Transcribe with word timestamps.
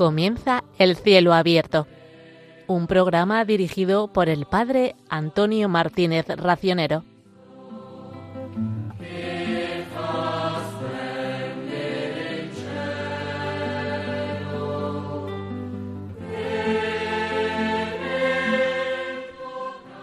Comienza 0.00 0.64
El 0.78 0.96
cielo 0.96 1.34
abierto, 1.34 1.86
un 2.66 2.86
programa 2.86 3.44
dirigido 3.44 4.10
por 4.10 4.30
el 4.30 4.46
padre 4.46 4.96
Antonio 5.10 5.68
Martínez 5.68 6.26
Racionero. 6.26 7.04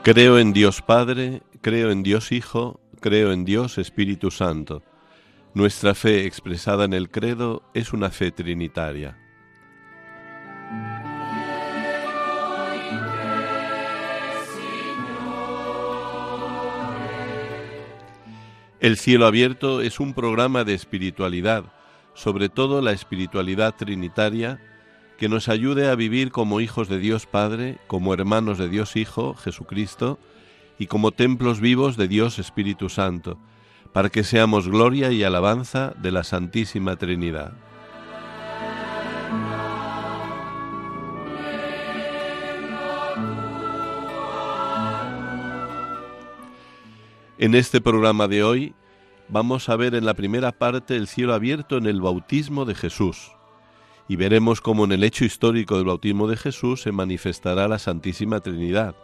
Creo 0.04 0.38
en 0.38 0.54
Dios 0.54 0.84
Padre, 0.84 1.42
creo 1.62 1.90
en 1.90 2.04
Dios 2.04 2.32
Hijo, 2.32 2.80
creo 3.00 3.32
en 3.32 3.46
Dios 3.46 3.80
Espíritu 3.80 4.30
Santo. 4.30 4.84
Nuestra 5.56 5.96
fe 5.96 6.28
expresada 6.28 6.86
en 6.86 6.94
el 6.94 7.10
credo 7.10 7.64
es 7.74 7.94
una 7.94 8.12
fe 8.12 8.30
trinitaria. 8.30 9.18
El 18.80 18.98
cielo 18.98 19.26
abierto 19.26 19.82
es 19.82 20.00
un 20.00 20.14
programa 20.14 20.64
de 20.64 20.76
espiritualidad, 20.76 21.64
sobre 22.14 22.48
todo 22.48 22.80
la 22.82 22.92
espiritualidad 22.92 23.76
trinitaria, 23.76 24.60
que 25.18 25.30
nos 25.30 25.50
ayude 25.50 25.90
a 25.90 25.96
vivir 25.96 26.32
como 26.32 26.62
hijos 26.62 26.88
de 26.88 27.00
Dios 27.00 27.26
Padre, 27.26 27.80
como 27.88 28.14
hermanos 28.14 28.60
de 28.60 28.70
Dios 28.70 28.96
Hijo, 28.96 29.34
Jesucristo, 29.34 30.20
y 30.78 30.86
como 30.86 31.12
templos 31.12 31.60
vivos 31.60 31.98
de 31.98 32.08
Dios 32.08 32.38
Espíritu 32.38 32.90
Santo, 32.90 33.40
para 33.94 34.10
que 34.10 34.24
seamos 34.24 34.68
gloria 34.68 35.12
y 35.12 35.24
alabanza 35.24 35.96
de 35.98 36.12
la 36.12 36.24
Santísima 36.24 36.98
Trinidad. 36.98 37.54
En 47.40 47.54
este 47.54 47.82
programa 47.82 48.28
de 48.28 48.44
hoy 48.44 48.74
vamos 49.30 49.70
a 49.70 49.76
ver 49.76 49.94
en 49.94 50.06
la 50.06 50.16
primera 50.16 50.52
parte 50.52 50.96
el 50.96 51.08
cielo 51.08 51.36
abierto 51.36 51.78
en 51.78 51.86
el 51.86 52.02
bautismo 52.02 52.66
de 52.66 52.74
Jesús 52.74 53.32
y 54.08 54.16
veremos 54.16 54.60
cómo 54.60 54.86
en 54.86 54.92
el 54.92 55.04
hecho 55.04 55.24
histórico 55.24 55.76
del 55.76 55.86
bautismo 55.86 56.28
de 56.28 56.36
Jesús 56.36 56.82
se 56.82 56.92
manifestará 56.92 57.68
la 57.68 57.78
Santísima 57.78 58.40
Trinidad. 58.40 58.96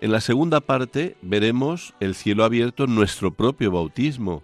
En 0.00 0.10
la 0.10 0.20
segunda 0.20 0.60
parte 0.60 1.16
veremos 1.22 1.94
el 2.00 2.16
cielo 2.16 2.42
abierto 2.42 2.84
en 2.84 2.96
nuestro 2.96 3.32
propio 3.32 3.70
bautismo, 3.70 4.42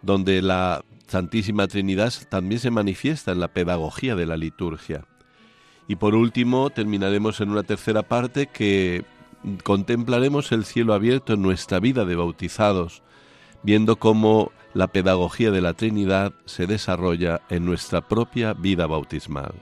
donde 0.00 0.42
la 0.42 0.84
Santísima 1.06 1.68
Trinidad 1.68 2.12
también 2.28 2.60
se 2.60 2.72
manifiesta 2.72 3.30
en 3.30 3.38
la 3.38 3.46
pedagogía 3.46 4.16
de 4.16 4.26
la 4.26 4.36
liturgia. 4.36 5.04
Y 5.86 5.94
por 5.94 6.16
último 6.16 6.70
terminaremos 6.70 7.40
en 7.40 7.50
una 7.50 7.62
tercera 7.62 8.02
parte 8.02 8.48
que 8.48 9.04
contemplaremos 9.64 10.52
el 10.52 10.64
cielo 10.64 10.94
abierto 10.94 11.34
en 11.34 11.42
nuestra 11.42 11.80
vida 11.80 12.04
de 12.04 12.16
bautizados, 12.16 13.02
viendo 13.62 13.96
cómo 13.96 14.52
la 14.74 14.88
pedagogía 14.88 15.50
de 15.50 15.60
la 15.60 15.74
Trinidad 15.74 16.32
se 16.44 16.66
desarrolla 16.66 17.42
en 17.48 17.64
nuestra 17.64 18.08
propia 18.08 18.54
vida 18.54 18.86
bautismal. 18.86 19.52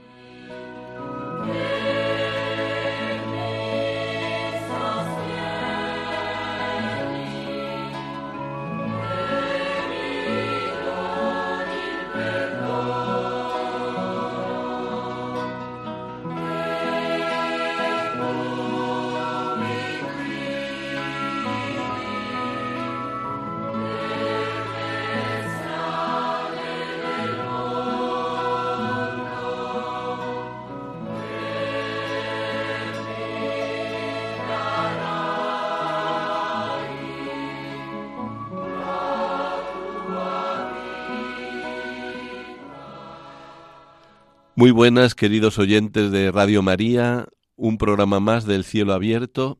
Muy 44.61 44.69
buenas, 44.69 45.15
queridos 45.15 45.57
oyentes 45.57 46.11
de 46.11 46.31
Radio 46.31 46.61
María, 46.61 47.27
un 47.55 47.79
programa 47.79 48.19
más 48.19 48.45
del 48.45 48.63
cielo 48.63 48.93
abierto 48.93 49.57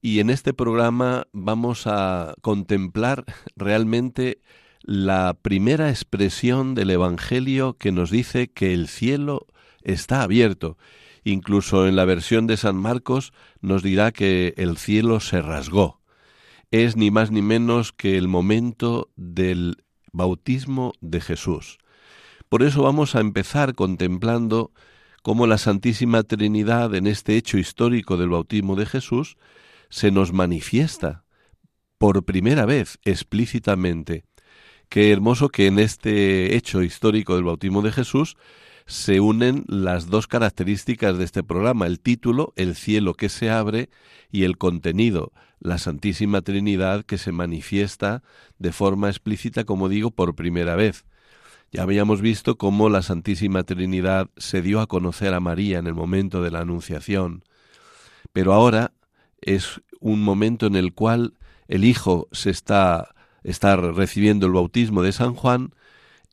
y 0.00 0.20
en 0.20 0.30
este 0.30 0.54
programa 0.54 1.26
vamos 1.34 1.86
a 1.86 2.32
contemplar 2.40 3.26
realmente 3.54 4.40
la 4.80 5.36
primera 5.42 5.90
expresión 5.90 6.74
del 6.74 6.88
Evangelio 6.88 7.76
que 7.76 7.92
nos 7.92 8.10
dice 8.10 8.50
que 8.50 8.72
el 8.72 8.88
cielo 8.88 9.46
está 9.82 10.22
abierto. 10.22 10.78
Incluso 11.22 11.86
en 11.86 11.94
la 11.94 12.06
versión 12.06 12.46
de 12.46 12.56
San 12.56 12.76
Marcos 12.76 13.34
nos 13.60 13.82
dirá 13.82 14.10
que 14.10 14.54
el 14.56 14.78
cielo 14.78 15.20
se 15.20 15.42
rasgó. 15.42 16.00
Es 16.70 16.96
ni 16.96 17.10
más 17.10 17.30
ni 17.30 17.42
menos 17.42 17.92
que 17.92 18.16
el 18.16 18.26
momento 18.26 19.10
del 19.16 19.84
bautismo 20.12 20.94
de 21.02 21.20
Jesús. 21.20 21.76
Por 22.50 22.64
eso 22.64 22.82
vamos 22.82 23.14
a 23.14 23.20
empezar 23.20 23.76
contemplando 23.76 24.72
cómo 25.22 25.46
la 25.46 25.56
Santísima 25.56 26.24
Trinidad 26.24 26.92
en 26.96 27.06
este 27.06 27.36
hecho 27.36 27.58
histórico 27.58 28.16
del 28.16 28.30
bautismo 28.30 28.74
de 28.74 28.86
Jesús 28.86 29.36
se 29.88 30.10
nos 30.10 30.32
manifiesta 30.32 31.22
por 31.96 32.24
primera 32.24 32.66
vez 32.66 32.98
explícitamente. 33.04 34.24
Qué 34.88 35.12
hermoso 35.12 35.48
que 35.48 35.68
en 35.68 35.78
este 35.78 36.56
hecho 36.56 36.82
histórico 36.82 37.36
del 37.36 37.44
bautismo 37.44 37.82
de 37.82 37.92
Jesús 37.92 38.36
se 38.84 39.20
unen 39.20 39.64
las 39.68 40.08
dos 40.08 40.26
características 40.26 41.18
de 41.18 41.26
este 41.26 41.44
programa, 41.44 41.86
el 41.86 42.00
título, 42.00 42.52
el 42.56 42.74
cielo 42.74 43.14
que 43.14 43.28
se 43.28 43.48
abre, 43.48 43.90
y 44.32 44.42
el 44.42 44.58
contenido, 44.58 45.32
la 45.60 45.78
Santísima 45.78 46.42
Trinidad 46.42 47.04
que 47.04 47.16
se 47.16 47.30
manifiesta 47.30 48.24
de 48.58 48.72
forma 48.72 49.08
explícita, 49.08 49.62
como 49.62 49.88
digo, 49.88 50.10
por 50.10 50.34
primera 50.34 50.74
vez. 50.74 51.04
Ya 51.72 51.82
habíamos 51.82 52.20
visto 52.20 52.58
cómo 52.58 52.88
la 52.88 53.00
Santísima 53.00 53.62
Trinidad 53.62 54.28
se 54.36 54.60
dio 54.60 54.80
a 54.80 54.88
conocer 54.88 55.34
a 55.34 55.40
María 55.40 55.78
en 55.78 55.86
el 55.86 55.94
momento 55.94 56.42
de 56.42 56.50
la 56.50 56.60
Anunciación, 56.60 57.44
pero 58.32 58.52
ahora 58.52 58.92
es 59.40 59.80
un 60.00 60.20
momento 60.20 60.66
en 60.66 60.74
el 60.74 60.94
cual 60.94 61.34
el 61.68 61.84
Hijo 61.84 62.26
se 62.32 62.50
está, 62.50 63.14
está 63.44 63.76
recibiendo 63.76 64.46
el 64.46 64.52
bautismo 64.52 65.02
de 65.02 65.12
San 65.12 65.34
Juan, 65.34 65.72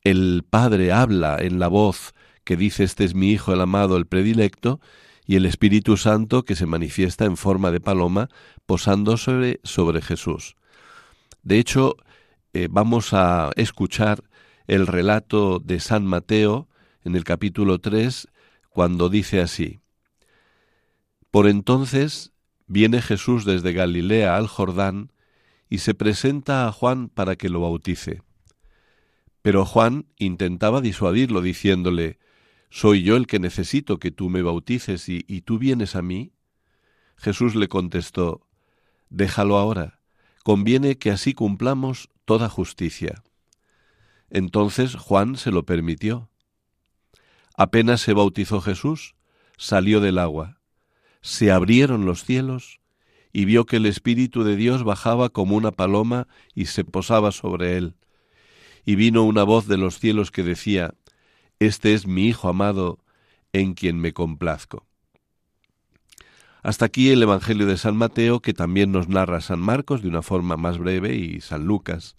el 0.03 0.43
Padre 0.49 0.91
habla 0.91 1.37
en 1.39 1.59
la 1.59 1.67
voz 1.67 2.15
que 2.43 2.55
dice 2.55 2.83
este 2.83 3.03
es 3.03 3.13
mi 3.13 3.31
Hijo 3.31 3.53
el 3.53 3.61
amado, 3.61 3.97
el 3.97 4.07
predilecto, 4.07 4.79
y 5.27 5.35
el 5.35 5.45
Espíritu 5.45 5.97
Santo 5.97 6.45
que 6.45 6.55
se 6.55 6.65
manifiesta 6.65 7.25
en 7.25 7.37
forma 7.37 7.69
de 7.69 7.81
paloma 7.81 8.29
posando 8.65 9.17
sobre, 9.17 9.59
sobre 9.63 10.01
Jesús. 10.01 10.55
De 11.43 11.59
hecho, 11.59 11.97
eh, 12.53 12.69
vamos 12.71 13.13
a 13.13 13.51
escuchar 13.57 14.23
el 14.67 14.85
relato 14.85 15.59
de 15.59 15.79
San 15.79 16.05
Mateo 16.05 16.67
en 17.03 17.15
el 17.15 17.23
capítulo 17.23 17.79
3, 17.79 18.27
cuando 18.69 19.09
dice 19.09 19.39
así, 19.39 19.79
Por 21.31 21.47
entonces 21.47 22.33
viene 22.67 23.01
Jesús 23.01 23.45
desde 23.45 23.71
Galilea 23.71 24.35
al 24.35 24.47
Jordán 24.47 25.13
y 25.69 25.79
se 25.79 25.93
presenta 25.93 26.67
a 26.67 26.71
Juan 26.73 27.07
para 27.07 27.37
que 27.37 27.49
lo 27.49 27.61
bautice. 27.61 28.21
Pero 29.41 29.65
Juan 29.65 30.07
intentaba 30.17 30.81
disuadirlo 30.81 31.41
diciéndole, 31.41 32.19
¿Soy 32.69 33.03
yo 33.03 33.15
el 33.15 33.27
que 33.27 33.39
necesito 33.39 33.97
que 33.97 34.11
tú 34.11 34.29
me 34.29 34.41
bautices 34.41 35.07
y, 35.07 35.23
y 35.27 35.41
tú 35.41 35.57
vienes 35.57 35.95
a 35.95 36.01
mí? 36.01 36.33
Jesús 37.15 37.55
le 37.55 37.69
contestó, 37.69 38.45
Déjalo 39.09 39.57
ahora, 39.57 40.01
conviene 40.43 40.97
que 40.97 41.11
así 41.11 41.33
cumplamos 41.33 42.09
toda 42.25 42.49
justicia. 42.49 43.23
Entonces 44.29 44.95
Juan 44.95 45.37
se 45.37 45.51
lo 45.51 45.63
permitió. 45.63 46.29
Apenas 47.55 48.01
se 48.01 48.13
bautizó 48.13 48.61
Jesús, 48.61 49.15
salió 49.57 49.99
del 49.99 50.19
agua. 50.19 50.59
Se 51.21 51.51
abrieron 51.51 52.05
los 52.05 52.23
cielos 52.23 52.79
y 53.33 53.45
vio 53.45 53.65
que 53.65 53.77
el 53.77 53.85
Espíritu 53.85 54.43
de 54.43 54.55
Dios 54.55 54.83
bajaba 54.83 55.29
como 55.29 55.55
una 55.55 55.71
paloma 55.71 56.27
y 56.53 56.65
se 56.65 56.83
posaba 56.83 57.31
sobre 57.31 57.77
él. 57.77 57.95
Y 58.85 58.95
vino 58.95 59.23
una 59.23 59.43
voz 59.43 59.67
de 59.67 59.77
los 59.77 59.99
cielos 59.99 60.31
que 60.31 60.43
decía, 60.43 60.93
Este 61.59 61.93
es 61.93 62.07
mi 62.07 62.27
Hijo 62.27 62.47
amado, 62.47 62.99
en 63.53 63.73
quien 63.73 63.99
me 63.99 64.13
complazco. 64.13 64.85
Hasta 66.63 66.85
aquí 66.85 67.09
el 67.09 67.21
Evangelio 67.21 67.65
de 67.65 67.77
San 67.77 67.95
Mateo, 67.95 68.41
que 68.41 68.53
también 68.53 68.91
nos 68.91 69.07
narra 69.07 69.41
San 69.41 69.59
Marcos 69.59 70.01
de 70.01 70.09
una 70.09 70.21
forma 70.21 70.57
más 70.57 70.77
breve 70.77 71.15
y 71.15 71.41
San 71.41 71.65
Lucas. 71.65 72.17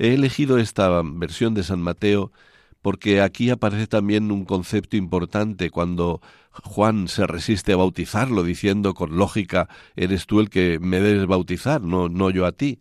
He 0.00 0.14
elegido 0.14 0.56
esta 0.56 1.02
versión 1.04 1.52
de 1.52 1.62
San 1.62 1.82
Mateo 1.82 2.32
porque 2.80 3.20
aquí 3.20 3.50
aparece 3.50 3.86
también 3.86 4.32
un 4.32 4.46
concepto 4.46 4.96
importante 4.96 5.68
cuando 5.68 6.22
Juan 6.52 7.06
se 7.06 7.26
resiste 7.26 7.74
a 7.74 7.76
bautizarlo 7.76 8.42
diciendo 8.42 8.94
con 8.94 9.18
lógica, 9.18 9.68
eres 9.96 10.26
tú 10.26 10.40
el 10.40 10.48
que 10.48 10.78
me 10.80 11.00
debes 11.00 11.26
bautizar, 11.26 11.82
no, 11.82 12.08
no 12.08 12.30
yo 12.30 12.46
a 12.46 12.52
ti. 12.52 12.78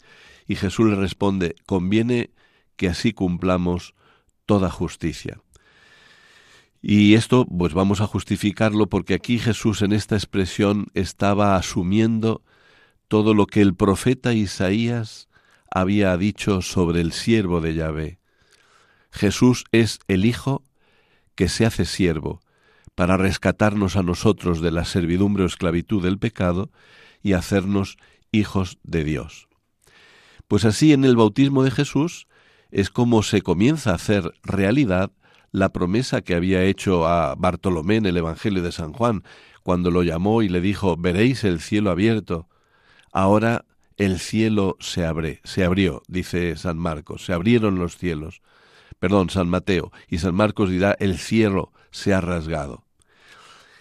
Y 0.48 0.56
Jesús 0.56 0.90
le 0.90 0.96
responde, 0.96 1.56
conviene 1.66 2.30
que 2.78 2.88
así 2.88 3.12
cumplamos 3.12 3.96
toda 4.46 4.70
justicia. 4.70 5.42
Y 6.82 7.16
esto 7.16 7.46
pues 7.46 7.74
vamos 7.74 8.00
a 8.00 8.08
justificarlo 8.08 8.88
porque 8.88 9.14
aquí 9.14 9.40
Jesús 9.40 9.82
en 9.82 9.92
esta 9.92 10.16
expresión 10.16 10.88
estaba 10.94 11.58
asumiendo 11.58 12.44
todo 13.10 13.34
lo 13.34 13.46
que 13.46 13.60
el 13.60 13.76
profeta 13.76 14.32
Isaías 14.32 15.29
había 15.72 16.16
dicho 16.18 16.62
sobre 16.62 17.02
el 17.02 17.12
siervo 17.12 17.62
de 17.62 17.74
Yahvé. 17.74 18.20
Jesús 19.12 19.66
es 19.72 20.00
el 20.08 20.26
Hijo 20.26 20.64
que 21.36 21.50
se 21.50 21.66
hace 21.66 21.86
siervo 21.86 22.42
para 22.96 23.18
rescatarnos 23.18 23.96
a 23.96 24.04
nosotros 24.04 24.62
de 24.62 24.72
la 24.72 24.86
servidumbre 24.86 25.44
o 25.44 25.48
esclavitud 25.48 26.04
del 26.04 26.20
pecado 26.20 26.70
y 27.24 27.34
hacernos 27.34 27.98
hijos 28.32 28.78
de 28.84 29.04
Dios. 29.04 29.48
Pues 30.48 30.66
así 30.66 30.94
en 30.94 31.06
el 31.06 31.16
bautismo 31.16 31.64
de 31.64 31.72
Jesús 31.72 32.28
es 32.72 32.90
como 32.90 33.24
se 33.24 33.42
comienza 33.42 33.92
a 33.92 33.96
hacer 33.96 34.34
realidad 34.44 35.12
la 35.52 35.70
promesa 35.70 36.22
que 36.22 36.36
había 36.36 36.64
hecho 36.64 37.08
a 37.08 37.36
Bartolomé 37.36 37.96
en 37.96 38.06
el 38.06 38.18
Evangelio 38.18 38.62
de 38.62 38.72
San 38.72 38.94
Juan, 38.94 39.24
cuando 39.64 39.92
lo 39.92 40.04
llamó 40.04 40.42
y 40.42 40.50
le 40.50 40.62
dijo, 40.62 40.96
veréis 40.98 41.44
el 41.44 41.60
cielo 41.60 41.92
abierto. 41.92 42.48
Ahora 43.12 43.66
el 44.00 44.18
cielo 44.20 44.78
se 44.80 45.06
abre, 45.06 45.42
se 45.44 45.66
abrió, 45.66 46.02
dice 46.08 46.56
San 46.56 46.78
Marcos, 46.78 47.26
se 47.26 47.34
abrieron 47.34 47.78
los 47.78 47.98
cielos. 47.98 48.42
Perdón, 48.98 49.30
San 49.30 49.50
Mateo, 49.50 49.92
y 50.08 50.20
San 50.20 50.34
Marcos 50.34 50.70
dirá, 50.70 50.96
el 51.00 51.18
cielo 51.20 51.74
se 51.92 52.14
ha 52.14 52.22
rasgado. 52.22 52.86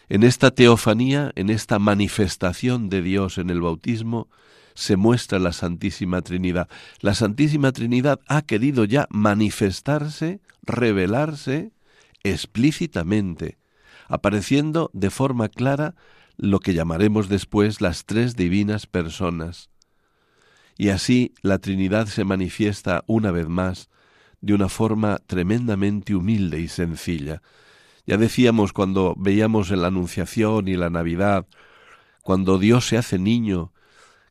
En 0.08 0.24
esta 0.24 0.50
teofanía, 0.50 1.30
en 1.36 1.50
esta 1.50 1.78
manifestación 1.78 2.88
de 2.88 3.00
Dios 3.00 3.38
en 3.38 3.48
el 3.48 3.60
bautismo, 3.60 4.28
se 4.74 4.96
muestra 4.96 5.38
la 5.38 5.52
Santísima 5.52 6.20
Trinidad. 6.22 6.68
La 7.00 7.14
Santísima 7.14 7.70
Trinidad 7.70 8.20
ha 8.26 8.42
querido 8.42 8.84
ya 8.84 9.06
manifestarse, 9.10 10.40
revelarse 10.62 11.70
explícitamente, 12.24 13.58
apareciendo 14.08 14.90
de 14.94 15.10
forma 15.10 15.48
clara 15.48 15.94
lo 16.36 16.58
que 16.58 16.74
llamaremos 16.74 17.28
después 17.28 17.80
las 17.80 18.04
tres 18.04 18.34
divinas 18.34 18.86
personas. 18.86 19.70
Y 20.78 20.90
así 20.90 21.34
la 21.42 21.58
Trinidad 21.58 22.06
se 22.06 22.24
manifiesta 22.24 23.02
una 23.08 23.32
vez 23.32 23.48
más 23.48 23.90
de 24.40 24.54
una 24.54 24.68
forma 24.68 25.18
tremendamente 25.26 26.14
humilde 26.14 26.60
y 26.60 26.68
sencilla. 26.68 27.42
Ya 28.06 28.16
decíamos 28.16 28.72
cuando 28.72 29.14
veíamos 29.18 29.72
en 29.72 29.82
la 29.82 29.88
Anunciación 29.88 30.68
y 30.68 30.76
la 30.76 30.88
Navidad, 30.88 31.46
cuando 32.22 32.58
Dios 32.58 32.86
se 32.86 32.96
hace 32.96 33.18
niño 33.18 33.72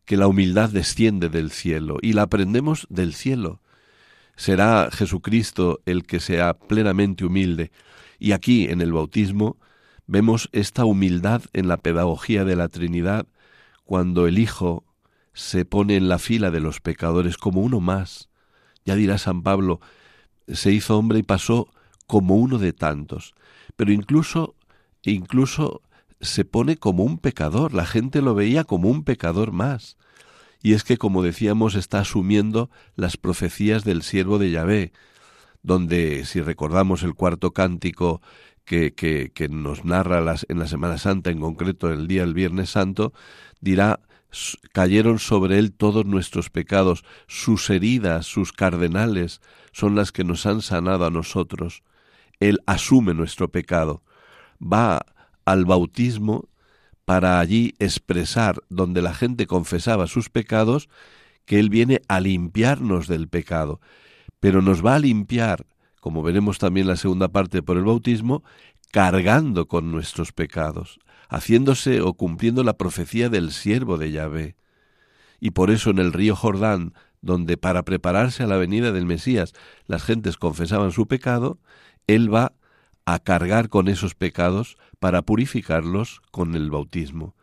que 0.05 0.15
la 0.15 0.27
humildad 0.27 0.69
desciende 0.69 1.27
del 1.27 1.51
cielo 1.51 1.97
y 2.01 2.13
la 2.13 2.23
aprendemos 2.23 2.87
del 2.89 3.13
cielo. 3.13 3.61
Será 4.37 4.89
Jesucristo 4.89 5.81
el 5.85 6.05
que 6.05 6.21
sea 6.21 6.53
plenamente 6.53 7.25
humilde. 7.25 7.71
Y 8.19 8.31
aquí, 8.31 8.69
en 8.69 8.79
el 8.79 8.93
bautismo, 8.93 9.57
vemos 10.05 10.47
esta 10.53 10.85
humildad 10.85 11.41
en 11.51 11.67
la 11.67 11.75
pedagogía 11.75 12.45
de 12.45 12.55
la 12.55 12.69
Trinidad, 12.69 13.27
cuando 13.83 14.27
el 14.27 14.39
Hijo 14.39 14.85
se 15.37 15.65
pone 15.65 15.95
en 15.97 16.09
la 16.09 16.17
fila 16.17 16.49
de 16.49 16.59
los 16.59 16.81
pecadores 16.81 17.37
como 17.37 17.61
uno 17.61 17.79
más. 17.79 18.27
Ya 18.85 18.95
dirá 18.95 19.19
San 19.19 19.43
Pablo, 19.43 19.79
se 20.47 20.71
hizo 20.71 20.97
hombre 20.97 21.19
y 21.19 21.23
pasó 21.23 21.69
como 22.07 22.37
uno 22.37 22.57
de 22.57 22.73
tantos. 22.73 23.35
Pero 23.75 23.91
incluso, 23.91 24.55
incluso 25.03 25.83
se 26.21 26.43
pone 26.43 26.77
como 26.77 27.03
un 27.03 27.19
pecador, 27.19 27.75
la 27.75 27.85
gente 27.85 28.23
lo 28.23 28.33
veía 28.33 28.63
como 28.63 28.89
un 28.89 29.03
pecador 29.03 29.51
más. 29.51 29.97
Y 30.63 30.73
es 30.73 30.83
que, 30.83 30.97
como 30.97 31.21
decíamos, 31.21 31.75
está 31.75 31.99
asumiendo 31.99 32.71
las 32.95 33.15
profecías 33.15 33.83
del 33.83 34.01
siervo 34.01 34.39
de 34.39 34.49
Yahvé, 34.49 34.91
donde, 35.61 36.25
si 36.25 36.41
recordamos 36.41 37.03
el 37.03 37.13
cuarto 37.13 37.51
cántico 37.51 38.23
que, 38.65 38.95
que, 38.95 39.31
que 39.35 39.49
nos 39.49 39.85
narra 39.85 40.19
las, 40.19 40.47
en 40.49 40.57
la 40.57 40.67
Semana 40.67 40.97
Santa, 40.97 41.29
en 41.29 41.41
concreto 41.41 41.91
el 41.91 42.07
día 42.07 42.21
del 42.21 42.33
Viernes 42.33 42.71
Santo, 42.71 43.13
dirá 43.61 43.99
cayeron 44.73 45.19
sobre 45.19 45.57
él 45.57 45.71
todos 45.71 46.05
nuestros 46.05 46.49
pecados, 46.49 47.03
sus 47.27 47.69
heridas, 47.69 48.25
sus 48.25 48.51
cardenales, 48.51 49.41
son 49.71 49.95
las 49.95 50.11
que 50.11 50.23
nos 50.23 50.45
han 50.45 50.61
sanado 50.61 51.05
a 51.05 51.09
nosotros. 51.09 51.83
Él 52.39 52.59
asume 52.65 53.13
nuestro 53.13 53.49
pecado, 53.49 54.03
va 54.61 55.05
al 55.45 55.65
bautismo 55.65 56.49
para 57.05 57.39
allí 57.39 57.73
expresar 57.79 58.61
donde 58.69 59.01
la 59.01 59.13
gente 59.13 59.47
confesaba 59.47 60.07
sus 60.07 60.29
pecados, 60.29 60.89
que 61.45 61.57
Él 61.57 61.69
viene 61.69 62.01
a 62.09 62.19
limpiarnos 62.19 63.07
del 63.07 63.29
pecado, 63.29 63.79
pero 64.41 64.61
nos 64.61 64.85
va 64.85 64.95
a 64.95 64.99
limpiar, 64.99 65.65
como 66.01 66.21
veremos 66.21 66.59
también 66.59 66.85
la 66.85 66.97
segunda 66.97 67.29
parte 67.29 67.63
por 67.63 67.77
el 67.77 67.85
bautismo, 67.85 68.43
cargando 68.91 69.67
con 69.67 69.89
nuestros 69.89 70.33
pecados, 70.33 70.99
haciéndose 71.29 72.01
o 72.01 72.13
cumpliendo 72.13 72.63
la 72.63 72.77
profecía 72.77 73.29
del 73.29 73.51
siervo 73.51 73.97
de 73.97 74.11
Yahvé. 74.11 74.55
Y 75.39 75.51
por 75.51 75.71
eso 75.71 75.89
en 75.89 75.99
el 75.99 76.13
río 76.13 76.35
Jordán, 76.35 76.93
donde 77.21 77.57
para 77.57 77.83
prepararse 77.83 78.43
a 78.43 78.47
la 78.47 78.57
venida 78.57 78.91
del 78.91 79.05
Mesías 79.05 79.53
las 79.85 80.03
gentes 80.03 80.37
confesaban 80.37 80.91
su 80.91 81.07
pecado, 81.07 81.59
Él 82.07 82.33
va 82.33 82.53
a 83.05 83.19
cargar 83.19 83.69
con 83.69 83.87
esos 83.87 84.15
pecados 84.15 84.77
para 84.99 85.21
purificarlos 85.21 86.21
con 86.31 86.55
el 86.55 86.69
bautismo. 86.69 87.35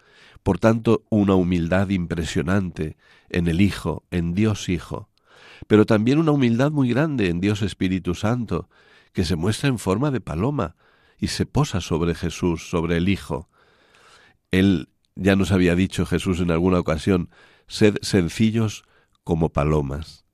Por 0.43 0.59
tanto, 0.59 1.05
una 1.09 1.35
humildad 1.35 1.89
impresionante 1.89 2.97
en 3.31 3.49
el 3.49 3.61
Hijo, 3.63 4.05
en 4.11 4.35
Dios 4.35 4.69
Hijo, 4.69 5.09
pero 5.67 5.87
también 5.87 6.19
una 6.19 6.33
humildad 6.33 6.71
muy 6.71 6.91
grande 6.91 7.31
en 7.31 7.41
Dios 7.41 7.63
Espíritu 7.63 8.15
Santo, 8.15 8.69
que 9.13 9.25
se 9.25 9.37
muestra 9.37 9.69
en 9.69 9.79
forma 9.79 10.11
de 10.11 10.21
paloma 10.21 10.77
y 11.19 11.29
se 11.29 11.47
posa 11.47 11.81
sobre 11.81 12.15
Jesús, 12.15 12.69
sobre 12.69 12.99
el 12.99 13.09
Hijo. 13.09 13.49
Él 14.59 14.89
ya 15.17 15.35
nos 15.35 15.51
había 15.51 15.75
dicho 15.75 16.07
Jesús 16.07 16.39
en 16.39 16.53
alguna 16.53 16.79
ocasión, 16.79 17.29
sed 17.67 17.97
sencillos 18.03 18.85
como 19.25 19.49
palomas. 19.49 20.25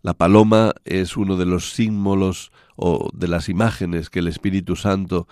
La 0.00 0.14
paloma 0.14 0.72
es 0.86 1.18
uno 1.18 1.36
de 1.36 1.44
los 1.44 1.72
símbolos 1.72 2.52
o 2.76 3.10
de 3.12 3.28
las 3.28 3.50
imágenes 3.50 4.08
que 4.08 4.20
el 4.20 4.28
Espíritu 4.28 4.76
Santo 4.76 5.28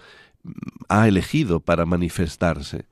ha 0.90 1.08
elegido 1.08 1.60
para 1.60 1.86
manifestarse. 1.86 2.84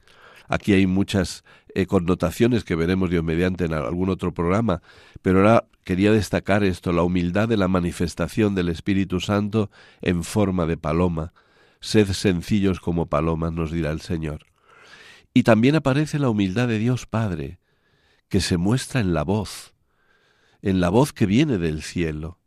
Aquí 0.49 0.73
hay 0.73 0.87
muchas 0.87 1.45
eh, 1.75 1.85
connotaciones 1.85 2.65
que 2.65 2.75
veremos 2.75 3.11
Dios 3.11 3.23
mediante 3.23 3.67
en 3.67 3.75
algún 3.75 4.09
otro 4.09 4.33
programa, 4.33 4.81
pero 5.21 5.41
ahora 5.41 5.67
quería 5.85 6.13
destacar 6.13 6.65
esto, 6.65 6.93
la 6.93 7.03
humildad 7.03 7.47
de 7.47 7.59
la 7.59 7.69
manifestación 7.69 8.55
del 8.55 8.71
Espíritu 8.71 9.21
Santo 9.21 9.71
en 10.01 10.25
forma 10.25 10.65
de 10.65 10.79
paloma. 10.79 11.35
Sed 11.81 12.11
sencillos 12.13 12.81
como 12.81 13.05
palomas, 13.05 13.53
nos 13.53 13.71
dirá 13.71 13.91
el 13.91 14.01
Señor. 14.01 14.47
Y 15.37 15.43
también 15.43 15.77
aparece 15.77 16.19
la 16.19 16.31
humildad 16.31 16.67
de 16.67 16.79
Dios 16.79 17.05
Padre, 17.05 17.59
que 18.31 18.41
se 18.41 18.57
muestra 18.57 19.03
en 19.03 19.13
la 19.13 19.23
voz, 19.23 19.75
en 20.63 20.81
la 20.81 20.89
voz 20.89 21.13
que 21.13 21.27
viene 21.27 21.59
del 21.59 21.83
cielo, 21.83 22.39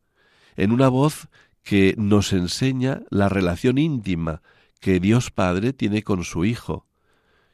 en 0.55 0.71
una 0.71 0.89
voz 0.89 1.27
que 1.61 1.93
nos 1.99 2.33
enseña 2.33 3.03
la 3.11 3.29
relación 3.29 3.77
íntima 3.77 4.41
que 4.79 4.99
Dios 4.99 5.29
Padre 5.29 5.71
tiene 5.71 6.01
con 6.01 6.23
su 6.23 6.45
Hijo. 6.45 6.87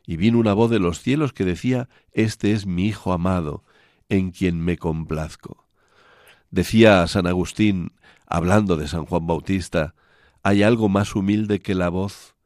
Y 0.08 0.16
vino 0.16 0.40
una 0.40 0.54
voz 0.54 0.72
de 0.72 0.80
los 0.80 1.02
cielos 1.02 1.34
que 1.34 1.44
decía, 1.44 1.90
Este 2.14 2.54
es 2.54 2.66
mi 2.66 2.88
Hijo 2.88 3.12
amado, 3.12 3.66
en 4.08 4.32
quien 4.32 4.62
me 4.62 4.78
complazco. 4.78 5.68
Decía 6.50 7.06
San 7.08 7.28
Agustín, 7.28 7.92
hablando 8.26 8.78
de 8.78 8.88
San 8.88 9.06
Juan 9.06 9.28
Bautista, 9.28 9.96
¿hay 10.44 10.64
algo 10.64 10.88
más 10.88 11.14
humilde 11.14 11.60
que 11.60 11.76
la 11.76 11.90
voz? 11.90 12.38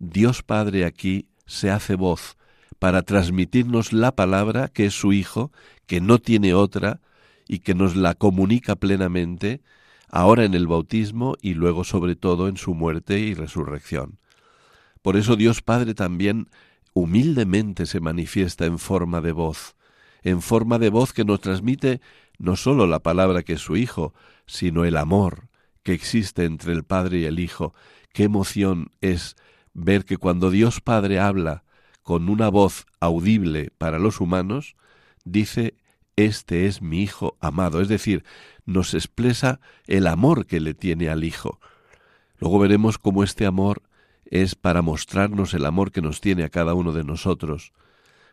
Dios 0.00 0.42
Padre 0.42 0.84
aquí 0.84 1.28
se 1.46 1.70
hace 1.70 1.94
voz 1.94 2.36
para 2.78 3.02
transmitirnos 3.02 3.92
la 3.92 4.14
palabra 4.16 4.68
que 4.68 4.86
es 4.86 4.94
su 4.94 5.12
Hijo, 5.12 5.52
que 5.86 6.00
no 6.00 6.18
tiene 6.18 6.54
otra, 6.54 7.00
y 7.48 7.60
que 7.60 7.74
nos 7.74 7.96
la 7.96 8.14
comunica 8.14 8.76
plenamente, 8.76 9.60
ahora 10.08 10.44
en 10.44 10.54
el 10.54 10.66
bautismo 10.66 11.36
y 11.40 11.54
luego 11.54 11.84
sobre 11.84 12.16
todo 12.16 12.48
en 12.48 12.56
su 12.56 12.74
muerte 12.74 13.18
y 13.18 13.34
resurrección. 13.34 14.18
Por 15.00 15.16
eso 15.16 15.36
Dios 15.36 15.62
Padre 15.62 15.94
también 15.94 16.48
humildemente 16.92 17.86
se 17.86 18.00
manifiesta 18.00 18.66
en 18.66 18.78
forma 18.78 19.20
de 19.20 19.32
voz, 19.32 19.74
en 20.22 20.42
forma 20.42 20.78
de 20.78 20.90
voz 20.90 21.12
que 21.12 21.24
nos 21.24 21.40
transmite 21.40 22.00
no 22.38 22.56
sólo 22.56 22.86
la 22.86 23.00
palabra 23.00 23.42
que 23.42 23.54
es 23.54 23.60
su 23.60 23.76
Hijo, 23.76 24.14
sino 24.46 24.84
el 24.84 24.96
amor 24.96 25.48
que 25.82 25.94
existe 25.94 26.44
entre 26.44 26.72
el 26.72 26.84
Padre 26.84 27.20
y 27.20 27.24
el 27.24 27.40
Hijo. 27.40 27.74
Qué 28.12 28.24
emoción 28.24 28.90
es 29.00 29.36
ver 29.74 30.04
que 30.04 30.16
cuando 30.16 30.50
Dios 30.50 30.80
Padre 30.80 31.18
habla 31.18 31.64
con 32.02 32.28
una 32.28 32.48
voz 32.48 32.86
audible 33.00 33.70
para 33.78 33.98
los 33.98 34.20
humanos, 34.20 34.76
dice, 35.24 35.74
Este 36.16 36.66
es 36.66 36.82
mi 36.82 37.02
Hijo 37.02 37.36
amado, 37.40 37.80
es 37.80 37.88
decir, 37.88 38.24
nos 38.64 38.94
expresa 38.94 39.60
el 39.86 40.06
amor 40.06 40.46
que 40.46 40.60
le 40.60 40.74
tiene 40.74 41.08
al 41.08 41.24
Hijo. 41.24 41.60
Luego 42.38 42.58
veremos 42.58 42.98
cómo 42.98 43.22
este 43.22 43.46
amor 43.46 43.82
es 44.24 44.54
para 44.54 44.82
mostrarnos 44.82 45.54
el 45.54 45.66
amor 45.66 45.92
que 45.92 46.02
nos 46.02 46.20
tiene 46.20 46.44
a 46.44 46.48
cada 46.48 46.74
uno 46.74 46.92
de 46.92 47.04
nosotros. 47.04 47.72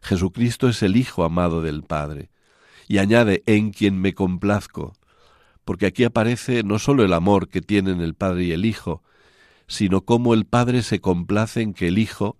Jesucristo 0.02 0.68
es 0.70 0.82
el 0.82 0.96
Hijo 0.96 1.24
amado 1.24 1.62
del 1.62 1.84
Padre. 1.84 2.30
Y 2.88 2.98
añade, 2.98 3.44
en 3.46 3.72
quien 3.72 4.02
me 4.02 4.16
complazco, 4.16 4.94
porque 5.64 5.86
aquí 5.86 6.04
aparece 6.04 6.64
no 6.64 6.80
sólo 6.80 7.04
el 7.04 7.14
amor 7.14 7.50
que 7.50 7.62
tienen 7.62 8.02
el 8.02 8.16
Padre 8.16 8.46
y 8.46 8.52
el 8.52 8.66
Hijo, 8.66 9.04
sino 9.70 10.02
cómo 10.02 10.34
el 10.34 10.46
Padre 10.46 10.82
se 10.82 11.00
complace 11.00 11.62
en 11.62 11.74
que 11.74 11.88
el 11.88 12.00
Hijo, 12.00 12.38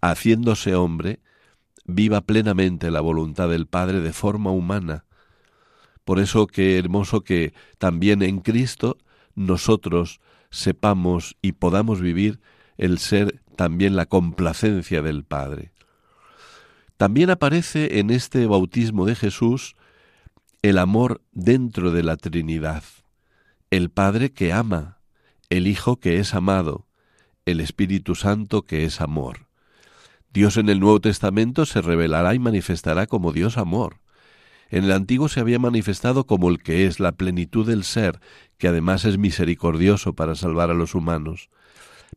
haciéndose 0.00 0.76
hombre, 0.76 1.20
viva 1.86 2.20
plenamente 2.20 2.90
la 2.90 3.00
voluntad 3.00 3.48
del 3.48 3.66
Padre 3.66 4.00
de 4.00 4.12
forma 4.12 4.50
humana. 4.50 5.06
Por 6.04 6.20
eso 6.20 6.46
qué 6.46 6.78
hermoso 6.78 7.22
que 7.22 7.54
también 7.78 8.22
en 8.22 8.40
Cristo 8.40 8.98
nosotros 9.34 10.20
sepamos 10.50 11.36
y 11.40 11.52
podamos 11.52 12.00
vivir 12.00 12.40
el 12.76 12.98
ser 12.98 13.40
también 13.56 13.96
la 13.96 14.06
complacencia 14.06 15.00
del 15.00 15.24
Padre. 15.24 15.72
También 16.98 17.30
aparece 17.30 17.98
en 17.98 18.10
este 18.10 18.46
bautismo 18.46 19.06
de 19.06 19.14
Jesús 19.14 19.76
el 20.60 20.76
amor 20.76 21.22
dentro 21.32 21.90
de 21.90 22.02
la 22.02 22.16
Trinidad, 22.16 22.84
el 23.70 23.90
Padre 23.90 24.32
que 24.32 24.52
ama, 24.52 24.95
el 25.50 25.66
Hijo 25.66 25.96
que 25.96 26.18
es 26.18 26.34
amado, 26.34 26.86
el 27.44 27.60
Espíritu 27.60 28.14
Santo 28.14 28.62
que 28.62 28.84
es 28.84 29.00
amor. 29.00 29.46
Dios 30.32 30.56
en 30.56 30.68
el 30.68 30.80
Nuevo 30.80 31.00
Testamento 31.00 31.64
se 31.64 31.80
revelará 31.80 32.34
y 32.34 32.38
manifestará 32.38 33.06
como 33.06 33.32
Dios 33.32 33.56
amor. 33.56 34.00
En 34.68 34.84
el 34.84 34.92
Antiguo 34.92 35.28
se 35.28 35.40
había 35.40 35.58
manifestado 35.58 36.26
como 36.26 36.50
el 36.50 36.62
que 36.62 36.86
es 36.86 36.98
la 36.98 37.12
plenitud 37.12 37.66
del 37.66 37.84
ser, 37.84 38.20
que 38.58 38.68
además 38.68 39.04
es 39.04 39.16
misericordioso 39.16 40.14
para 40.14 40.34
salvar 40.34 40.70
a 40.70 40.74
los 40.74 40.94
humanos. 40.94 41.48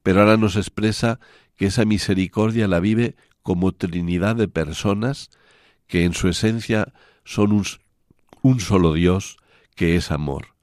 Pero 0.04 0.22
ahora 0.22 0.38
nos 0.38 0.56
expresa 0.56 1.20
que 1.56 1.68
esa 1.68 1.86
misericordia 1.86 2.68
la 2.68 2.80
vive 2.80 3.16
como 3.44 3.72
Trinidad 3.72 4.36
de 4.36 4.48
personas 4.48 5.30
que 5.88 6.06
en 6.06 6.14
su 6.14 6.28
esencia 6.28 6.94
son 7.24 7.52
un, 8.44 8.60
solo 8.60 8.94
Dios 8.94 9.38
que 9.76 9.96
es 9.96 10.12
amor. 10.12 10.59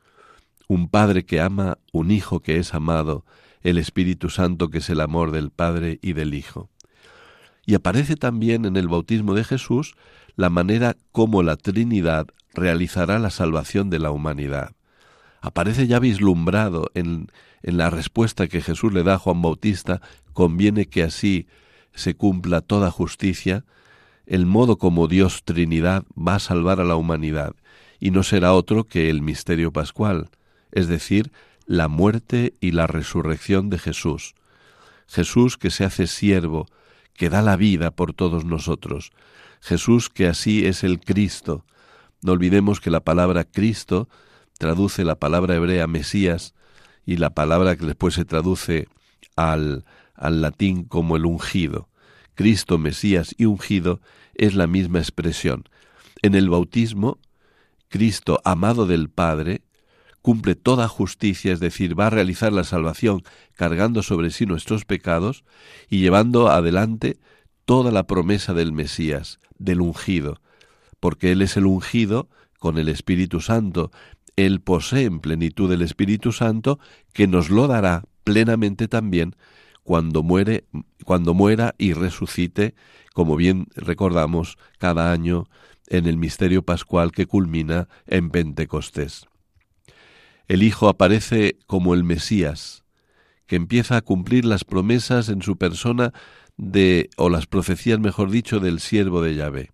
Un 0.68 0.88
Padre 0.88 1.24
que 1.24 1.40
ama, 1.40 1.78
un 1.92 2.10
Hijo 2.10 2.40
que 2.40 2.58
es 2.58 2.74
amado, 2.74 3.24
el 3.62 3.78
Espíritu 3.78 4.30
Santo 4.30 4.68
que 4.68 4.78
es 4.78 4.90
el 4.90 5.00
amor 5.00 5.30
del 5.30 5.50
Padre 5.50 5.98
y 6.02 6.12
del 6.12 6.34
Hijo. 6.34 6.70
Y 7.66 7.74
aparece 7.74 8.16
también 8.16 8.64
en 8.64 8.76
el 8.76 8.88
bautismo 8.88 9.34
de 9.34 9.44
Jesús 9.44 9.94
la 10.36 10.50
manera 10.50 10.96
como 11.12 11.42
la 11.42 11.56
Trinidad 11.56 12.28
realizará 12.54 13.18
la 13.18 13.30
salvación 13.30 13.90
de 13.90 13.98
la 13.98 14.10
humanidad. 14.10 14.72
Aparece 15.40 15.86
ya 15.86 15.98
vislumbrado 15.98 16.90
en, 16.94 17.28
en 17.62 17.76
la 17.76 17.90
respuesta 17.90 18.46
que 18.46 18.60
Jesús 18.60 18.92
le 18.92 19.02
da 19.02 19.14
a 19.14 19.18
Juan 19.18 19.42
Bautista, 19.42 20.00
conviene 20.32 20.86
que 20.86 21.02
así 21.02 21.46
se 21.94 22.14
cumpla 22.14 22.60
toda 22.60 22.90
justicia, 22.90 23.64
el 24.26 24.46
modo 24.46 24.78
como 24.78 25.08
Dios 25.08 25.42
Trinidad 25.44 26.04
va 26.16 26.36
a 26.36 26.40
salvar 26.40 26.80
a 26.80 26.84
la 26.84 26.96
humanidad, 26.96 27.54
y 27.98 28.10
no 28.10 28.22
será 28.22 28.52
otro 28.52 28.84
que 28.84 29.08
el 29.08 29.22
misterio 29.22 29.72
pascual, 29.72 30.30
es 30.72 30.88
decir, 30.88 31.32
la 31.66 31.88
muerte 31.88 32.54
y 32.60 32.72
la 32.72 32.86
resurrección 32.86 33.70
de 33.70 33.78
Jesús. 33.78 34.34
Jesús 35.08 35.56
que 35.56 35.70
se 35.70 35.84
hace 35.84 36.06
siervo, 36.06 36.66
que 37.14 37.30
da 37.30 37.42
la 37.42 37.56
vida 37.56 37.90
por 37.90 38.12
todos 38.12 38.44
nosotros, 38.44 39.12
Jesús 39.60 40.10
que 40.10 40.26
así 40.26 40.66
es 40.66 40.84
el 40.84 41.00
Cristo. 41.00 41.64
No 42.22 42.32
olvidemos 42.32 42.80
que 42.80 42.90
la 42.90 43.00
palabra 43.00 43.44
Cristo 43.44 44.08
traduce 44.58 45.04
la 45.04 45.16
palabra 45.16 45.56
hebrea 45.56 45.86
Mesías 45.86 46.54
y 47.04 47.16
la 47.16 47.30
palabra 47.30 47.76
que 47.76 47.86
después 47.86 48.14
se 48.14 48.24
traduce 48.24 48.88
al, 49.34 49.84
al 50.14 50.40
latín 50.40 50.84
como 50.84 51.16
el 51.16 51.26
ungido. 51.26 51.88
Cristo, 52.34 52.78
Mesías 52.78 53.34
y 53.38 53.46
ungido 53.46 54.00
es 54.34 54.54
la 54.54 54.66
misma 54.66 54.98
expresión. 54.98 55.64
En 56.22 56.34
el 56.34 56.50
bautismo, 56.50 57.18
Cristo, 57.88 58.40
amado 58.44 58.86
del 58.86 59.08
Padre, 59.08 59.62
cumple 60.26 60.56
toda 60.56 60.88
justicia, 60.88 61.52
es 61.52 61.60
decir, 61.60 61.96
va 61.96 62.08
a 62.08 62.10
realizar 62.10 62.52
la 62.52 62.64
salvación 62.64 63.22
cargando 63.54 64.02
sobre 64.02 64.32
sí 64.32 64.44
nuestros 64.44 64.84
pecados 64.84 65.44
y 65.88 66.00
llevando 66.00 66.48
adelante 66.48 67.20
toda 67.64 67.92
la 67.92 68.08
promesa 68.08 68.52
del 68.52 68.72
Mesías, 68.72 69.38
del 69.56 69.80
ungido, 69.80 70.40
porque 70.98 71.30
Él 71.30 71.42
es 71.42 71.56
el 71.56 71.64
ungido 71.64 72.28
con 72.58 72.76
el 72.76 72.88
Espíritu 72.88 73.40
Santo. 73.40 73.92
Él 74.34 74.60
posee 74.60 75.04
en 75.04 75.20
plenitud 75.20 75.70
el 75.70 75.82
Espíritu 75.82 76.32
Santo 76.32 76.80
que 77.12 77.28
nos 77.28 77.48
lo 77.48 77.68
dará 77.68 78.02
plenamente 78.24 78.88
también 78.88 79.36
cuando 79.84 80.24
muere, 80.24 80.64
cuando 81.04 81.34
muera 81.34 81.76
y 81.78 81.92
resucite, 81.92 82.74
como 83.14 83.36
bien 83.36 83.68
recordamos 83.76 84.58
cada 84.78 85.12
año 85.12 85.44
en 85.86 86.06
el 86.06 86.16
misterio 86.16 86.64
pascual 86.64 87.12
que 87.12 87.26
culmina 87.26 87.86
en 88.08 88.30
Pentecostés. 88.30 89.28
El 90.48 90.62
Hijo 90.62 90.88
aparece 90.88 91.58
como 91.66 91.94
el 91.94 92.04
Mesías, 92.04 92.84
que 93.46 93.56
empieza 93.56 93.96
a 93.96 94.02
cumplir 94.02 94.44
las 94.44 94.64
promesas 94.64 95.28
en 95.28 95.42
su 95.42 95.56
persona 95.56 96.12
de, 96.56 97.10
o 97.16 97.28
las 97.28 97.46
profecías, 97.46 97.98
mejor 97.98 98.30
dicho, 98.30 98.60
del 98.60 98.80
siervo 98.80 99.22
de 99.22 99.34
Yahvé. 99.34 99.72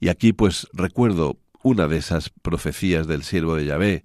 Y 0.00 0.08
aquí 0.08 0.32
pues 0.32 0.66
recuerdo 0.72 1.38
una 1.62 1.88
de 1.88 1.98
esas 1.98 2.30
profecías 2.30 3.06
del 3.06 3.22
siervo 3.22 3.54
de 3.54 3.66
Yahvé, 3.66 4.04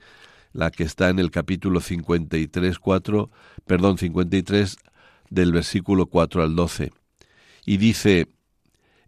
la 0.54 0.72
que 0.72 0.84
está 0.84 1.10
en 1.10 1.20
el 1.20 1.32
capítulo 1.32 1.80
53, 1.80 2.80
4, 2.80 3.32
perdón, 3.66 3.98
53 3.98 4.78
del 5.30 5.52
versículo 5.54 6.08
4 6.08 6.44
al 6.44 6.56
12. 6.56 6.92
Y 7.66 7.78
dice, 7.78 8.28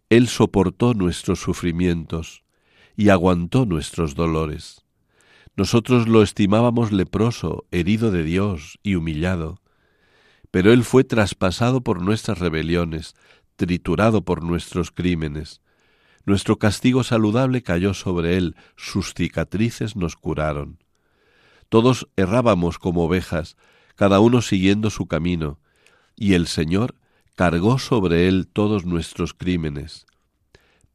Él 0.08 0.28
soportó 0.28 0.94
nuestros 0.94 1.40
sufrimientos 1.40 2.42
y 2.96 3.10
aguantó 3.10 3.66
nuestros 3.66 4.14
dolores. 4.14 4.84
Nosotros 5.56 6.08
lo 6.08 6.22
estimábamos 6.22 6.92
leproso, 6.92 7.64
herido 7.70 8.10
de 8.10 8.24
Dios 8.24 8.78
y 8.82 8.94
humillado 8.94 9.60
pero 10.50 10.72
Él 10.72 10.84
fue 10.84 11.04
traspasado 11.04 11.82
por 11.82 12.02
nuestras 12.02 12.38
rebeliones, 12.38 13.14
triturado 13.56 14.24
por 14.24 14.42
nuestros 14.42 14.90
crímenes. 14.90 15.60
Nuestro 16.24 16.58
castigo 16.58 17.04
saludable 17.04 17.62
cayó 17.62 17.94
sobre 17.94 18.36
Él, 18.36 18.56
sus 18.76 19.14
cicatrices 19.14 19.96
nos 19.96 20.16
curaron. 20.16 20.78
Todos 21.68 22.08
errábamos 22.16 22.78
como 22.78 23.04
ovejas, 23.04 23.56
cada 23.94 24.20
uno 24.20 24.42
siguiendo 24.42 24.90
su 24.90 25.06
camino, 25.06 25.60
y 26.16 26.34
el 26.34 26.46
Señor 26.46 26.96
cargó 27.36 27.78
sobre 27.78 28.28
Él 28.28 28.48
todos 28.52 28.84
nuestros 28.84 29.34
crímenes. 29.34 30.06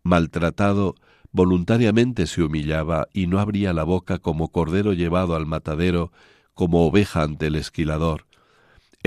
Maltratado, 0.04 0.96
voluntariamente 1.36 2.28
se 2.28 2.44
humillaba 2.44 3.08
y 3.14 3.28
no 3.28 3.40
abría 3.40 3.74
la 3.74 3.84
boca 3.84 4.20
como 4.20 4.50
cordero 4.50 4.94
llevado 4.94 5.36
al 5.36 5.46
matadero, 5.46 6.12
como 6.54 6.86
oveja 6.86 7.24
ante 7.24 7.48
el 7.48 7.56
esquilador 7.56 8.26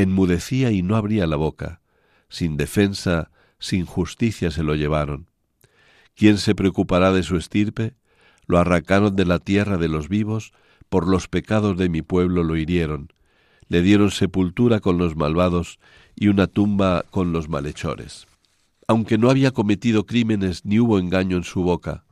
enmudecía 0.02 0.70
y 0.70 0.82
no 0.82 0.96
abría 0.96 1.26
la 1.26 1.36
boca. 1.36 1.80
Sin 2.28 2.56
defensa, 2.56 3.30
sin 3.58 3.84
justicia 3.84 4.50
se 4.50 4.62
lo 4.62 4.74
llevaron. 4.74 5.26
¿Quién 6.14 6.38
se 6.38 6.54
preocupará 6.54 7.12
de 7.12 7.22
su 7.22 7.36
estirpe? 7.36 7.94
Lo 8.46 8.58
arrancaron 8.58 9.16
de 9.16 9.24
la 9.24 9.40
tierra 9.40 9.76
de 9.76 9.88
los 9.88 10.08
vivos, 10.08 10.52
por 10.88 11.08
los 11.08 11.28
pecados 11.28 11.76
de 11.76 11.88
mi 11.88 12.02
pueblo 12.02 12.44
lo 12.44 12.56
hirieron. 12.56 13.12
Le 13.68 13.82
dieron 13.82 14.10
sepultura 14.10 14.80
con 14.80 14.98
los 14.98 15.16
malvados 15.16 15.78
y 16.14 16.28
una 16.28 16.46
tumba 16.46 17.04
con 17.10 17.32
los 17.32 17.48
malhechores. 17.48 18.26
Aunque 18.86 19.18
no 19.18 19.30
había 19.30 19.50
cometido 19.50 20.06
crímenes 20.06 20.64
ni 20.64 20.78
hubo 20.78 20.98
engaño 20.98 21.36
en 21.36 21.44
su 21.44 21.62
boca, 21.62 22.04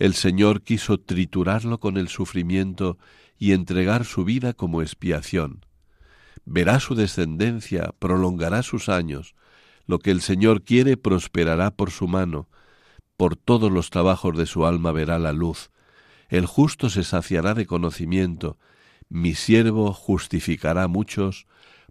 el 0.00 0.14
Señor 0.14 0.62
quiso 0.62 0.98
triturarlo 0.98 1.78
con 1.78 1.96
el 1.96 2.08
sufrimiento 2.08 2.98
y 3.38 3.52
entregar 3.52 4.04
su 4.04 4.24
vida 4.24 4.52
como 4.54 4.82
expiación 4.82 5.64
verá 6.44 6.80
su 6.80 6.94
descendencia, 6.94 7.94
prolongará 7.98 8.62
sus 8.62 8.88
años. 8.88 9.34
Lo 9.86 9.98
que 9.98 10.10
el 10.10 10.20
Señor 10.20 10.62
quiere 10.62 10.96
prosperará 10.96 11.70
por 11.70 11.90
su 11.90 12.08
mano. 12.08 12.48
Por 13.16 13.36
todos 13.36 13.70
los 13.70 13.90
trabajos 13.90 14.36
de 14.36 14.46
su 14.46 14.66
alma 14.66 14.92
verá 14.92 15.18
la 15.18 15.32
luz. 15.32 15.70
El 16.28 16.46
justo 16.46 16.90
se 16.90 17.04
saciará 17.04 17.54
de 17.54 17.66
conocimiento. 17.66 18.58
Mi 19.08 19.34
siervo 19.34 19.92
justificará 19.92 20.88
muchos, 20.88 21.46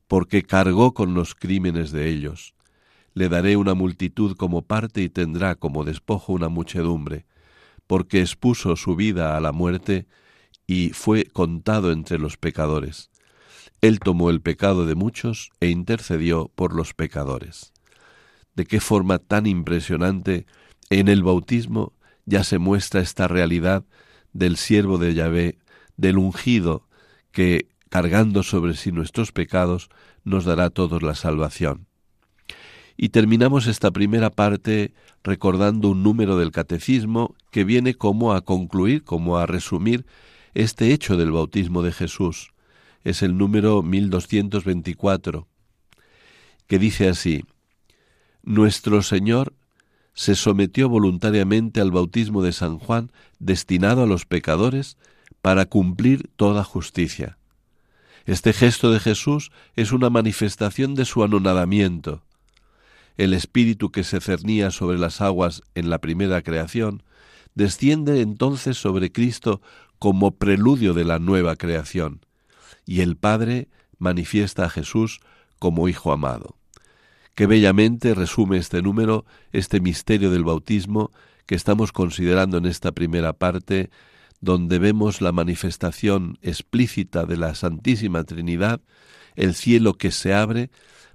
porque 0.07 0.43
cargó 0.43 0.93
con 0.93 1.13
los 1.13 1.35
crímenes 1.35 1.91
de 1.91 2.09
ellos. 2.09 2.53
Le 3.13 3.29
daré 3.29 3.57
una 3.57 3.73
multitud 3.73 4.35
como 4.35 4.61
parte 4.61 5.01
y 5.01 5.09
tendrá 5.09 5.55
como 5.55 5.83
despojo 5.83 6.33
una 6.33 6.49
muchedumbre, 6.49 7.25
porque 7.89 8.21
expuso 8.21 8.75
su 8.75 8.95
vida 8.95 9.35
a 9.35 9.39
la 9.39 9.51
muerte 9.51 10.05
y 10.67 10.91
fue 10.91 11.25
contado 11.25 11.91
entre 11.91 12.19
los 12.19 12.37
pecadores. 12.37 13.09
Él 13.81 13.99
tomó 13.99 14.29
el 14.29 14.41
pecado 14.41 14.85
de 14.85 14.93
muchos 14.93 15.49
e 15.59 15.69
intercedió 15.69 16.51
por 16.53 16.75
los 16.75 16.93
pecadores. 16.93 17.73
De 18.53 18.65
qué 18.65 18.79
forma 18.79 19.17
tan 19.17 19.47
impresionante 19.47 20.45
en 20.91 21.07
el 21.07 21.23
bautismo 21.23 21.93
ya 22.25 22.43
se 22.43 22.59
muestra 22.59 23.01
esta 23.01 23.27
realidad 23.27 23.85
del 24.33 24.57
siervo 24.57 24.99
de 24.99 25.15
Yahvé, 25.15 25.57
del 25.97 26.19
ungido, 26.19 26.87
que 27.31 27.69
cargando 27.89 28.43
sobre 28.43 28.75
sí 28.75 28.91
nuestros 28.91 29.31
pecados, 29.31 29.89
nos 30.23 30.45
dará 30.45 30.69
todos 30.69 31.01
la 31.01 31.15
salvación. 31.15 31.88
Y 33.01 33.09
terminamos 33.09 33.67
esta 33.67 33.91
primera 33.91 34.29
parte 34.29 34.93
recordando 35.23 35.87
un 35.87 36.03
número 36.03 36.37
del 36.37 36.51
catecismo 36.51 37.33
que 37.49 37.63
viene 37.63 37.93
como 37.93 38.33
a 38.33 38.41
concluir, 38.41 39.05
como 39.05 39.37
a 39.37 39.45
resumir 39.45 40.05
este 40.53 40.91
hecho 40.91 41.15
del 41.15 41.31
bautismo 41.31 41.81
de 41.81 41.93
Jesús. 41.93 42.51
Es 43.05 43.23
el 43.23 43.37
número 43.37 43.81
1224, 43.83 45.47
que 46.67 46.77
dice 46.77 47.07
así, 47.07 47.45
Nuestro 48.43 49.01
Señor 49.01 49.53
se 50.13 50.35
sometió 50.35 50.89
voluntariamente 50.89 51.79
al 51.79 51.91
bautismo 51.91 52.43
de 52.43 52.51
San 52.51 52.79
Juan 52.79 53.13
destinado 53.39 54.03
a 54.03 54.07
los 54.07 54.25
pecadores 54.25 54.97
para 55.41 55.67
cumplir 55.67 56.29
toda 56.35 56.65
justicia. 56.65 57.37
Este 58.25 58.51
gesto 58.51 58.91
de 58.91 58.99
Jesús 58.99 59.53
es 59.77 59.93
una 59.93 60.09
manifestación 60.09 60.95
de 60.95 61.05
su 61.05 61.23
anonadamiento. 61.23 62.23
El 63.19 63.33
espíritu 63.33 63.91
que 63.91 64.05
se 64.05 64.21
cernía 64.21 64.71
sobre 64.71 64.97
las 64.97 65.19
aguas 65.19 65.61
en 65.75 65.89
la 65.89 65.99
primera 65.99 66.41
creación 66.41 67.03
desciende 67.53 68.21
entonces 68.21 68.77
sobre 68.77 69.11
Cristo 69.11 69.61
como 69.99 70.37
preludio 70.37 70.93
de 70.93 71.03
la 71.03 71.19
nueva 71.19 71.57
creación, 71.57 72.25
y 72.85 73.01
el 73.01 73.17
Padre 73.17 73.67
manifiesta 73.97 74.63
a 74.63 74.69
Jesús 74.69 75.19
como 75.59 75.89
Hijo 75.89 76.13
amado. 76.13 76.55
Qué 77.35 77.45
bellamente 77.45 78.15
resume 78.15 78.55
este 78.55 78.81
número 78.81 79.25
este 79.51 79.81
misterio 79.81 80.31
del 80.31 80.45
bautismo 80.45 81.11
que 81.45 81.55
estamos 81.55 81.91
considerando 81.91 82.57
en 82.57 82.67
esta 82.67 82.93
primera 82.93 83.33
parte, 83.33 83.89
donde 84.39 84.79
vemos 84.79 85.19
la 85.19 85.33
manifestación 85.33 86.37
explícita 86.41 87.25
de 87.25 87.35
la 87.35 87.53
Santísima 87.53 88.23
Trinidad, 88.23 88.79
el 89.35 89.55
cielo 89.55 89.95
que 89.95 90.11
se 90.11 90.33
abre 90.33 90.71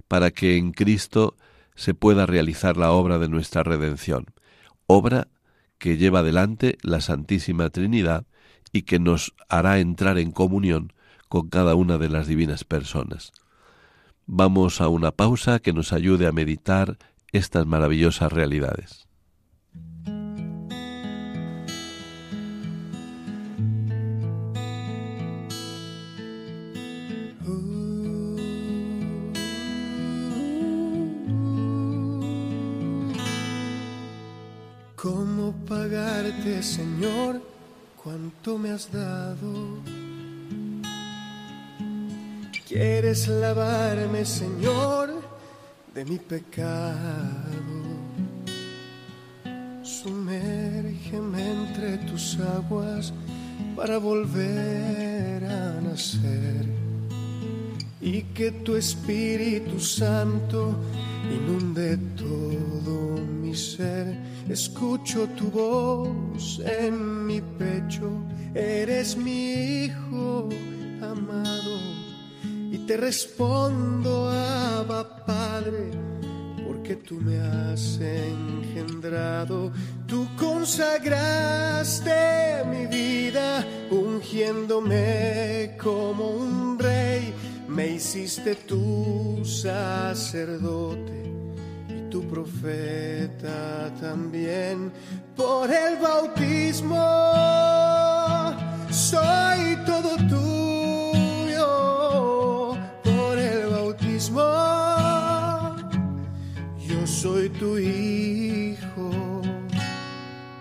para 0.07 0.29
que 0.29 0.55
en 0.57 0.71
Cristo 0.71 1.35
se 1.75 1.93
pueda 1.93 2.25
realizar 2.25 2.77
la 2.77 2.91
obra 2.91 3.19
de 3.19 3.29
nuestra 3.29 3.63
redención, 3.63 4.27
obra 4.87 5.27
que 5.77 5.97
lleva 5.97 6.19
adelante 6.19 6.77
la 6.81 7.01
Santísima 7.01 7.69
Trinidad 7.69 8.25
y 8.71 8.83
que 8.83 8.99
nos 8.99 9.33
hará 9.49 9.79
entrar 9.79 10.17
en 10.17 10.31
comunión 10.31 10.93
con 11.29 11.49
cada 11.49 11.75
una 11.75 11.97
de 11.97 12.09
las 12.09 12.27
divinas 12.27 12.63
personas. 12.63 13.31
Vamos 14.25 14.81
a 14.81 14.87
una 14.87 15.11
pausa 15.11 15.59
que 15.59 15.73
nos 15.73 15.93
ayude 15.93 16.27
a 16.27 16.31
meditar 16.31 16.97
estas 17.31 17.65
maravillosas 17.65 18.31
realidades. 18.31 19.07
Señor, 36.25 37.39
cuánto 38.03 38.57
me 38.57 38.71
has 38.71 38.91
dado? 38.91 39.77
¿Quieres 42.67 43.27
lavarme, 43.27 44.25
Señor, 44.25 45.21
de 45.93 46.03
mi 46.03 46.17
pecado? 46.17 46.95
Sumérgeme 49.83 51.51
entre 51.51 51.97
tus 52.09 52.39
aguas 52.39 53.13
para 53.75 53.99
volver 53.99 55.45
a 55.45 55.79
nacer 55.79 56.14
y 58.05 58.21
que 58.35 58.51
tu 58.51 58.75
Espíritu 58.75 59.79
Santo 59.79 60.75
inunde 61.27 61.97
todo 62.15 63.19
mi 63.41 63.55
ser. 63.55 64.15
Escucho 64.47 65.27
tu 65.29 65.49
voz 65.49 66.61
en 66.63 67.25
mi 67.25 67.41
pecho, 67.41 68.11
eres 68.53 69.17
mi 69.17 69.85
Hijo 69.85 70.49
amado. 71.01 71.79
Y 72.71 72.77
te 72.85 72.95
respondo, 72.95 74.29
Abba 74.29 75.25
Padre, 75.25 75.89
porque 76.63 76.97
tú 76.97 77.15
me 77.15 77.39
has 77.39 77.99
engendrado. 77.99 79.71
Tú 80.05 80.27
consagraste 80.37 82.11
mi 82.69 82.85
vida, 82.85 83.65
ungiéndome 83.89 85.75
como 85.81 86.29
un 86.29 86.77
rey 86.77 87.14
me 87.75 87.87
hiciste 87.87 88.55
tu 88.55 89.43
sacerdote 89.43 91.23
y 91.89 92.09
tu 92.09 92.25
profeta 92.25 93.91
también. 93.99 94.93
Por 95.35 95.69
el 95.69 95.97
bautismo 95.97 96.95
soy 98.89 99.75
todo 99.85 100.15
tuyo. 100.29 101.67
Por 103.03 103.37
el 103.37 103.69
bautismo 103.69 104.41
yo 106.79 107.05
soy 107.05 107.49
tu 107.49 107.77
hijo. 107.77 109.41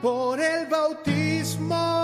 Por 0.02 0.40
el 0.40 0.66
bautismo 0.66 2.03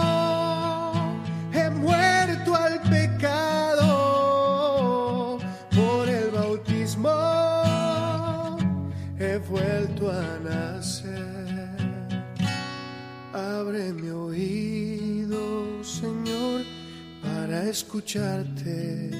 escucharte. 17.70 19.10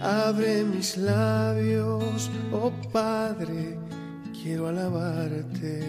Abre 0.00 0.64
mis 0.64 0.96
labios, 0.96 2.30
oh 2.52 2.72
Padre, 2.92 3.78
quiero 4.32 4.68
alabarte. 4.68 5.82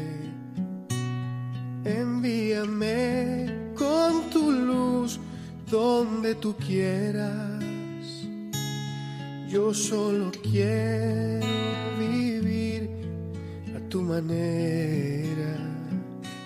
Envíame 1.83 3.73
con 3.75 4.29
tu 4.29 4.51
luz 4.51 5.19
donde 5.69 6.35
tú 6.35 6.55
quieras. 6.55 7.63
Yo 9.49 9.73
solo 9.73 10.31
quiero 10.43 11.45
vivir 11.97 12.89
a 13.75 13.79
tu 13.89 14.01
manera. 14.01 15.53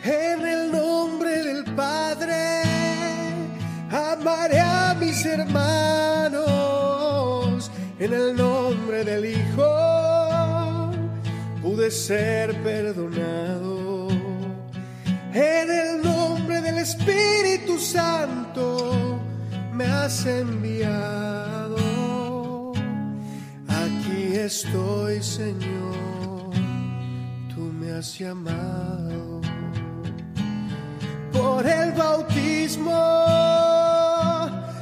En 0.04 0.48
el 0.48 0.72
nombre 0.72 1.44
del 1.44 1.64
Padre, 1.76 2.79
amaré 3.90 4.60
a 4.60 4.96
mis 5.00 5.26
hermanos. 5.26 6.50
En 8.00 8.14
el 8.14 8.36
nombre 8.36 9.04
del 9.04 9.26
Hijo, 9.26 10.92
pude 11.62 11.92
ser 11.92 12.56
perdonado. 12.64 14.08
En 15.34 15.70
el 15.70 16.02
nombre 16.02 16.62
del 16.62 16.80
Espíritu 16.80 17.78
Santo, 17.78 19.20
me 19.74 19.86
has 19.86 20.26
enviado. 20.26 21.78
Aquí 23.68 24.36
estoy, 24.36 25.22
Señor, 25.22 26.52
tú 27.54 27.62
me 27.80 27.92
has 27.92 28.18
llamado 28.18 29.42
por 31.32 31.66
el 31.68 31.92
bautismo 31.94 33.39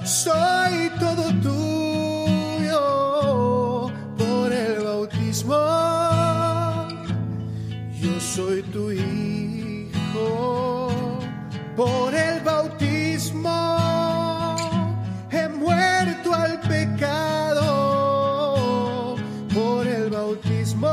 soy 0.08 0.90
todo 1.00 1.24
tuyo 1.44 2.82
por 4.18 4.54
el 4.54 4.84
bautismo. 4.84 5.56
Yo 8.02 8.20
soy 8.20 8.64
tu 8.64 8.92
hijo 8.92 10.00
por 11.76 12.16
el 12.16 12.40
bautismo. 12.42 13.76
He 15.30 15.50
muerto 15.50 16.34
al 16.34 16.62
pecado 16.62 17.66
por 19.54 19.86
el 19.86 20.10
bautismo. 20.10 20.88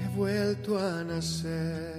He 0.00 0.08
vuelto 0.16 0.78
a 0.78 1.04
nacer 1.04 1.97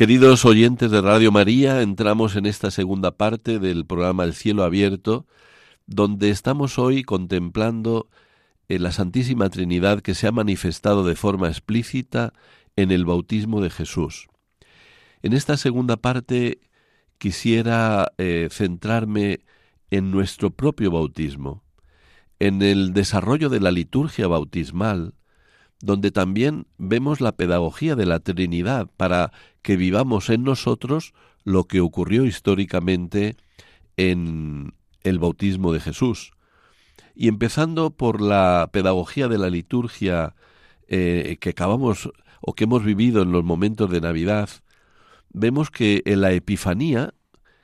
Queridos 0.00 0.46
oyentes 0.46 0.90
de 0.90 1.02
Radio 1.02 1.30
María, 1.30 1.82
entramos 1.82 2.34
en 2.34 2.46
esta 2.46 2.70
segunda 2.70 3.18
parte 3.18 3.58
del 3.58 3.84
programa 3.84 4.24
El 4.24 4.32
cielo 4.32 4.64
abierto, 4.64 5.26
donde 5.84 6.30
estamos 6.30 6.78
hoy 6.78 7.02
contemplando 7.02 8.08
eh, 8.70 8.78
la 8.78 8.92
Santísima 8.92 9.50
Trinidad 9.50 10.00
que 10.00 10.14
se 10.14 10.26
ha 10.26 10.32
manifestado 10.32 11.04
de 11.04 11.16
forma 11.16 11.48
explícita 11.48 12.32
en 12.76 12.92
el 12.92 13.04
bautismo 13.04 13.60
de 13.60 13.68
Jesús. 13.68 14.28
En 15.20 15.34
esta 15.34 15.58
segunda 15.58 15.98
parte 15.98 16.62
quisiera 17.18 18.10
eh, 18.16 18.48
centrarme 18.50 19.40
en 19.90 20.10
nuestro 20.10 20.48
propio 20.48 20.90
bautismo, 20.90 21.62
en 22.38 22.62
el 22.62 22.94
desarrollo 22.94 23.50
de 23.50 23.60
la 23.60 23.70
liturgia 23.70 24.28
bautismal, 24.28 25.12
donde 25.80 26.10
también 26.10 26.66
vemos 26.78 27.20
la 27.20 27.32
pedagogía 27.32 27.96
de 27.96 28.06
la 28.06 28.20
Trinidad 28.20 28.88
para 28.96 29.32
que 29.62 29.76
vivamos 29.76 30.28
en 30.30 30.44
nosotros 30.44 31.14
lo 31.44 31.64
que 31.64 31.80
ocurrió 31.80 32.24
históricamente 32.26 33.36
en 33.96 34.74
el 35.02 35.18
bautismo 35.18 35.72
de 35.72 35.80
Jesús. 35.80 36.32
Y 37.14 37.28
empezando 37.28 37.90
por 37.90 38.20
la 38.20 38.68
pedagogía 38.72 39.28
de 39.28 39.38
la 39.38 39.50
liturgia 39.50 40.34
eh, 40.88 41.38
que 41.40 41.50
acabamos 41.50 42.10
o 42.40 42.54
que 42.54 42.64
hemos 42.64 42.84
vivido 42.84 43.22
en 43.22 43.32
los 43.32 43.44
momentos 43.44 43.90
de 43.90 44.00
Navidad, 44.00 44.48
vemos 45.32 45.70
que 45.70 46.02
en 46.04 46.20
la 46.20 46.32
Epifanía, 46.32 47.14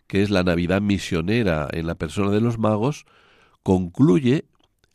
que 0.07 0.22
es 0.22 0.31
la 0.31 0.42
Navidad 0.42 0.81
misionera 0.81 1.68
en 1.72 1.87
la 1.87 1.94
persona 1.94 2.31
de 2.31 2.40
los 2.40 2.59
magos, 2.59 3.05
concluye 3.62 4.46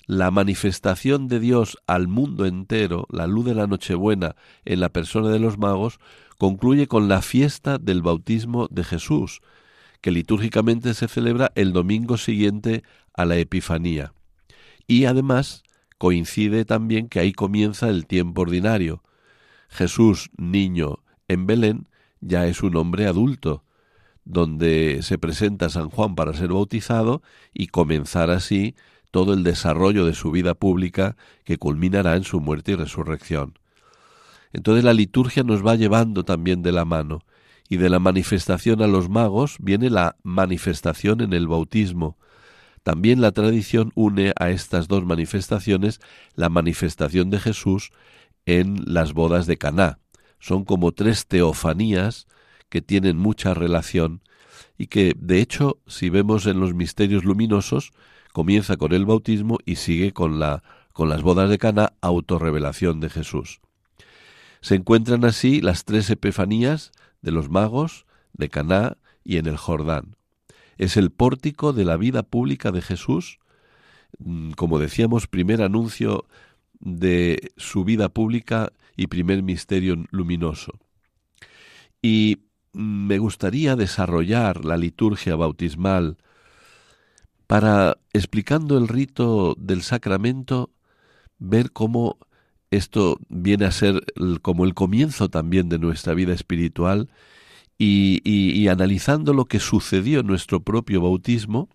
la 0.06 0.32
manifestación 0.32 1.28
de 1.28 1.40
Dios 1.40 1.78
al 1.88 2.08
mundo 2.08 2.46
entero, 2.46 3.08
la 3.10 3.28
luz 3.28 3.46
de 3.46 3.56
la 3.56 3.68
Nochebuena 3.68 4.36
en 4.66 4.80
la 4.80 4.90
persona 4.90 5.30
de 5.30 5.40
los 5.40 5.58
magos, 5.58 6.00
concluye 6.38 6.88
con 6.88 7.08
la 7.08 7.22
fiesta 7.22 7.78
del 7.78 8.02
bautismo 8.02 8.68
de 8.72 8.84
Jesús, 8.84 9.42
que 10.02 10.12
litúrgicamente 10.12 10.94
se 10.94 11.08
celebra 11.08 11.52
el 11.56 11.74
domingo 11.74 12.18
siguiente 12.18 12.84
a 13.14 13.26
la 13.26 13.38
Epifanía. 13.38 14.14
Y 14.88 15.06
además 15.06 15.64
coincide 15.98 16.66
también 16.66 17.08
que 17.08 17.20
ahí 17.20 17.32
comienza 17.32 17.88
el 17.90 18.08
tiempo 18.08 18.42
ordinario. 18.42 19.04
Jesús, 19.70 20.32
niño 20.36 21.04
en 21.28 21.46
Belén, 21.46 21.88
ya 22.20 22.48
es 22.48 22.64
un 22.64 22.76
hombre 22.76 23.06
adulto, 23.06 23.64
donde 24.26 25.00
se 25.02 25.18
presenta 25.18 25.70
San 25.70 25.90
Juan 25.90 26.16
para 26.16 26.34
ser 26.34 26.50
bautizado 26.50 27.22
y 27.54 27.68
comenzar 27.68 28.30
así 28.30 28.76
todo 29.12 29.34
el 29.34 29.44
desarrollo 29.44 30.06
de 30.06 30.14
su 30.14 30.32
vida 30.32 30.56
pública 30.56 31.16
que 31.44 31.58
culminará 31.58 32.16
en 32.16 32.24
su 32.24 32.40
muerte 32.40 32.72
y 32.72 32.76
resurrección. 32.76 33.60
Entonces 34.54 34.84
la 34.84 34.94
liturgia 34.94 35.44
nos 35.44 35.66
va 35.66 35.76
llevando 35.76 36.24
también 36.26 36.64
de 36.64 36.72
la 36.72 36.86
mano, 36.86 37.20
y 37.72 37.78
de 37.78 37.90
la 37.90 38.00
manifestación 38.00 38.82
a 38.82 38.88
los 38.88 39.08
magos 39.08 39.56
viene 39.60 39.90
la 39.90 40.18
manifestación 40.24 41.22
en 41.22 41.32
el 41.32 41.48
bautismo. 41.48 42.18
También 42.84 43.22
la 43.22 43.32
tradición 43.32 43.94
une 43.96 44.34
a 44.38 44.50
estas 44.50 44.90
dos 44.90 45.06
manifestaciones 45.06 46.02
la 46.36 46.50
manifestación 46.50 47.30
de 47.30 47.40
Jesús 47.40 47.92
en 48.46 48.84
las 48.86 49.14
bodas 49.14 49.48
de 49.48 49.56
Caná. 49.56 50.00
Son 50.38 50.66
como 50.66 50.92
tres 50.92 51.28
teofanías 51.28 52.28
que 52.68 52.82
tienen 52.82 53.16
mucha 53.16 53.54
relación 53.54 54.22
y 54.78 54.88
que, 54.88 55.16
de 55.18 55.40
hecho, 55.40 55.80
si 55.88 56.10
vemos 56.10 56.48
en 56.48 56.60
los 56.60 56.74
misterios 56.74 57.24
luminosos, 57.24 57.94
comienza 58.34 58.78
con 58.78 58.94
el 58.94 59.06
bautismo 59.06 59.58
y 59.66 59.76
sigue 59.76 60.14
con 60.14 60.40
la 60.40 60.64
con 60.94 61.10
las 61.10 61.22
bodas 61.22 61.50
de 61.50 61.58
Cana, 61.58 61.94
autorrevelación 62.02 63.00
de 63.00 63.10
Jesús. 63.10 63.62
Se 64.62 64.76
encuentran 64.76 65.26
así 65.26 65.62
las 65.62 65.86
tres 65.86 66.10
epifanías 66.10 66.92
de 67.22 67.32
los 67.32 67.50
magos 67.50 68.06
de 68.34 68.50
Caná 68.50 68.98
y 69.24 69.38
en 69.38 69.48
el 69.48 69.58
Jordán. 69.58 70.16
Es 70.78 70.98
el 70.98 71.12
pórtico 71.12 71.74
de 71.74 71.86
la 71.86 71.98
vida 71.98 72.24
pública 72.24 72.72
de 72.72 72.82
Jesús, 72.82 73.40
mm, 74.20 74.52
como 74.52 74.80
decíamos, 74.80 75.28
primer 75.28 75.62
anuncio 75.62 76.26
de 76.80 77.52
su 77.58 77.84
vida 77.84 78.10
pública 78.10 78.72
y 78.96 79.08
primer 79.08 79.44
misterio 79.44 79.96
luminoso. 80.12 80.74
Y 82.02 82.44
mm, 82.74 83.08
me 83.08 83.18
gustaría 83.20 83.76
desarrollar 83.76 84.66
la 84.66 84.78
liturgia 84.78 85.36
bautismal 85.36 86.18
para, 87.52 87.98
explicando 88.14 88.78
el 88.78 88.88
rito 88.88 89.56
del 89.60 89.82
sacramento, 89.82 90.70
ver 91.38 91.74
cómo 91.74 92.18
esto 92.70 93.18
viene 93.28 93.66
a 93.66 93.72
ser 93.72 94.06
como 94.42 94.64
el 94.64 94.74
comienzo 94.74 95.28
también 95.28 95.68
de 95.68 95.78
nuestra 95.78 96.14
vida 96.14 96.32
espiritual 96.32 97.10
y, 97.78 98.22
y, 98.24 98.70
analizando 98.70 99.34
lo 99.34 99.44
que 99.44 99.60
sucedió 99.60 100.22
en 100.22 100.28
nuestro 100.28 100.62
propio 100.62 101.02
bautismo, 101.02 101.68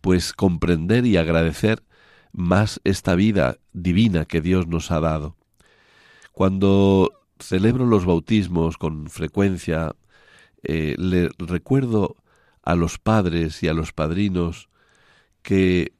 pues 0.00 0.32
comprender 0.32 1.04
y 1.04 1.16
agradecer 1.16 1.82
más 2.30 2.80
esta 2.84 3.16
vida 3.16 3.56
divina 3.72 4.24
que 4.24 4.40
Dios 4.40 4.68
nos 4.68 4.92
ha 4.92 5.00
dado. 5.00 5.34
Cuando 6.30 7.10
celebro 7.40 7.86
los 7.86 8.04
bautismos 8.04 8.78
con 8.78 9.10
frecuencia, 9.10 9.96
eh, 10.62 10.94
le 10.96 11.28
recuerdo 11.38 12.14
a 12.62 12.76
los 12.76 13.00
padres 13.00 13.64
y 13.64 13.66
a 13.66 13.74
los 13.74 13.92
padrinos 13.92 14.68
que 15.42 15.94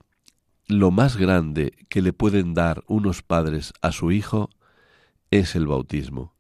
lo 0.67 0.91
más 0.91 1.17
grande 1.17 1.73
que 1.89 2.03
le 2.03 2.13
pueden 2.13 2.55
dar 2.55 2.83
unos 2.87 3.23
padres 3.23 3.73
a 3.83 3.93
su 3.93 4.13
hijo 4.13 4.51
es 5.31 5.55
el 5.55 5.67
bautismo. 5.67 6.35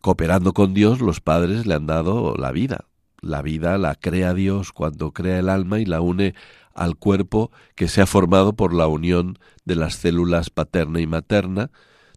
Cooperando 0.00 0.52
con 0.52 0.74
Dios, 0.74 1.00
los 1.00 1.20
padres 1.20 1.66
le 1.66 1.74
han 1.74 1.86
dado 1.86 2.36
la 2.36 2.52
vida. 2.52 2.84
La 3.20 3.42
vida 3.42 3.78
la 3.78 3.94
crea 3.94 4.34
Dios 4.34 4.72
cuando 4.72 5.12
crea 5.12 5.38
el 5.38 5.48
alma 5.48 5.80
y 5.80 5.86
la 5.86 6.00
une 6.00 6.34
al 6.74 6.96
cuerpo 6.96 7.50
que 7.74 7.88
se 7.88 8.02
ha 8.02 8.06
formado 8.06 8.52
por 8.52 8.74
la 8.74 8.86
unión 8.86 9.38
de 9.64 9.74
las 9.74 9.96
células 9.96 10.50
paterna 10.50 11.00
y 11.00 11.06
materna, 11.06 11.70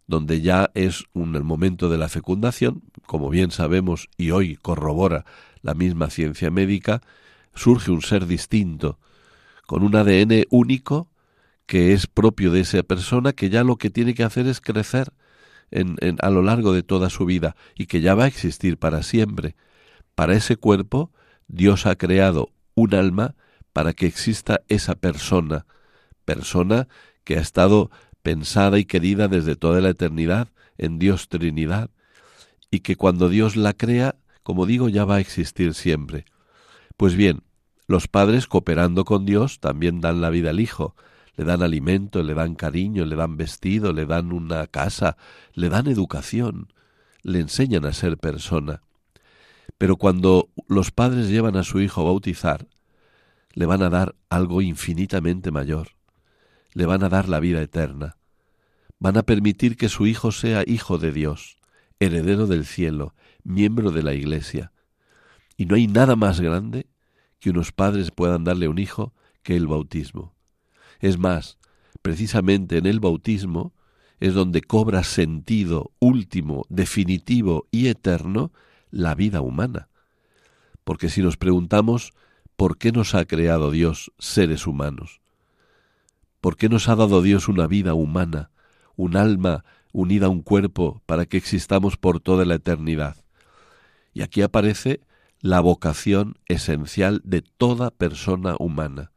donde 0.06 0.42
ya 0.42 0.70
es 0.74 1.04
un 1.14 1.34
el 1.34 1.44
momento 1.44 1.88
de 1.88 1.96
la 1.96 2.08
fecundación, 2.08 2.82
como 3.06 3.30
bien 3.30 3.50
sabemos 3.50 4.08
y 4.16 4.32
hoy 4.32 4.56
corrobora 4.56 5.24
la 5.62 5.74
misma 5.74 6.10
ciencia 6.10 6.50
médica, 6.50 7.00
surge 7.54 7.90
un 7.90 8.02
ser 8.02 8.26
distinto, 8.26 8.98
con 9.70 9.84
un 9.84 9.94
ADN 9.94 10.46
único 10.50 11.12
que 11.66 11.92
es 11.92 12.08
propio 12.08 12.50
de 12.50 12.58
esa 12.58 12.82
persona, 12.82 13.32
que 13.32 13.50
ya 13.50 13.62
lo 13.62 13.76
que 13.76 13.88
tiene 13.88 14.14
que 14.14 14.24
hacer 14.24 14.48
es 14.48 14.60
crecer 14.60 15.12
en, 15.70 15.96
a 16.20 16.30
lo 16.30 16.42
largo 16.42 16.72
de 16.72 16.82
toda 16.82 17.08
su 17.08 17.24
vida 17.24 17.54
y 17.76 17.86
que 17.86 18.00
ya 18.00 18.16
va 18.16 18.24
a 18.24 18.26
existir 18.26 18.78
para 18.78 19.04
siempre. 19.04 19.54
Para 20.16 20.34
ese 20.34 20.56
cuerpo, 20.56 21.12
Dios 21.46 21.86
ha 21.86 21.94
creado 21.94 22.50
un 22.74 22.96
alma 22.96 23.36
para 23.72 23.92
que 23.92 24.06
exista 24.06 24.62
esa 24.66 24.96
persona, 24.96 25.66
persona 26.24 26.88
que 27.22 27.36
ha 27.36 27.40
estado 27.40 27.92
pensada 28.22 28.76
y 28.80 28.84
querida 28.84 29.28
desde 29.28 29.54
toda 29.54 29.80
la 29.80 29.90
eternidad 29.90 30.48
en 30.78 30.98
Dios 30.98 31.28
Trinidad, 31.28 31.90
y 32.72 32.80
que 32.80 32.96
cuando 32.96 33.28
Dios 33.28 33.54
la 33.54 33.72
crea, 33.74 34.16
como 34.42 34.66
digo, 34.66 34.88
ya 34.88 35.04
va 35.04 35.14
a 35.14 35.20
existir 35.20 35.74
siempre. 35.74 36.24
Pues 36.96 37.14
bien, 37.14 37.44
los 37.90 38.06
padres, 38.06 38.46
cooperando 38.46 39.04
con 39.04 39.26
Dios, 39.26 39.58
también 39.58 40.00
dan 40.00 40.20
la 40.20 40.30
vida 40.30 40.50
al 40.50 40.60
Hijo, 40.60 40.94
le 41.34 41.42
dan 41.42 41.60
alimento, 41.60 42.22
le 42.22 42.34
dan 42.34 42.54
cariño, 42.54 43.04
le 43.04 43.16
dan 43.16 43.36
vestido, 43.36 43.92
le 43.92 44.06
dan 44.06 44.30
una 44.30 44.68
casa, 44.68 45.16
le 45.54 45.68
dan 45.70 45.88
educación, 45.88 46.72
le 47.24 47.40
enseñan 47.40 47.84
a 47.86 47.92
ser 47.92 48.16
persona. 48.16 48.82
Pero 49.76 49.96
cuando 49.96 50.50
los 50.68 50.92
padres 50.92 51.30
llevan 51.30 51.56
a 51.56 51.64
su 51.64 51.80
hijo 51.80 52.02
a 52.02 52.04
bautizar, 52.04 52.68
le 53.54 53.66
van 53.66 53.82
a 53.82 53.90
dar 53.90 54.14
algo 54.28 54.62
infinitamente 54.62 55.50
mayor, 55.50 55.88
le 56.74 56.86
van 56.86 57.02
a 57.02 57.08
dar 57.08 57.28
la 57.28 57.40
vida 57.40 57.60
eterna, 57.60 58.18
van 59.00 59.16
a 59.16 59.24
permitir 59.24 59.76
que 59.76 59.88
su 59.88 60.06
hijo 60.06 60.30
sea 60.30 60.62
hijo 60.64 60.98
de 60.98 61.10
Dios, 61.10 61.56
heredero 61.98 62.46
del 62.46 62.66
cielo, 62.66 63.16
miembro 63.42 63.90
de 63.90 64.04
la 64.04 64.14
Iglesia. 64.14 64.70
Y 65.56 65.66
no 65.66 65.74
hay 65.74 65.88
nada 65.88 66.14
más 66.14 66.40
grande 66.40 66.86
que 67.40 67.50
unos 67.50 67.72
padres 67.72 68.10
puedan 68.10 68.44
darle 68.44 68.68
un 68.68 68.78
hijo 68.78 69.14
que 69.42 69.56
el 69.56 69.66
bautismo. 69.66 70.34
Es 71.00 71.18
más, 71.18 71.58
precisamente 72.02 72.78
en 72.78 72.86
el 72.86 73.00
bautismo 73.00 73.72
es 74.20 74.34
donde 74.34 74.60
cobra 74.60 75.02
sentido 75.02 75.92
último, 75.98 76.66
definitivo 76.68 77.66
y 77.70 77.88
eterno 77.88 78.52
la 78.90 79.14
vida 79.14 79.40
humana. 79.40 79.88
Porque 80.84 81.08
si 81.08 81.22
nos 81.22 81.36
preguntamos 81.36 82.12
por 82.56 82.76
qué 82.76 82.92
nos 82.92 83.14
ha 83.14 83.24
creado 83.24 83.70
Dios 83.70 84.12
seres 84.18 84.66
humanos, 84.66 85.20
por 86.40 86.56
qué 86.56 86.68
nos 86.68 86.88
ha 86.88 86.96
dado 86.96 87.22
Dios 87.22 87.48
una 87.48 87.66
vida 87.66 87.94
humana, 87.94 88.50
un 88.96 89.16
alma 89.16 89.64
unida 89.92 90.26
a 90.26 90.30
un 90.30 90.42
cuerpo 90.42 91.02
para 91.06 91.24
que 91.24 91.38
existamos 91.38 91.96
por 91.96 92.20
toda 92.20 92.44
la 92.44 92.56
eternidad. 92.56 93.16
Y 94.12 94.22
aquí 94.22 94.42
aparece 94.42 95.00
la 95.40 95.60
vocación 95.60 96.38
esencial 96.46 97.20
de 97.24 97.42
toda 97.42 97.90
persona 97.90 98.56
humana. 98.58 99.12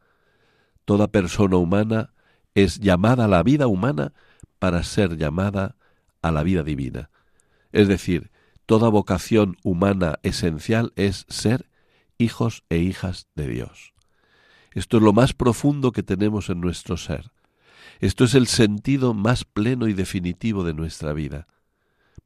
Toda 0.84 1.08
persona 1.08 1.56
humana 1.56 2.12
es 2.54 2.78
llamada 2.80 3.26
a 3.26 3.28
la 3.28 3.42
vida 3.42 3.66
humana 3.66 4.12
para 4.58 4.82
ser 4.82 5.16
llamada 5.16 5.76
a 6.22 6.30
la 6.30 6.42
vida 6.42 6.62
divina. 6.62 7.10
Es 7.72 7.88
decir, 7.88 8.30
toda 8.66 8.88
vocación 8.88 9.56
humana 9.62 10.18
esencial 10.22 10.92
es 10.96 11.26
ser 11.28 11.68
hijos 12.18 12.64
e 12.70 12.78
hijas 12.78 13.28
de 13.34 13.48
Dios. 13.48 13.94
Esto 14.72 14.96
es 14.96 15.02
lo 15.02 15.12
más 15.12 15.34
profundo 15.34 15.92
que 15.92 16.02
tenemos 16.02 16.48
en 16.48 16.60
nuestro 16.60 16.96
ser. 16.96 17.30
Esto 18.00 18.24
es 18.24 18.34
el 18.34 18.46
sentido 18.46 19.14
más 19.14 19.44
pleno 19.44 19.88
y 19.88 19.92
definitivo 19.92 20.64
de 20.64 20.74
nuestra 20.74 21.12
vida. 21.12 21.46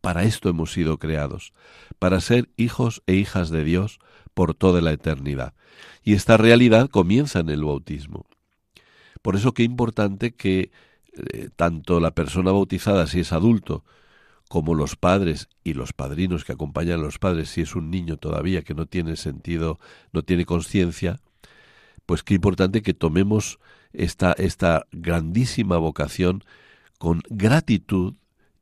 Para 0.00 0.24
esto 0.24 0.48
hemos 0.48 0.72
sido 0.72 0.98
creados, 0.98 1.52
para 1.98 2.20
ser 2.20 2.48
hijos 2.56 3.02
e 3.06 3.14
hijas 3.14 3.50
de 3.50 3.64
Dios 3.64 3.98
por 4.34 4.54
toda 4.54 4.80
la 4.80 4.92
eternidad. 4.92 5.54
Y 6.02 6.14
esta 6.14 6.36
realidad 6.36 6.88
comienza 6.88 7.40
en 7.40 7.50
el 7.50 7.64
bautismo. 7.64 8.26
Por 9.22 9.34
eso 9.34 9.52
qué 9.52 9.64
importante 9.64 10.34
que 10.34 10.70
eh, 11.12 11.48
tanto 11.56 11.98
la 11.98 12.12
persona 12.12 12.52
bautizada, 12.52 13.06
si 13.06 13.20
es 13.20 13.32
adulto, 13.32 13.84
como 14.48 14.74
los 14.74 14.96
padres 14.96 15.48
y 15.62 15.74
los 15.74 15.92
padrinos 15.92 16.44
que 16.44 16.52
acompañan 16.52 17.00
a 17.00 17.02
los 17.02 17.18
padres, 17.18 17.50
si 17.50 17.60
es 17.60 17.74
un 17.74 17.90
niño 17.90 18.16
todavía 18.16 18.62
que 18.62 18.74
no 18.74 18.86
tiene 18.86 19.16
sentido, 19.16 19.78
no 20.12 20.22
tiene 20.22 20.46
conciencia, 20.46 21.20
pues 22.06 22.22
qué 22.22 22.34
importante 22.34 22.80
que 22.80 22.94
tomemos 22.94 23.58
esta, 23.92 24.32
esta 24.32 24.86
grandísima 24.92 25.76
vocación 25.76 26.44
con 26.98 27.20
gratitud 27.28 28.14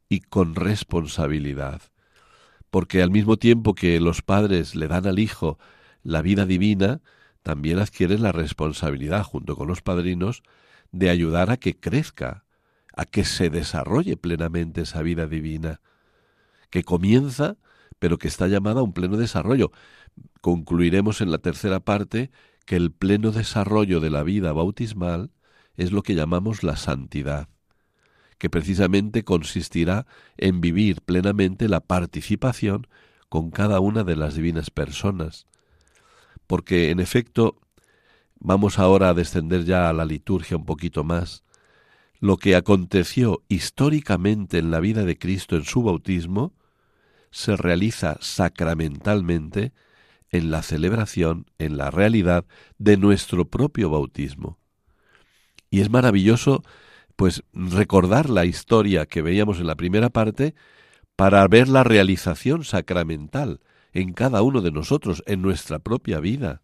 y 0.08 0.20
con 0.20 0.54
responsabilidad. 0.54 1.82
Porque 2.70 3.02
al 3.02 3.10
mismo 3.10 3.36
tiempo 3.36 3.74
que 3.74 4.00
los 4.00 4.22
padres 4.22 4.74
le 4.74 4.88
dan 4.88 5.06
al 5.06 5.18
hijo 5.18 5.58
la 6.02 6.22
vida 6.22 6.46
divina, 6.46 7.00
también 7.42 7.78
adquieren 7.78 8.22
la 8.22 8.32
responsabilidad, 8.32 9.22
junto 9.22 9.56
con 9.56 9.68
los 9.68 9.82
padrinos, 9.82 10.42
de 10.92 11.10
ayudar 11.10 11.50
a 11.50 11.56
que 11.56 11.78
crezca, 11.78 12.44
a 12.96 13.04
que 13.04 13.24
se 13.24 13.50
desarrolle 13.50 14.16
plenamente 14.16 14.82
esa 14.82 15.02
vida 15.02 15.26
divina, 15.26 15.80
que 16.70 16.82
comienza, 16.82 17.56
pero 17.98 18.18
que 18.18 18.28
está 18.28 18.48
llamada 18.48 18.80
a 18.80 18.84
un 18.84 18.92
pleno 18.92 19.16
desarrollo. 19.16 19.70
Concluiremos 20.40 21.20
en 21.20 21.30
la 21.30 21.38
tercera 21.38 21.80
parte 21.80 22.30
que 22.64 22.76
el 22.76 22.90
pleno 22.90 23.32
desarrollo 23.32 24.00
de 24.00 24.10
la 24.10 24.22
vida 24.22 24.52
bautismal 24.52 25.30
es 25.76 25.92
lo 25.92 26.02
que 26.02 26.14
llamamos 26.14 26.62
la 26.62 26.76
santidad, 26.76 27.48
que 28.38 28.50
precisamente 28.50 29.24
consistirá 29.24 30.06
en 30.36 30.60
vivir 30.60 31.00
plenamente 31.02 31.68
la 31.68 31.80
participación 31.80 32.86
con 33.28 33.50
cada 33.50 33.80
una 33.80 34.04
de 34.04 34.16
las 34.16 34.34
divinas 34.34 34.70
personas. 34.70 35.46
Porque, 36.46 36.90
en 36.90 37.00
efecto, 37.00 37.58
vamos 38.38 38.78
ahora 38.78 39.08
a 39.08 39.14
descender 39.14 39.64
ya 39.64 39.88
a 39.88 39.92
la 39.92 40.04
liturgia 40.04 40.56
un 40.56 40.64
poquito 40.64 41.04
más, 41.04 41.42
lo 42.20 42.36
que 42.36 42.56
aconteció 42.56 43.42
históricamente 43.48 44.58
en 44.58 44.70
la 44.70 44.80
vida 44.80 45.04
de 45.04 45.18
Cristo 45.18 45.56
en 45.56 45.64
su 45.64 45.82
bautismo, 45.82 46.54
se 47.30 47.56
realiza 47.56 48.16
sacramentalmente 48.20 49.72
en 50.30 50.50
la 50.50 50.62
celebración, 50.62 51.46
en 51.58 51.76
la 51.76 51.90
realidad 51.90 52.46
de 52.78 52.96
nuestro 52.96 53.48
propio 53.48 53.90
bautismo. 53.90 54.58
Y 55.70 55.80
es 55.80 55.90
maravilloso, 55.90 56.62
pues, 57.16 57.42
recordar 57.52 58.30
la 58.30 58.44
historia 58.44 59.06
que 59.06 59.22
veíamos 59.22 59.58
en 59.58 59.66
la 59.66 59.74
primera 59.74 60.10
parte 60.10 60.54
para 61.16 61.46
ver 61.48 61.68
la 61.68 61.82
realización 61.82 62.64
sacramental 62.64 63.60
en 63.92 64.12
cada 64.12 64.42
uno 64.42 64.60
de 64.60 64.70
nosotros, 64.70 65.22
en 65.26 65.40
nuestra 65.40 65.78
propia 65.78 66.20
vida. 66.20 66.60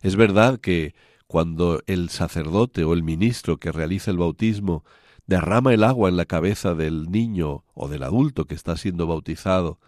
Es 0.00 0.16
verdad 0.16 0.58
que 0.58 0.94
cuando 1.26 1.82
el 1.86 2.08
sacerdote 2.08 2.84
o 2.84 2.94
el 2.94 3.02
ministro 3.02 3.58
que 3.58 3.70
realiza 3.70 4.10
el 4.10 4.16
bautismo 4.16 4.84
derrama 5.26 5.74
el 5.74 5.84
agua 5.84 6.08
en 6.08 6.16
la 6.16 6.24
cabeza 6.24 6.74
del 6.74 7.10
niño 7.10 7.64
o 7.74 7.88
del 7.88 8.02
adulto 8.02 8.46
que 8.46 8.54
está 8.54 8.76
siendo 8.76 9.06
bautizado 9.06 9.78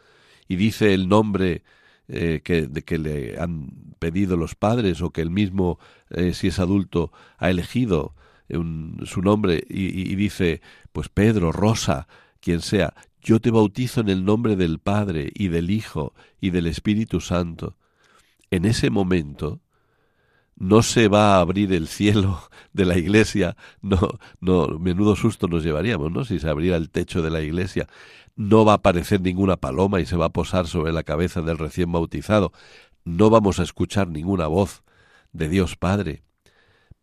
y 0.47 0.57
dice 0.57 0.93
el 0.93 1.09
nombre 1.09 1.63
eh, 2.09 2.43
que, 2.45 2.67
de 2.67 2.83
que 2.83 2.99
le 2.99 3.41
han 3.41 3.71
pedido 3.99 4.37
los 4.37 4.55
padres 4.55 5.01
o 5.01 5.11
que 5.11 5.23
el 5.23 5.31
mismo, 5.31 5.79
eh, 6.11 6.35
si 6.35 6.49
es 6.49 6.59
adulto, 6.59 7.11
ha 7.39 7.49
elegido 7.49 8.15
su 8.53 9.23
nombre 9.23 9.65
y, 9.69 10.13
y 10.13 10.15
dice, 10.15 10.61
pues 10.93 11.09
Pedro, 11.09 11.53
Rosa, 11.53 12.09
quien 12.41 12.61
sea, 12.61 12.95
yo 13.21 13.41
te 13.41 13.51
bautizo 13.51 14.01
en 14.01 14.09
el 14.09 14.25
nombre 14.25 14.57
del 14.57 14.79
Padre 14.79 15.31
y 15.35 15.49
del 15.49 15.71
Hijo 15.71 16.15
y 16.41 16.51
del 16.51 16.67
Espíritu 16.67 17.21
Santo. 17.21 17.77
En 18.51 18.65
ese 18.65 18.91
momento 18.91 19.61
no 20.57 20.83
se 20.83 21.09
va 21.09 21.37
a 21.37 21.41
abrir 21.41 21.73
el 21.73 21.89
cielo 21.89 22.41
de 22.73 22.85
la 22.85 22.99
iglesia, 22.99 23.57
no, 23.81 23.99
no, 24.41 24.79
menudo 24.79 25.17
susto 25.17 25.49
nos 25.49 25.65
llevaríamos, 25.65 26.13
¿no? 26.13 26.25
Si 26.25 26.39
se 26.39 26.49
abriera 26.49 26.77
el 26.77 26.91
techo 26.91 27.23
de 27.23 27.31
la 27.31 27.41
iglesia 27.41 27.89
no 28.37 28.65
va 28.65 28.73
a 28.73 28.77
aparecer 28.77 29.21
ninguna 29.21 29.57
paloma 29.57 30.01
y 30.01 30.07
se 30.07 30.17
va 30.17 30.27
a 30.27 30.33
posar 30.33 30.67
sobre 30.67 30.93
la 30.93 31.03
cabeza 31.03 31.43
del 31.43 31.59
recién 31.59 31.93
bautizado, 31.93 32.53
no 33.05 33.31
vamos 33.31 33.59
a 33.59 33.63
escuchar 33.63 34.09
ninguna 34.09 34.47
voz 34.47 34.83
de 35.33 35.49
Dios 35.49 35.77
Padre, 35.77 36.23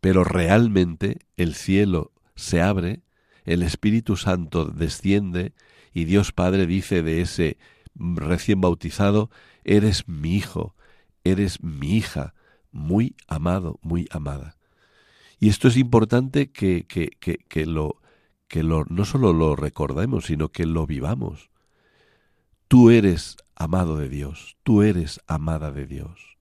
pero 0.01 0.23
realmente 0.23 1.19
el 1.37 1.55
cielo 1.55 2.11
se 2.35 2.61
abre, 2.61 3.01
el 3.45 3.63
Espíritu 3.63 4.15
Santo 4.15 4.65
desciende 4.65 5.53
y 5.93 6.05
Dios 6.05 6.31
Padre 6.31 6.65
dice 6.65 7.03
de 7.03 7.21
ese 7.21 7.57
recién 7.95 8.61
bautizado, 8.61 9.29
eres 9.63 10.07
mi 10.07 10.35
hijo, 10.35 10.75
eres 11.23 11.61
mi 11.63 11.97
hija, 11.97 12.33
muy 12.71 13.15
amado, 13.27 13.79
muy 13.81 14.07
amada. 14.11 14.57
Y 15.39 15.49
esto 15.49 15.67
es 15.67 15.77
importante 15.77 16.51
que, 16.51 16.85
que, 16.85 17.09
que, 17.19 17.37
que 17.37 17.65
lo, 17.65 17.99
que 18.47 18.63
no 18.63 19.05
solo 19.05 19.33
lo 19.33 19.55
recordemos, 19.55 20.25
sino 20.25 20.49
que 20.49 20.65
lo 20.65 20.85
vivamos. 20.85 21.49
Tú 22.67 22.89
eres 22.89 23.37
amado 23.55 23.97
de 23.97 24.09
Dios, 24.09 24.57
tú 24.63 24.81
eres 24.81 25.21
amada 25.27 25.71
de 25.71 25.85
Dios. 25.85 26.37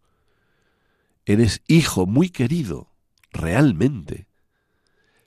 Eres 1.26 1.62
hijo 1.68 2.06
muy 2.06 2.30
querido, 2.30 2.87
realmente. 3.32 4.26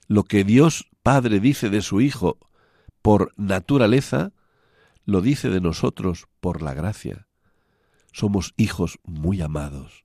Lo 0.08 0.24
que 0.24 0.44
Dios 0.44 0.88
Padre 1.02 1.40
dice 1.40 1.70
de 1.70 1.82
su 1.82 2.00
Hijo 2.00 2.38
por 3.00 3.32
naturaleza, 3.36 4.32
lo 5.04 5.20
dice 5.20 5.50
de 5.50 5.60
nosotros 5.60 6.28
por 6.40 6.62
la 6.62 6.74
gracia. 6.74 7.26
Somos 8.12 8.54
hijos 8.56 8.98
muy 9.04 9.40
amados. 9.40 10.04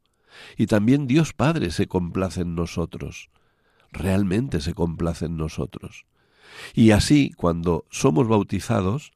Y 0.58 0.68
también 0.68 1.08
Dios 1.08 1.34
Padre 1.34 1.72
se 1.72 1.88
complace 1.88 2.42
en 2.42 2.56
nosotros, 2.56 3.30
realmente 3.92 4.62
se 4.62 4.74
complace 4.74 5.26
en 5.26 5.38
nosotros. 5.38 6.06
Y 6.74 6.92
así, 6.92 7.32
cuando 7.36 7.86
somos 7.90 8.28
bautizados, 8.28 9.12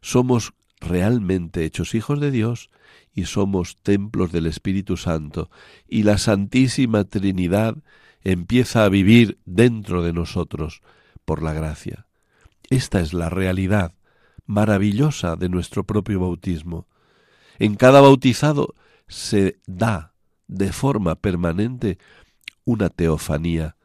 somos 0.00 0.52
realmente 0.80 1.64
hechos 1.64 1.94
hijos 1.94 2.20
de 2.20 2.30
Dios 2.30 2.70
y 3.14 3.24
somos 3.24 3.76
templos 3.82 4.32
del 4.32 4.46
Espíritu 4.46 4.96
Santo, 4.96 5.50
y 5.88 6.04
la 6.04 6.16
Santísima 6.16 7.04
Trinidad 7.04 7.76
empieza 8.22 8.84
a 8.84 8.88
vivir 8.88 9.38
dentro 9.44 10.02
de 10.02 10.12
nosotros 10.12 10.82
por 11.24 11.42
la 11.42 11.52
gracia. 11.52 12.06
Esta 12.68 13.00
es 13.00 13.12
la 13.12 13.28
realidad 13.28 13.94
maravillosa 14.46 15.36
de 15.36 15.48
nuestro 15.48 15.84
propio 15.84 16.20
bautismo. 16.20 16.86
En 17.58 17.76
cada 17.76 18.00
bautizado 18.00 18.74
se 19.08 19.60
da 19.66 20.14
de 20.48 20.72
forma 20.72 21.14
permanente 21.16 21.98
una 22.64 22.88
teofanía, 22.88 23.76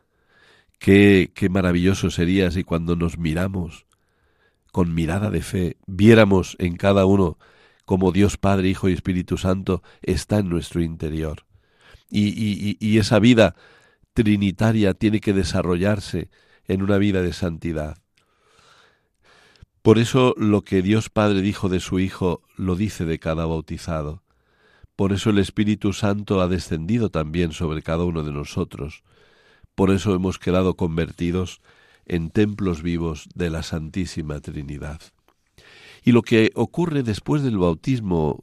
Qué, 0.77 1.31
qué 1.33 1.49
maravilloso 1.49 2.11
sería 2.11 2.51
si 2.51 2.63
cuando 2.63 2.95
nos 2.95 3.17
miramos 3.17 3.85
con 4.71 4.93
mirada 4.93 5.29
de 5.29 5.41
fe 5.41 5.77
viéramos 5.87 6.57
en 6.59 6.75
cada 6.75 7.05
uno 7.05 7.37
como 7.85 8.11
Dios 8.11 8.37
Padre, 8.37 8.69
Hijo 8.69 8.89
y 8.89 8.93
Espíritu 8.93 9.37
Santo 9.37 9.83
está 10.01 10.39
en 10.39 10.49
nuestro 10.49 10.81
interior. 10.81 11.45
Y, 12.09 12.27
y, 12.27 12.77
y 12.79 12.97
esa 12.97 13.19
vida 13.19 13.55
trinitaria 14.15 14.93
tiene 14.95 15.19
que 15.19 15.33
desarrollarse 15.33 16.29
en 16.67 16.81
una 16.81 16.97
vida 16.97 17.21
de 17.21 17.33
santidad. 17.33 17.97
Por 19.83 19.99
eso 19.99 20.33
lo 20.37 20.63
que 20.63 20.81
Dios 20.81 21.09
Padre 21.11 21.41
dijo 21.41 21.69
de 21.69 21.79
su 21.79 21.99
Hijo 21.99 22.41
lo 22.55 22.75
dice 22.75 23.05
de 23.05 23.19
cada 23.19 23.45
bautizado. 23.45 24.23
Por 24.95 25.11
eso 25.13 25.29
el 25.29 25.37
Espíritu 25.37 25.93
Santo 25.93 26.41
ha 26.41 26.47
descendido 26.47 27.09
también 27.09 27.51
sobre 27.51 27.83
cada 27.83 28.05
uno 28.05 28.23
de 28.23 28.31
nosotros. 28.31 29.03
Por 29.75 29.91
eso 29.91 30.15
hemos 30.15 30.39
quedado 30.39 30.75
convertidos 30.75 31.61
en 32.07 32.31
templos 32.31 32.81
vivos 32.81 33.27
de 33.35 33.49
la 33.49 33.61
Santísima 33.61 34.39
Trinidad. 34.39 35.01
Y 36.03 36.13
lo 36.13 36.21
que 36.21 36.51
ocurre 36.55 37.03
después 37.03 37.43
del 37.43 37.57
bautismo 37.57 38.39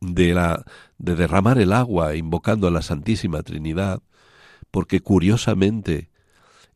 de 0.00 0.34
la 0.34 0.64
de 0.98 1.14
derramar 1.14 1.58
el 1.58 1.72
agua 1.72 2.14
invocando 2.14 2.68
a 2.68 2.70
la 2.70 2.82
Santísima 2.82 3.42
Trinidad, 3.42 4.02
porque 4.70 5.00
curiosamente 5.00 6.10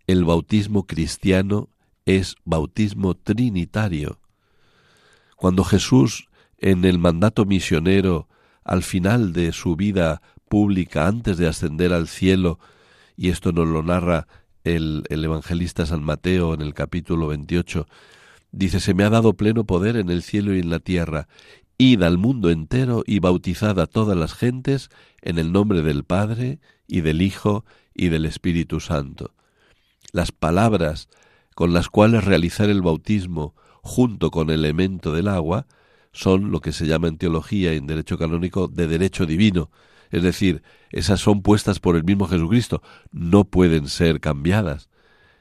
el 0.07 0.25
bautismo 0.25 0.87
cristiano 0.87 1.69
es 2.07 2.37
bautismo 2.45 3.15
trinitario. 3.15 4.19
Cuando 5.37 5.65
Jesús 5.65 6.29
en 6.59 6.85
el 6.85 6.99
mandato 6.99 7.45
misionero 7.45 8.29
al 8.65 8.83
final 8.83 9.33
de 9.33 9.53
su 9.53 9.77
vida 9.77 10.23
pública 10.49 11.07
antes 11.07 11.37
de 11.37 11.49
ascender 11.49 11.93
al 11.93 12.09
cielo 12.09 12.59
y 13.17 13.31
esto 13.31 13.53
nos 13.53 13.69
lo 13.69 13.83
narra 13.83 14.27
el, 14.65 15.05
el, 15.09 15.25
evangelista 15.25 15.87
San 15.87 16.03
Mateo 16.03 16.55
en 16.55 16.63
el 16.63 16.73
capítulo 16.73 17.27
28, 17.27 17.87
Dice, 18.57 18.79
se 18.79 18.95
me 18.95 19.03
ha 19.03 19.11
dado 19.11 19.35
pleno 19.35 19.65
poder 19.65 19.97
en 19.97 20.11
el 20.11 20.23
cielo 20.23 20.55
y 20.55 20.61
en 20.61 20.71
la 20.71 20.79
tierra. 20.79 21.27
Id 21.77 22.03
al 22.03 22.19
mundo 22.19 22.51
entero 22.51 23.03
y 23.05 23.19
bautizad 23.19 23.81
a 23.81 23.89
todas 23.89 24.17
las 24.17 24.33
gentes 24.33 24.91
en 25.23 25.39
el 25.39 25.51
nombre 25.51 25.83
del 25.83 26.05
Padre 26.05 26.61
y 26.87 27.01
del 27.01 27.21
Hijo 27.21 27.65
y 27.95 28.09
del 28.09 28.27
Espíritu 28.27 28.81
Santo. 28.81 29.33
Las 30.13 30.33
palabras 30.33 31.09
con 31.55 31.73
las 31.73 31.89
cuales 31.89 32.25
realizar 32.25 32.69
el 32.69 32.83
bautismo 32.83 33.55
junto 33.83 34.31
con 34.31 34.51
el 34.51 34.61
elemento 34.65 35.13
del 35.13 35.29
agua 35.29 35.67
son 36.13 36.51
lo 36.51 36.61
que 36.61 36.73
se 36.73 36.87
llama 36.87 37.09
en 37.09 37.19
teología 37.19 37.75
y 37.75 37.77
en 37.77 37.87
derecho 37.87 38.19
canónico 38.19 38.69
de 38.69 38.87
derecho 38.87 39.27
divino. 39.27 39.71
Es 40.11 40.23
decir, 40.23 40.63
esas 40.91 41.21
son 41.21 41.43
puestas 41.43 41.81
por 41.81 41.97
el 41.97 42.05
mismo 42.05 42.27
Jesucristo, 42.27 42.83
no 43.11 43.45
pueden 43.45 43.89
ser 43.89 44.21
cambiadas. 44.21 44.89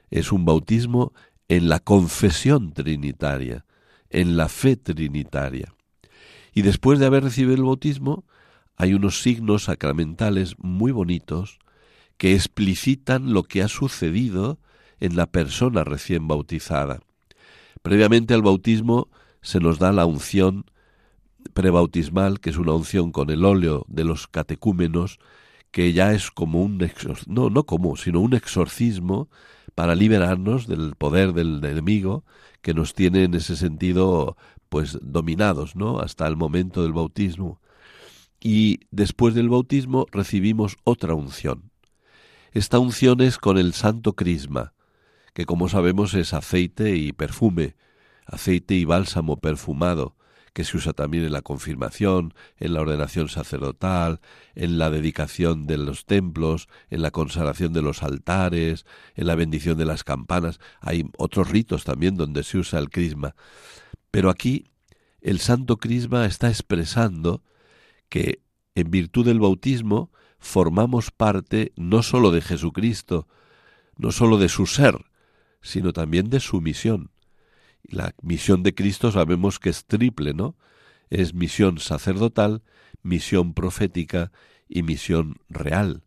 Es 0.10 0.32
un 0.32 0.46
bautismo 0.46 1.14
en 1.48 1.70
la 1.70 1.80
confesión 1.80 2.74
trinitaria, 2.74 3.66
en 4.10 4.36
la 4.36 4.50
fe 4.50 4.76
trinitaria. 4.76 5.74
Y 6.54 6.62
después 6.62 7.00
de 7.00 7.06
haber 7.06 7.24
recibido 7.24 7.56
el 7.56 7.64
bautismo, 7.64 8.26
hay 8.76 8.94
unos 8.94 9.22
signos 9.22 9.66
sacramentales 9.66 10.56
muy 10.58 10.92
bonitos 10.92 11.60
que 12.18 12.34
explicitan 12.34 13.34
lo 13.34 13.44
que 13.44 13.62
ha 13.62 13.68
sucedido 13.68 14.60
en 15.00 15.16
la 15.16 15.26
persona 15.26 15.84
recién 15.84 16.28
bautizada. 16.28 17.00
Previamente 17.82 18.34
al 18.34 18.42
bautismo 18.42 19.10
se 19.42 19.60
nos 19.60 19.80
da 19.80 19.92
la 19.92 20.06
unción 20.06 20.66
prebautismal, 21.54 22.40
que 22.40 22.50
es 22.50 22.58
una 22.58 22.74
unción 22.74 23.12
con 23.12 23.30
el 23.30 23.44
óleo 23.44 23.86
de 23.90 24.06
los 24.06 24.28
catecúmenos, 24.28 25.20
que 25.72 25.92
ya 25.92 26.14
es 26.14 26.32
como 26.32 26.62
un 26.62 26.78
no 27.28 27.50
no 27.50 27.64
como, 27.66 27.98
sino 27.98 28.22
un 28.22 28.34
exorcismo 28.34 29.30
para 29.76 29.96
liberarnos 29.96 30.68
del 30.68 30.96
poder 30.96 31.34
del 31.34 31.64
enemigo 31.66 32.24
que 32.62 32.74
nos 32.74 32.94
tiene 32.94 33.24
en 33.24 33.34
ese 33.34 33.56
sentido 33.56 34.38
pues 34.70 34.98
dominados, 35.02 35.76
¿no? 35.76 36.00
hasta 36.00 36.26
el 36.28 36.38
momento 36.38 36.84
del 36.84 36.94
bautismo. 36.94 37.60
Y 38.40 38.80
después 38.92 39.36
del 39.36 39.50
bautismo 39.50 40.06
recibimos 40.12 40.78
otra 40.84 41.14
unción. 41.14 41.73
Esta 42.54 42.78
unción 42.78 43.20
es 43.22 43.40
con 43.40 43.58
el 43.58 43.74
santo 43.74 44.14
crisma, 44.14 44.74
que 45.34 45.48
como 45.48 45.70
sabemos 45.70 46.14
es 46.14 46.36
aceite 46.36 46.96
y 46.96 47.12
perfume, 47.12 47.76
aceite 48.28 48.76
y 48.76 48.86
bálsamo 48.86 49.38
perfumado, 49.38 50.16
que 50.54 50.64
se 50.64 50.78
usa 50.78 50.94
también 50.94 51.24
en 51.24 51.32
la 51.32 51.42
confirmación, 51.42 52.36
en 52.58 52.76
la 52.76 52.82
ordenación 52.82 53.28
sacerdotal, 53.28 54.22
en 54.54 54.78
la 54.78 54.92
dedicación 54.92 55.66
de 55.66 55.80
los 55.80 56.06
templos, 56.06 56.68
en 56.92 57.02
la 57.02 57.10
consagración 57.10 57.74
de 57.74 57.82
los 57.82 58.04
altares, 58.04 58.86
en 59.16 59.26
la 59.26 59.34
bendición 59.34 59.76
de 59.76 59.86
las 59.86 60.04
campanas. 60.04 60.60
Hay 60.80 61.10
otros 61.18 61.50
ritos 61.50 61.86
también 61.86 62.18
donde 62.18 62.44
se 62.44 62.60
usa 62.60 62.78
el 62.78 62.92
crisma. 62.92 63.34
Pero 64.12 64.30
aquí 64.30 64.66
el 65.22 65.40
santo 65.40 65.78
crisma 65.78 66.28
está 66.28 66.50
expresando 66.50 67.42
que 68.10 68.44
en 68.76 68.92
virtud 68.92 69.26
del 69.26 69.40
bautismo 69.40 70.12
formamos 70.44 71.10
parte 71.10 71.72
no 71.78 72.04
sólo 72.04 72.30
de 72.30 72.42
Jesucristo, 72.42 73.28
no 73.96 74.12
sólo 74.12 74.38
de 74.38 74.50
su 74.50 74.66
ser, 74.66 75.06
sino 75.62 75.94
también 75.94 76.30
de 76.30 76.42
su 76.42 76.60
misión. 76.60 77.12
La 77.84 78.14
misión 78.22 78.62
de 78.62 78.76
Cristo 78.76 79.12
sabemos 79.12 79.58
que 79.58 79.70
es 79.70 79.86
triple, 79.86 80.34
¿no? 80.34 80.58
Es 81.10 81.34
misión 81.34 81.80
sacerdotal, 81.80 82.62
misión 83.02 83.54
profética 83.54 84.34
y 84.68 84.84
misión 84.84 85.38
real. 85.48 86.04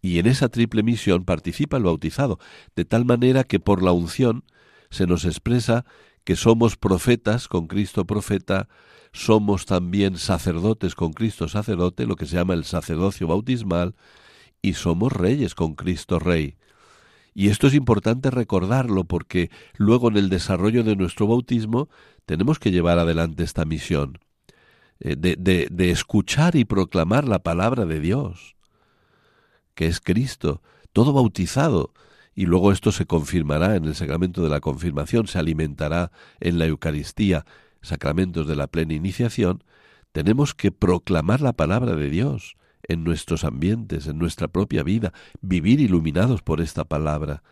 Y 0.00 0.20
en 0.20 0.28
esa 0.28 0.48
triple 0.48 0.84
misión 0.84 1.24
participa 1.24 1.76
el 1.76 1.82
bautizado, 1.82 2.38
de 2.76 2.84
tal 2.84 3.04
manera 3.04 3.42
que 3.42 3.58
por 3.58 3.82
la 3.82 3.90
unción 3.90 4.44
se 4.90 5.08
nos 5.08 5.24
expresa 5.24 5.84
que 6.22 6.36
somos 6.36 6.76
profetas 6.76 7.48
con 7.48 7.66
Cristo 7.66 8.06
profeta, 8.06 8.68
somos 9.12 9.66
también 9.66 10.16
sacerdotes 10.16 10.94
con 10.94 11.12
Cristo 11.12 11.48
sacerdote, 11.48 12.06
lo 12.06 12.16
que 12.16 12.26
se 12.26 12.36
llama 12.36 12.54
el 12.54 12.64
sacerdocio 12.64 13.26
bautismal, 13.26 13.94
y 14.62 14.74
somos 14.74 15.12
reyes 15.12 15.54
con 15.54 15.74
Cristo 15.74 16.18
rey. 16.18 16.56
Y 17.34 17.48
esto 17.48 17.66
es 17.66 17.74
importante 17.74 18.30
recordarlo 18.30 19.04
porque 19.04 19.50
luego 19.76 20.08
en 20.08 20.16
el 20.16 20.28
desarrollo 20.28 20.82
de 20.82 20.96
nuestro 20.96 21.26
bautismo 21.26 21.88
tenemos 22.26 22.58
que 22.58 22.70
llevar 22.70 22.98
adelante 22.98 23.44
esta 23.44 23.64
misión 23.64 24.18
eh, 25.00 25.16
de, 25.16 25.90
escuchar 25.90 26.56
y 26.56 26.64
proclamar 26.64 27.26
la 27.26 27.38
palabra 27.38 27.86
de 27.86 28.00
Dios, 28.00 28.56
que 29.74 29.86
es 29.86 30.00
Cristo, 30.00 30.60
todo 30.92 31.12
bautizado, 31.12 31.94
y 32.34 32.46
luego 32.46 32.70
esto 32.72 32.92
se 32.92 33.06
confirmará 33.06 33.76
en 33.76 33.86
el 33.86 33.94
sacramento 33.94 34.42
de 34.42 34.50
la 34.50 34.60
confirmación, 34.60 35.26
se 35.26 35.38
alimentará 35.38 36.12
en 36.38 36.58
la 36.58 36.66
Eucaristía, 36.66 37.46
sacramentos 37.82 38.46
de 38.46 38.56
la 38.56 38.66
plena 38.66 38.94
iniciación, 38.94 39.64
tenemos 40.12 40.54
que 40.54 40.72
proclamar 40.72 41.40
la 41.40 41.52
palabra 41.52 41.94
de 41.94 42.10
Dios, 42.10 42.56
en 42.88 43.04
nuestros 43.04 43.44
ambientes, 43.44 44.06
en 44.06 44.18
nuestra 44.18 44.48
propia 44.48 44.82
vida, 44.82 45.12
vivir 45.40 45.80
iluminados 45.80 46.42
por 46.42 46.60
esta 46.60 46.84
palabra 46.84 47.42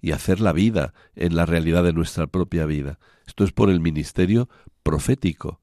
y 0.00 0.12
hacer 0.12 0.40
la 0.40 0.52
vida 0.52 0.94
en 1.14 1.36
la 1.36 1.46
realidad 1.46 1.84
de 1.84 1.92
nuestra 1.92 2.26
propia 2.26 2.66
vida. 2.66 2.98
Esto 3.26 3.44
es 3.44 3.52
por 3.52 3.70
el 3.70 3.80
ministerio 3.80 4.48
profético. 4.82 5.60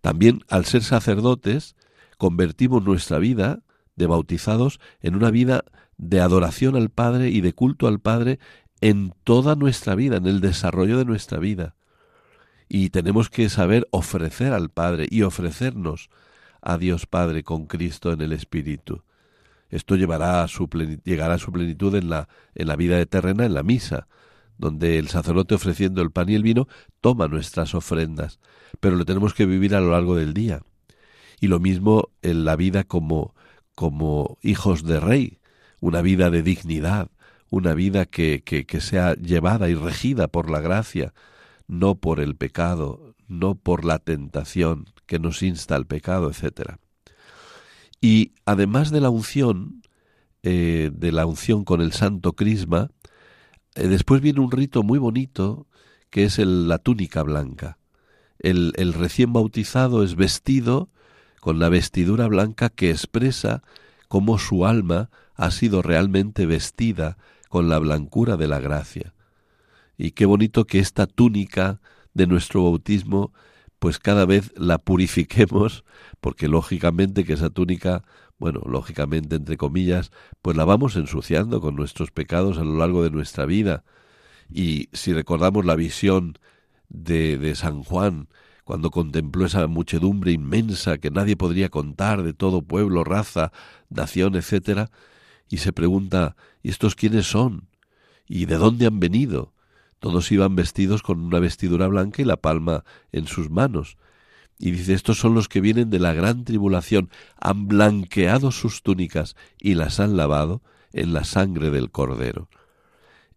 También 0.00 0.40
al 0.48 0.64
ser 0.64 0.82
sacerdotes, 0.82 1.76
convertimos 2.18 2.84
nuestra 2.84 3.18
vida 3.18 3.60
de 3.96 4.06
bautizados 4.06 4.80
en 5.00 5.14
una 5.14 5.30
vida 5.30 5.64
de 5.96 6.20
adoración 6.20 6.76
al 6.76 6.90
Padre 6.90 7.30
y 7.30 7.40
de 7.40 7.52
culto 7.52 7.86
al 7.86 8.00
Padre 8.00 8.38
en 8.80 9.14
toda 9.24 9.54
nuestra 9.56 9.94
vida, 9.94 10.16
en 10.16 10.26
el 10.26 10.40
desarrollo 10.40 10.98
de 10.98 11.04
nuestra 11.04 11.38
vida. 11.38 11.74
Y 12.68 12.90
tenemos 12.90 13.30
que 13.30 13.48
saber 13.48 13.86
ofrecer 13.90 14.52
al 14.52 14.70
Padre 14.70 15.06
y 15.10 15.22
ofrecernos 15.22 16.10
a 16.62 16.78
Dios 16.78 17.06
Padre 17.06 17.44
con 17.44 17.66
Cristo 17.66 18.12
en 18.12 18.22
el 18.22 18.32
Espíritu. 18.32 19.02
Esto 19.70 19.96
llevará 19.96 20.42
a 20.42 20.48
su 20.48 20.68
llegará 21.04 21.34
a 21.34 21.38
su 21.38 21.52
plenitud 21.52 21.94
en 21.96 22.08
la, 22.08 22.28
en 22.54 22.68
la 22.68 22.76
vida 22.76 23.00
eterna, 23.00 23.44
en 23.44 23.54
la 23.54 23.62
misa, 23.62 24.06
donde 24.56 24.98
el 24.98 25.08
sacerdote 25.08 25.54
ofreciendo 25.54 26.00
el 26.00 26.10
pan 26.10 26.28
y 26.28 26.34
el 26.34 26.42
vino 26.42 26.68
toma 27.00 27.28
nuestras 27.28 27.74
ofrendas, 27.74 28.40
pero 28.80 28.96
lo 28.96 29.04
tenemos 29.04 29.34
que 29.34 29.46
vivir 29.46 29.74
a 29.74 29.80
lo 29.80 29.90
largo 29.90 30.16
del 30.16 30.32
día. 30.32 30.62
Y 31.40 31.48
lo 31.48 31.58
mismo 31.58 32.10
en 32.22 32.44
la 32.44 32.56
vida 32.56 32.84
como, 32.84 33.34
como 33.74 34.38
hijos 34.42 34.84
de 34.84 35.00
rey, 35.00 35.38
una 35.80 36.00
vida 36.02 36.30
de 36.30 36.42
dignidad, 36.42 37.10
una 37.50 37.74
vida 37.74 38.06
que, 38.06 38.42
que, 38.44 38.64
que 38.66 38.80
sea 38.80 39.14
llevada 39.14 39.68
y 39.68 39.74
regida 39.74 40.28
por 40.28 40.50
la 40.50 40.60
gracia, 40.60 41.12
no 41.66 41.96
por 41.96 42.20
el 42.20 42.36
pecado, 42.36 43.14
no 43.28 43.54
por 43.54 43.84
la 43.84 43.98
tentación 43.98 44.86
que 45.06 45.18
nos 45.18 45.42
insta 45.42 45.76
al 45.76 45.86
pecado, 45.86 46.30
etc. 46.30 46.76
Y 48.00 48.32
además 48.44 48.90
de 48.90 49.00
la 49.00 49.10
unción, 49.10 49.82
eh, 50.42 50.90
de 50.92 51.12
la 51.12 51.26
unción 51.26 51.64
con 51.64 51.80
el 51.80 51.92
santo 51.92 52.34
crisma, 52.34 52.90
eh, 53.74 53.88
después 53.88 54.20
viene 54.20 54.40
un 54.40 54.50
rito 54.50 54.82
muy 54.82 54.98
bonito 54.98 55.66
que 56.10 56.24
es 56.24 56.38
la 56.38 56.78
túnica 56.78 57.22
blanca. 57.22 57.78
El, 58.38 58.72
el 58.76 58.92
recién 58.92 59.32
bautizado 59.32 60.04
es 60.04 60.16
vestido 60.16 60.90
con 61.40 61.58
la 61.58 61.68
vestidura 61.68 62.28
blanca 62.28 62.68
que 62.68 62.90
expresa 62.90 63.62
cómo 64.08 64.38
su 64.38 64.66
alma 64.66 65.10
ha 65.34 65.50
sido 65.50 65.82
realmente 65.82 66.46
vestida 66.46 67.16
con 67.48 67.68
la 67.68 67.78
blancura 67.78 68.36
de 68.36 68.48
la 68.48 68.60
gracia. 68.60 69.13
Y 69.96 70.12
qué 70.12 70.26
bonito 70.26 70.66
que 70.66 70.78
esta 70.78 71.06
túnica 71.06 71.80
de 72.14 72.26
nuestro 72.26 72.62
bautismo, 72.64 73.32
pues 73.78 73.98
cada 73.98 74.26
vez 74.26 74.52
la 74.56 74.78
purifiquemos, 74.78 75.84
porque 76.20 76.48
lógicamente 76.48 77.24
que 77.24 77.34
esa 77.34 77.50
túnica, 77.50 78.04
bueno, 78.38 78.60
lógicamente 78.66 79.36
entre 79.36 79.56
comillas, 79.56 80.10
pues 80.42 80.56
la 80.56 80.64
vamos 80.64 80.96
ensuciando 80.96 81.60
con 81.60 81.76
nuestros 81.76 82.10
pecados 82.10 82.58
a 82.58 82.64
lo 82.64 82.76
largo 82.76 83.02
de 83.02 83.10
nuestra 83.10 83.46
vida. 83.46 83.84
Y 84.48 84.88
si 84.92 85.12
recordamos 85.12 85.64
la 85.64 85.76
visión 85.76 86.38
de, 86.88 87.38
de 87.38 87.54
San 87.54 87.82
Juan, 87.82 88.28
cuando 88.64 88.90
contempló 88.90 89.46
esa 89.46 89.66
muchedumbre 89.66 90.32
inmensa 90.32 90.98
que 90.98 91.10
nadie 91.10 91.36
podría 91.36 91.68
contar 91.68 92.22
de 92.22 92.32
todo 92.32 92.62
pueblo, 92.62 93.04
raza, 93.04 93.52
nación, 93.90 94.36
etcétera, 94.36 94.90
y 95.48 95.58
se 95.58 95.72
pregunta 95.72 96.36
¿y 96.62 96.70
estos 96.70 96.94
quiénes 96.94 97.26
son? 97.26 97.68
¿Y 98.26 98.46
de 98.46 98.56
dónde 98.56 98.86
han 98.86 99.00
venido? 99.00 99.53
Todos 100.04 100.30
iban 100.32 100.54
vestidos 100.54 101.02
con 101.02 101.18
una 101.20 101.38
vestidura 101.38 101.88
blanca 101.88 102.20
y 102.20 102.26
la 102.26 102.36
palma 102.36 102.84
en 103.10 103.26
sus 103.26 103.48
manos. 103.48 103.96
Y 104.58 104.70
dice, 104.72 104.92
estos 104.92 105.16
son 105.16 105.32
los 105.34 105.48
que 105.48 105.62
vienen 105.62 105.88
de 105.88 105.98
la 105.98 106.12
gran 106.12 106.44
tribulación, 106.44 107.08
han 107.40 107.68
blanqueado 107.68 108.50
sus 108.50 108.82
túnicas 108.82 109.34
y 109.58 109.76
las 109.76 110.00
han 110.00 110.18
lavado 110.18 110.60
en 110.92 111.14
la 111.14 111.24
sangre 111.24 111.70
del 111.70 111.90
Cordero. 111.90 112.50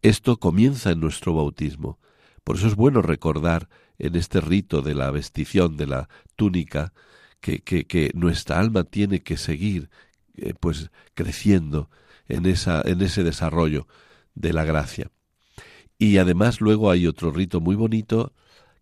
Esto 0.01 0.41
comienza 0.41 0.91
en 0.91 0.99
nuestro 0.99 1.33
bautismo. 1.33 1.99
Por 2.43 2.57
eso 2.57 2.67
es 2.67 2.75
bueno 2.75 3.01
recordar 3.01 3.69
en 3.97 4.17
este 4.17 4.41
rito 4.41 4.81
de 4.81 4.93
la 4.93 5.09
vestición 5.09 5.77
de 5.77 5.87
la 5.87 6.09
túnica 6.35 6.91
que, 7.39 8.11
nuestra 8.13 8.59
alma 8.59 8.83
tiene 8.83 9.23
que 9.23 9.37
seguir 9.37 9.89
eh, 10.35 10.53
pues 10.59 10.91
creciendo 11.13 11.89
en 12.27 12.45
ese 12.45 13.23
desarrollo 13.23 13.87
de 14.35 14.51
la 14.51 14.65
gracia. 14.65 15.11
Y 15.97 16.17
además 16.17 16.61
luego 16.61 16.91
hay 16.91 17.07
otro 17.07 17.31
rito 17.31 17.59
muy 17.59 17.75
bonito 17.75 18.33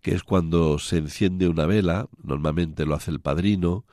que 0.01 0.13
es 0.13 0.24
cuando 0.24 0.78
se 0.78 0.97
enciende 0.97 1.47
una 1.47 1.66
vela, 1.66 2.09
normalmente 2.22 2.86
lo 2.86 2.93
hace 2.93 3.09
el 3.09 3.20
padrino, 3.20 3.86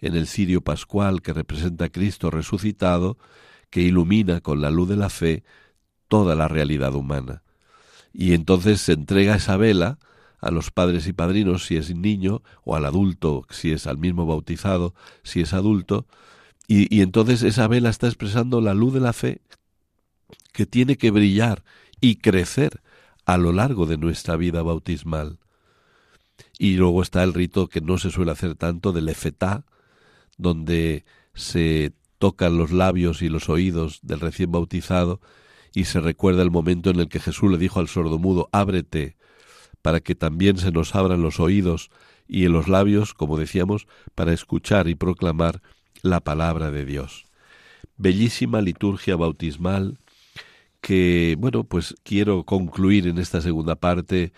en 0.00 0.16
el 0.16 0.26
cirio 0.26 0.62
pascual 0.62 1.22
que 1.22 1.32
representa 1.32 1.84
a 1.84 1.88
Cristo 1.90 2.28
resucitado, 2.28 3.18
que 3.70 3.82
ilumina 3.82 4.40
con 4.40 4.60
la 4.60 4.70
luz 4.70 4.88
de 4.88 4.96
la 4.96 5.10
fe 5.10 5.44
toda 6.08 6.34
la 6.34 6.48
realidad 6.48 6.96
humana. 6.96 7.44
Y 8.12 8.34
entonces 8.34 8.80
se 8.80 8.94
entrega 8.94 9.36
esa 9.36 9.56
vela 9.56 10.00
a 10.40 10.50
los 10.50 10.72
padres 10.72 11.06
y 11.06 11.12
padrinos 11.12 11.66
si 11.66 11.76
es 11.76 11.94
niño, 11.94 12.42
o 12.64 12.74
al 12.74 12.84
adulto 12.84 13.46
si 13.50 13.70
es 13.70 13.86
al 13.86 13.98
mismo 13.98 14.26
bautizado, 14.26 14.94
si 15.22 15.42
es 15.42 15.52
adulto, 15.52 16.06
y, 16.66 16.92
y 16.92 17.02
entonces 17.02 17.44
esa 17.44 17.68
vela 17.68 17.90
está 17.90 18.08
expresando 18.08 18.60
la 18.60 18.74
luz 18.74 18.92
de 18.92 19.00
la 19.00 19.12
fe 19.12 19.40
que 20.52 20.66
tiene 20.66 20.96
que 20.96 21.12
brillar 21.12 21.62
y 22.00 22.16
crecer 22.16 22.80
a 23.24 23.36
lo 23.36 23.52
largo 23.52 23.86
de 23.86 23.98
nuestra 23.98 24.36
vida 24.36 24.62
bautismal. 24.62 25.38
Y 26.58 26.76
luego 26.76 27.02
está 27.02 27.22
el 27.22 27.34
rito 27.34 27.68
que 27.68 27.80
no 27.80 27.98
se 27.98 28.10
suele 28.10 28.32
hacer 28.32 28.54
tanto 28.54 28.92
del 28.92 29.08
efetá, 29.08 29.64
donde 30.36 31.04
se 31.34 31.92
tocan 32.18 32.56
los 32.58 32.70
labios 32.70 33.22
y 33.22 33.28
los 33.28 33.48
oídos 33.48 34.00
del 34.02 34.20
recién 34.20 34.52
bautizado 34.52 35.20
y 35.74 35.84
se 35.84 36.00
recuerda 36.00 36.42
el 36.42 36.50
momento 36.50 36.90
en 36.90 37.00
el 37.00 37.08
que 37.08 37.20
Jesús 37.20 37.50
le 37.50 37.58
dijo 37.58 37.80
al 37.80 37.88
sordomudo, 37.88 38.48
ábrete, 38.52 39.16
para 39.82 40.00
que 40.00 40.14
también 40.14 40.58
se 40.58 40.72
nos 40.72 40.94
abran 40.94 41.22
los 41.22 41.40
oídos 41.40 41.90
y 42.28 42.44
en 42.44 42.52
los 42.52 42.68
labios, 42.68 43.14
como 43.14 43.38
decíamos, 43.38 43.86
para 44.14 44.32
escuchar 44.32 44.88
y 44.88 44.94
proclamar 44.94 45.62
la 46.02 46.20
palabra 46.20 46.70
de 46.70 46.84
Dios. 46.84 47.26
Bellísima 47.96 48.60
liturgia 48.60 49.16
bautismal 49.16 49.98
que, 50.80 51.36
bueno, 51.38 51.64
pues 51.64 51.94
quiero 52.02 52.44
concluir 52.44 53.06
en 53.06 53.18
esta 53.18 53.40
segunda 53.40 53.76
parte 53.76 54.32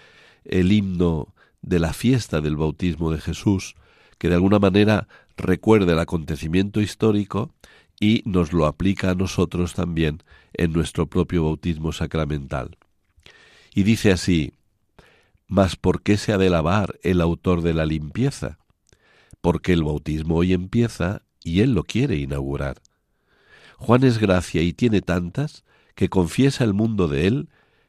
el 0.45 0.73
himno 0.73 1.35
de 1.61 1.79
la 1.79 1.93
fiesta 1.93 2.41
del 2.41 2.57
bautismo 2.57 3.13
de 3.13 3.21
Jesús, 3.21 3.77
que 4.19 4.29
de 4.29 4.35
alguna 4.35 4.59
manera 4.59 5.09
recuerda 5.37 5.93
el 5.93 5.99
acontecimiento 5.99 6.81
histórico 6.81 7.55
y 8.01 8.23
nos 8.25 8.53
lo 8.53 8.67
aplica 8.67 9.11
a 9.11 9.15
nosotros 9.15 9.75
también 9.75 10.23
en 10.55 10.73
nuestro 10.73 11.07
propio 11.07 11.45
bautismo 11.45 11.93
sacramental. 11.93 12.77
Y 13.75 13.85
dice 13.85 14.11
así, 14.13 14.53
Mas 15.47 15.77
¿por 15.77 16.03
qué 16.03 16.17
se 16.17 16.33
ha 16.33 16.39
de 16.39 16.51
lavar 16.51 16.99
el 17.03 17.21
autor 17.21 17.63
de 17.63 17.75
la 17.75 17.87
limpieza? 17.87 18.59
Porque 19.41 19.73
el 19.73 19.85
bautismo 19.85 20.37
hoy 20.37 20.53
empieza 20.53 21.23
y 21.45 21.61
él 21.61 21.75
lo 21.75 21.85
quiere 21.85 22.17
inaugurar. 22.17 22.81
Juan 23.77 24.05
es 24.05 24.19
gracia 24.19 24.63
y 24.63 24.73
tiene 24.73 25.01
tantas 25.03 25.65
que 25.95 26.09
confiesa 26.09 26.65
el 26.65 26.75
mundo 26.75 27.09
de 27.09 27.27
él 27.27 27.49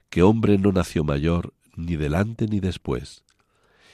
que 0.10 0.24
hombre 0.24 0.58
no 0.58 0.72
nació 0.72 1.04
mayor 1.04 1.54
ni 1.76 1.95
delante 1.95 2.47
ni 2.47 2.60
después. 2.60 3.24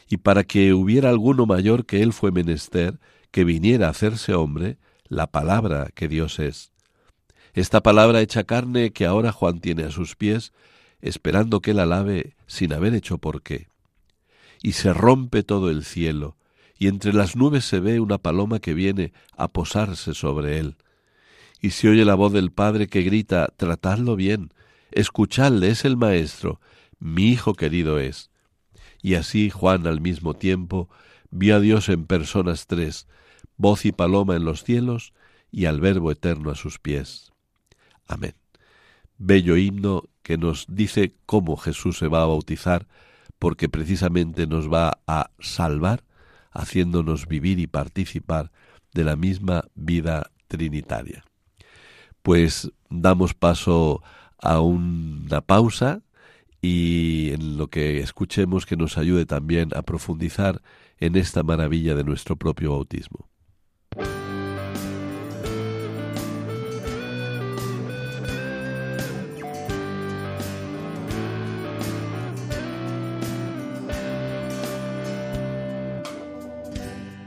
Y 0.10 0.18
para 0.18 0.43
que 0.43 0.74
hubiera 0.74 1.10
alguno 1.10 1.45
mayor 1.45 1.86
que 1.86 2.01
él 2.01 2.14
fue 2.14 2.32
menester 2.32 2.99
que 3.32 3.43
viniera 3.43 3.88
a 3.88 3.91
hacerse 3.91 4.34
hombre, 4.34 4.78
la 5.07 5.28
palabra 5.28 5.89
que 5.93 6.07
Dios 6.07 6.39
es. 6.39 6.72
Esta 7.53 7.82
palabra 7.82 8.22
hecha 8.22 8.43
carne 8.43 8.91
que 8.91 9.05
ahora 9.05 9.32
Juan 9.32 9.60
tiene 9.60 9.84
a 9.84 9.91
sus 9.91 10.16
pies, 10.16 10.51
esperando 11.01 11.62
que 11.62 11.74
la 11.74 11.86
lave 11.86 12.36
sin 12.47 12.74
haber 12.74 12.93
hecho 12.93 13.18
por 13.18 13.41
qué. 13.41 13.68
Y 14.62 14.74
se 14.74 14.93
rompe 14.93 15.43
todo 15.43 15.70
el 15.70 15.84
cielo, 15.84 16.38
y 16.78 16.88
entre 16.88 17.14
las 17.14 17.36
nubes 17.36 17.66
se 17.66 17.80
ve 17.80 17.99
una 17.99 18.18
paloma 18.18 18.60
que 18.60 18.74
viene 18.74 19.14
a 19.36 19.47
posarse 19.47 20.14
sobre 20.14 20.60
él. 20.60 20.76
Y 21.62 21.72
se 21.72 21.89
oye 21.89 22.05
la 22.05 22.16
voz 22.16 22.32
del 22.32 22.51
Padre 22.51 22.88
que 22.88 23.01
grita, 23.01 23.47
Tratadlo 23.57 24.16
bien, 24.16 24.53
escuchadle, 24.91 25.70
es 25.70 25.86
el 25.86 25.97
Maestro, 25.97 26.60
mi 26.99 27.30
Hijo 27.30 27.53
querido 27.53 27.99
es. 27.99 28.30
Y 29.01 29.16
así 29.16 29.49
Juan 29.49 29.88
al 29.88 30.01
mismo 30.01 30.34
tiempo 30.34 30.89
vio 31.32 31.57
a 31.57 31.60
Dios 31.60 31.89
en 31.89 32.05
personas 32.05 32.68
tres, 32.68 33.07
voz 33.57 33.86
y 33.86 33.91
paloma 33.91 34.36
en 34.36 34.45
los 34.45 34.64
cielos, 34.64 35.14
y 35.51 35.66
al 35.66 35.80
Verbo 35.80 36.12
eterno 36.12 36.51
a 36.51 36.55
sus 36.55 36.80
pies. 36.80 37.32
Amén. 38.07 38.34
Bello 39.18 39.57
himno 39.57 40.03
que 40.24 40.38
nos 40.38 40.66
dice 40.70 41.16
cómo 41.26 41.57
Jesús 41.57 41.97
se 41.97 42.07
va 42.07 42.24
a 42.24 42.28
bautizar, 42.28 42.88
porque 43.38 43.70
precisamente 43.70 44.47
nos 44.47 44.72
va 44.72 44.99
a 45.07 45.32
salvar, 45.39 46.03
haciéndonos 46.51 47.28
vivir 47.28 47.60
y 47.60 47.68
participar 47.68 48.51
de 48.93 49.03
la 49.03 49.16
misma 49.16 49.66
vida 49.76 50.32
trinitaria. 50.47 51.24
Pues 52.22 52.72
damos 52.89 53.34
paso 53.34 54.01
a 54.41 54.59
una 54.61 55.41
pausa 55.41 56.01
y 56.61 57.32
en 57.32 57.57
lo 57.57 57.67
que 57.67 57.99
escuchemos 57.99 58.65
que 58.65 58.76
nos 58.76 58.97
ayude 58.97 59.26
también 59.26 59.70
a 59.76 59.82
profundizar 59.82 60.61
en 60.99 61.15
esta 61.15 61.43
maravilla 61.43 61.95
de 61.95 62.03
nuestro 62.03 62.36
propio 62.36 62.72
bautismo. 62.72 63.30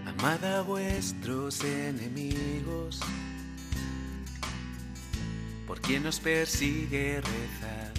Amad 0.06 0.44
a 0.44 0.62
vuestros 0.62 1.64
enemigos, 1.64 3.00
quien 5.82 6.02
nos 6.04 6.20
persigue 6.20 7.20
rezar, 7.20 7.92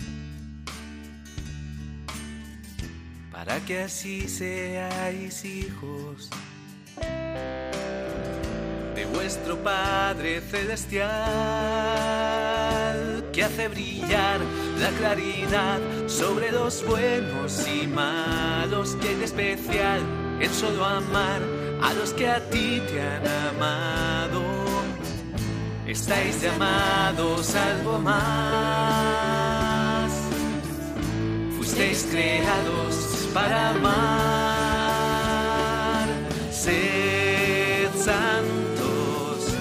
para 3.31 3.59
que 3.65 3.81
así 3.83 4.27
seáis 4.27 5.43
hijos 5.43 6.29
de 8.95 9.05
vuestro 9.05 9.57
Padre 9.63 10.41
Celestial, 10.41 11.09
que 13.33 13.43
hace 13.43 13.67
brillar 13.67 14.39
la 14.79 14.89
claridad 14.91 15.79
sobre 16.07 16.51
los 16.51 16.85
buenos 16.85 17.67
y 17.67 17.87
malos, 17.87 18.95
que 19.01 19.13
es 19.13 19.19
especial 19.23 20.01
el 20.39 20.49
solo 20.49 20.85
amar 20.85 21.41
a 21.81 21.93
los 21.93 22.13
que 22.13 22.29
a 22.29 22.39
ti 22.49 22.81
te 22.87 23.01
han 23.01 23.27
amado. 23.27 24.62
Estáis 25.93 26.41
llamados 26.41 27.53
algo 27.55 27.99
más. 27.99 29.21
Fuisteis 31.55 32.07
creados 32.09 33.29
para 33.31 33.69
amar. 33.69 33.93
Sed 36.51 37.89
santos, 37.93 39.53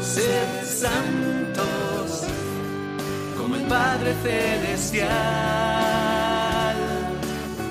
sed 0.00 0.64
santos, 0.64 2.22
como 3.36 3.56
el 3.56 3.62
Padre 3.62 4.14
Celestial. 4.22 5.10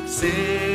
Sed 0.05 0.68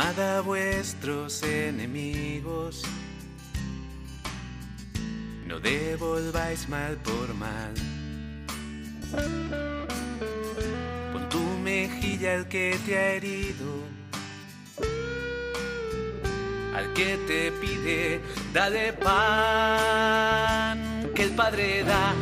Amad 0.00 0.18
a 0.18 0.40
vuestros 0.40 1.42
enemigos, 1.42 2.82
no 5.46 5.60
devolváis 5.60 6.66
mal 6.70 6.96
por 7.04 7.34
mal. 7.34 7.74
Pon 11.12 11.28
tu 11.28 11.42
mejilla 11.62 12.36
al 12.36 12.48
que 12.48 12.78
te 12.86 12.96
ha 12.96 13.12
herido. 13.12 13.84
Al 16.74 16.94
que 16.94 17.18
te 17.28 17.52
pide, 17.60 18.22
dale 18.54 18.94
pan, 18.94 20.78
que 21.14 21.24
el 21.24 21.32
Padre 21.32 21.84
da 21.84 22.14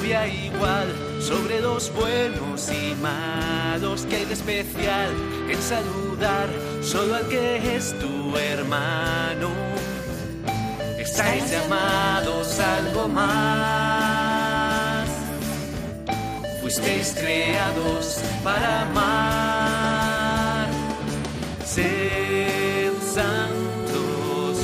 lluvia 0.00 0.26
igual 0.26 0.88
sobre 1.20 1.60
los 1.60 1.92
buenos 1.92 2.70
y 2.70 2.94
malos, 2.96 4.06
que 4.06 4.16
hay 4.16 4.24
de 4.24 4.32
especial 4.34 5.10
en 5.48 5.60
saludar 5.60 6.48
solo 6.82 7.16
al 7.16 7.28
que 7.28 7.76
es 7.76 7.94
tu 7.98 8.36
hermano. 8.36 9.50
Estáis 10.98 11.50
llamados 11.50 12.58
a 12.60 12.76
algo 12.76 13.08
más, 13.08 13.28
fuisteis 16.60 17.14
creados 17.18 18.20
para 18.42 18.82
amar. 18.82 20.68
Sed 21.64 22.92
santos, 23.14 24.58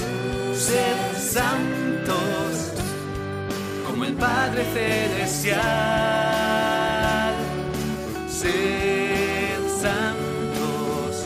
sed 0.55 0.97
santos, 1.19 1.86
el 4.07 4.15
Padre 4.15 4.65
Celestial. 4.73 5.65
Sed 8.29 9.61
santos, 9.81 11.25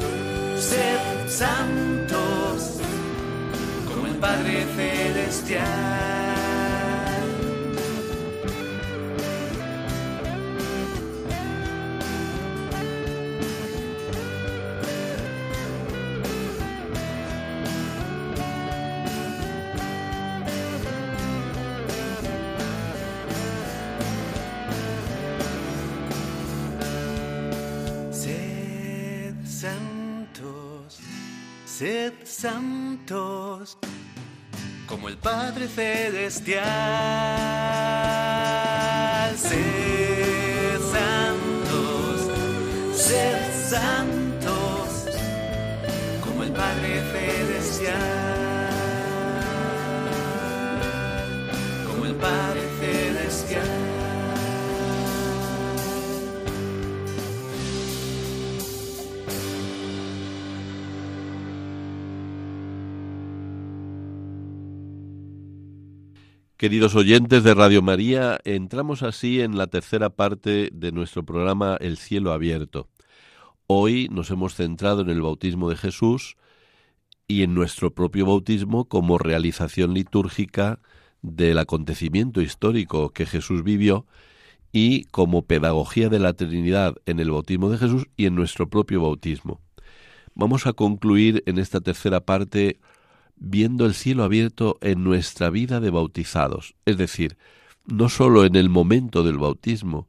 sed 0.59 1.29
santos, 1.29 2.81
como 3.87 4.07
el 4.07 4.15
Padre 4.17 4.65
Celestial. 4.77 6.10
Sed 31.81 32.13
santos 32.25 33.79
como 34.87 35.09
el 35.09 35.17
Padre 35.17 35.67
Celestial. 35.67 36.61
Sed 39.35 40.79
santos, 40.93 42.29
sed 42.95 43.41
santos 43.71 45.07
como 46.23 46.43
el 46.45 46.53
Padre 46.53 47.01
Celestial. 47.13 47.97
Como 51.87 52.05
el 52.05 52.15
Padre 52.17 52.60
Queridos 66.61 66.95
oyentes 66.95 67.43
de 67.43 67.55
Radio 67.55 67.81
María, 67.81 68.39
entramos 68.45 69.03
así 69.03 69.41
en 69.41 69.57
la 69.57 69.69
tercera 69.69 70.11
parte 70.11 70.69
de 70.75 70.93
nuestro 70.93 71.25
programa 71.25 71.79
El 71.81 71.97
cielo 71.97 72.35
abierto. 72.35 72.87
Hoy 73.67 74.11
nos 74.11 74.31
hemos 74.31 74.57
centrado 74.57 75.01
en 75.01 75.09
el 75.09 75.23
bautismo 75.23 75.71
de 75.71 75.77
Jesús 75.77 76.37
y 77.27 77.45
en 77.45 77.55
nuestro 77.55 77.95
propio 77.95 78.27
bautismo 78.27 78.85
como 78.85 79.17
realización 79.17 79.95
litúrgica 79.95 80.81
del 81.23 81.57
acontecimiento 81.57 82.43
histórico 82.43 83.09
que 83.09 83.25
Jesús 83.25 83.65
vivió 83.65 84.05
y 84.71 85.05
como 85.05 85.47
pedagogía 85.47 86.11
de 86.11 86.19
la 86.19 86.35
Trinidad 86.35 86.95
en 87.07 87.21
el 87.21 87.31
bautismo 87.31 87.71
de 87.71 87.79
Jesús 87.79 88.07
y 88.19 88.27
en 88.27 88.35
nuestro 88.35 88.69
propio 88.69 89.01
bautismo. 89.01 89.63
Vamos 90.35 90.67
a 90.67 90.75
concluir 90.75 91.43
en 91.47 91.59
esta 91.59 91.81
tercera 91.81 92.21
parte 92.21 92.81
viendo 93.41 93.87
el 93.87 93.95
cielo 93.95 94.23
abierto 94.23 94.79
en 94.83 95.03
nuestra 95.03 95.51
vida 95.51 95.81
de 95.81 95.91
bautizados, 95.91 96.77
es 96.85 96.97
decir, 96.99 97.37
no 97.87 98.09
sólo 98.09 98.45
en 98.45 98.55
el 98.55 98.69
momento 98.69 99.25
del 99.25 99.39
bautismo, 99.39 100.09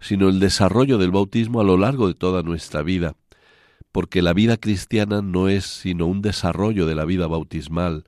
sino 0.00 0.28
el 0.28 0.40
desarrollo 0.40 0.98
del 0.98 1.12
bautismo 1.12 1.60
a 1.60 1.64
lo 1.64 1.78
largo 1.78 2.08
de 2.08 2.14
toda 2.14 2.42
nuestra 2.42 2.82
vida, 2.82 3.14
porque 3.92 4.20
la 4.20 4.32
vida 4.32 4.56
cristiana 4.56 5.22
no 5.22 5.48
es 5.48 5.64
sino 5.64 6.06
un 6.06 6.22
desarrollo 6.22 6.86
de 6.86 6.96
la 6.96 7.04
vida 7.04 7.28
bautismal, 7.28 8.04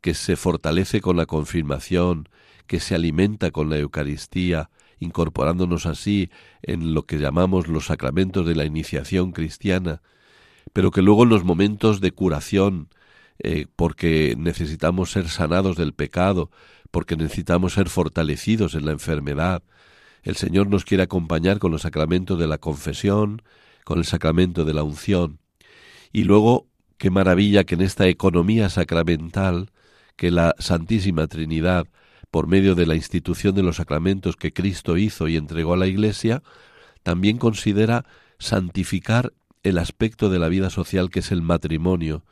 que 0.00 0.14
se 0.14 0.34
fortalece 0.34 1.00
con 1.00 1.16
la 1.16 1.26
confirmación, 1.26 2.28
que 2.66 2.80
se 2.80 2.96
alimenta 2.96 3.52
con 3.52 3.70
la 3.70 3.78
Eucaristía, 3.78 4.70
incorporándonos 4.98 5.86
así 5.86 6.30
en 6.62 6.92
lo 6.92 7.06
que 7.06 7.18
llamamos 7.18 7.68
los 7.68 7.86
sacramentos 7.86 8.46
de 8.46 8.56
la 8.56 8.64
iniciación 8.64 9.30
cristiana, 9.30 10.02
pero 10.72 10.90
que 10.90 11.02
luego 11.02 11.22
en 11.22 11.28
los 11.28 11.44
momentos 11.44 12.00
de 12.00 12.10
curación, 12.10 12.88
eh, 13.44 13.66
porque 13.74 14.34
necesitamos 14.38 15.10
ser 15.10 15.28
sanados 15.28 15.76
del 15.76 15.94
pecado, 15.94 16.50
porque 16.92 17.16
necesitamos 17.16 17.72
ser 17.72 17.88
fortalecidos 17.88 18.74
en 18.74 18.86
la 18.86 18.92
enfermedad. 18.92 19.64
El 20.22 20.36
Señor 20.36 20.68
nos 20.68 20.84
quiere 20.84 21.02
acompañar 21.02 21.58
con 21.58 21.72
los 21.72 21.82
sacramentos 21.82 22.38
de 22.38 22.46
la 22.46 22.58
confesión, 22.58 23.42
con 23.84 23.98
el 23.98 24.04
sacramento 24.04 24.64
de 24.64 24.74
la 24.74 24.84
unción. 24.84 25.40
Y 26.12 26.22
luego, 26.22 26.68
qué 26.98 27.10
maravilla 27.10 27.64
que 27.64 27.74
en 27.74 27.80
esta 27.80 28.06
economía 28.06 28.68
sacramental, 28.68 29.72
que 30.14 30.30
la 30.30 30.54
Santísima 30.60 31.26
Trinidad, 31.26 31.88
por 32.30 32.46
medio 32.46 32.76
de 32.76 32.86
la 32.86 32.94
institución 32.94 33.56
de 33.56 33.64
los 33.64 33.76
sacramentos 33.76 34.36
que 34.36 34.52
Cristo 34.52 34.96
hizo 34.96 35.26
y 35.26 35.36
entregó 35.36 35.74
a 35.74 35.78
la 35.78 35.88
Iglesia, 35.88 36.44
también 37.02 37.38
considera 37.38 38.04
santificar 38.38 39.32
el 39.64 39.78
aspecto 39.78 40.30
de 40.30 40.38
la 40.38 40.48
vida 40.48 40.70
social 40.70 41.10
que 41.10 41.20
es 41.20 41.32
el 41.32 41.42
matrimonio, 41.42 42.24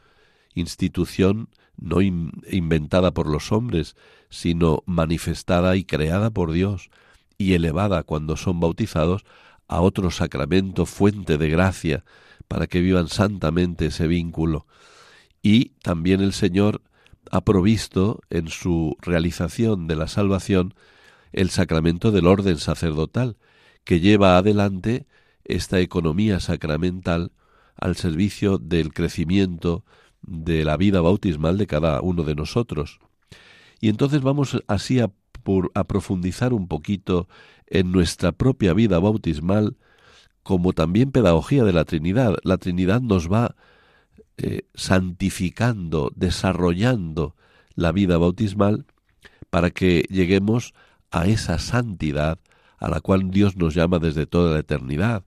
institución 0.54 1.48
no 1.76 2.02
inventada 2.02 3.12
por 3.12 3.26
los 3.26 3.52
hombres, 3.52 3.96
sino 4.28 4.82
manifestada 4.86 5.76
y 5.76 5.84
creada 5.84 6.30
por 6.30 6.52
Dios 6.52 6.90
y 7.38 7.54
elevada 7.54 8.02
cuando 8.02 8.36
son 8.36 8.60
bautizados 8.60 9.24
a 9.66 9.80
otro 9.80 10.10
sacramento, 10.10 10.84
fuente 10.84 11.38
de 11.38 11.48
gracia, 11.48 12.04
para 12.48 12.66
que 12.66 12.80
vivan 12.80 13.08
santamente 13.08 13.86
ese 13.86 14.06
vínculo. 14.06 14.66
Y 15.42 15.70
también 15.82 16.20
el 16.20 16.32
Señor 16.32 16.82
ha 17.30 17.42
provisto 17.42 18.20
en 18.28 18.48
su 18.48 18.96
realización 19.00 19.86
de 19.86 19.96
la 19.96 20.08
salvación 20.08 20.74
el 21.32 21.50
sacramento 21.50 22.10
del 22.10 22.26
orden 22.26 22.58
sacerdotal, 22.58 23.36
que 23.84 24.00
lleva 24.00 24.36
adelante 24.36 25.06
esta 25.44 25.80
economía 25.80 26.40
sacramental 26.40 27.32
al 27.76 27.96
servicio 27.96 28.58
del 28.58 28.92
crecimiento 28.92 29.84
de 30.22 30.64
la 30.64 30.76
vida 30.76 31.00
bautismal 31.00 31.58
de 31.58 31.66
cada 31.66 32.00
uno 32.00 32.22
de 32.24 32.34
nosotros. 32.34 33.00
Y 33.80 33.88
entonces 33.88 34.20
vamos 34.22 34.62
así 34.66 35.00
a, 35.00 35.10
profundizar 35.42 36.52
un 36.52 36.68
poquito 36.68 37.26
en 37.66 37.92
nuestra 37.92 38.32
propia 38.32 38.74
vida 38.74 38.98
bautismal, 38.98 39.76
como 40.42 40.74
también 40.74 41.12
pedagogía 41.12 41.64
de 41.64 41.72
la 41.72 41.84
Trinidad. 41.84 42.34
La 42.44 42.58
Trinidad 42.58 43.00
nos 43.00 43.32
va 43.32 43.56
eh, 44.36 44.62
santificando, 44.74 46.12
desarrollando 46.14 47.36
la 47.74 47.92
vida 47.92 48.18
bautismal 48.18 48.84
para 49.48 49.70
que 49.70 50.04
lleguemos 50.10 50.74
a 51.10 51.26
esa 51.26 51.58
santidad 51.58 52.38
a 52.78 52.88
la 52.88 53.00
cual 53.00 53.30
Dios 53.30 53.56
nos 53.56 53.74
llama 53.74 53.98
desde 53.98 54.26
toda 54.26 54.54
la 54.54 54.60
eternidad. 54.60 55.24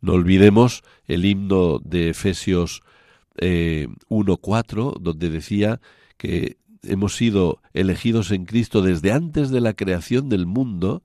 No 0.00 0.12
olvidemos 0.12 0.82
el 1.06 1.24
himno 1.24 1.78
de 1.80 2.10
Efesios 2.10 2.82
eh, 3.36 3.88
1.4, 4.08 4.98
donde 5.00 5.30
decía 5.30 5.80
que 6.16 6.58
hemos 6.82 7.16
sido 7.16 7.60
elegidos 7.72 8.30
en 8.30 8.44
Cristo 8.44 8.82
desde 8.82 9.12
antes 9.12 9.50
de 9.50 9.60
la 9.60 9.74
creación 9.74 10.28
del 10.28 10.46
mundo 10.46 11.02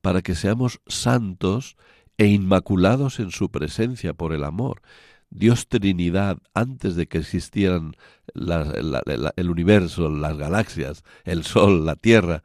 para 0.00 0.22
que 0.22 0.34
seamos 0.34 0.80
santos 0.86 1.76
e 2.18 2.26
inmaculados 2.26 3.20
en 3.20 3.30
su 3.30 3.50
presencia 3.50 4.14
por 4.14 4.32
el 4.32 4.44
amor. 4.44 4.82
Dios 5.30 5.66
Trinidad, 5.68 6.38
antes 6.52 6.94
de 6.94 7.06
que 7.06 7.18
existieran 7.18 7.96
el 8.34 9.50
universo, 9.50 10.10
las 10.10 10.36
galaxias, 10.36 11.04
el 11.24 11.44
Sol, 11.44 11.86
la 11.86 11.96
Tierra, 11.96 12.42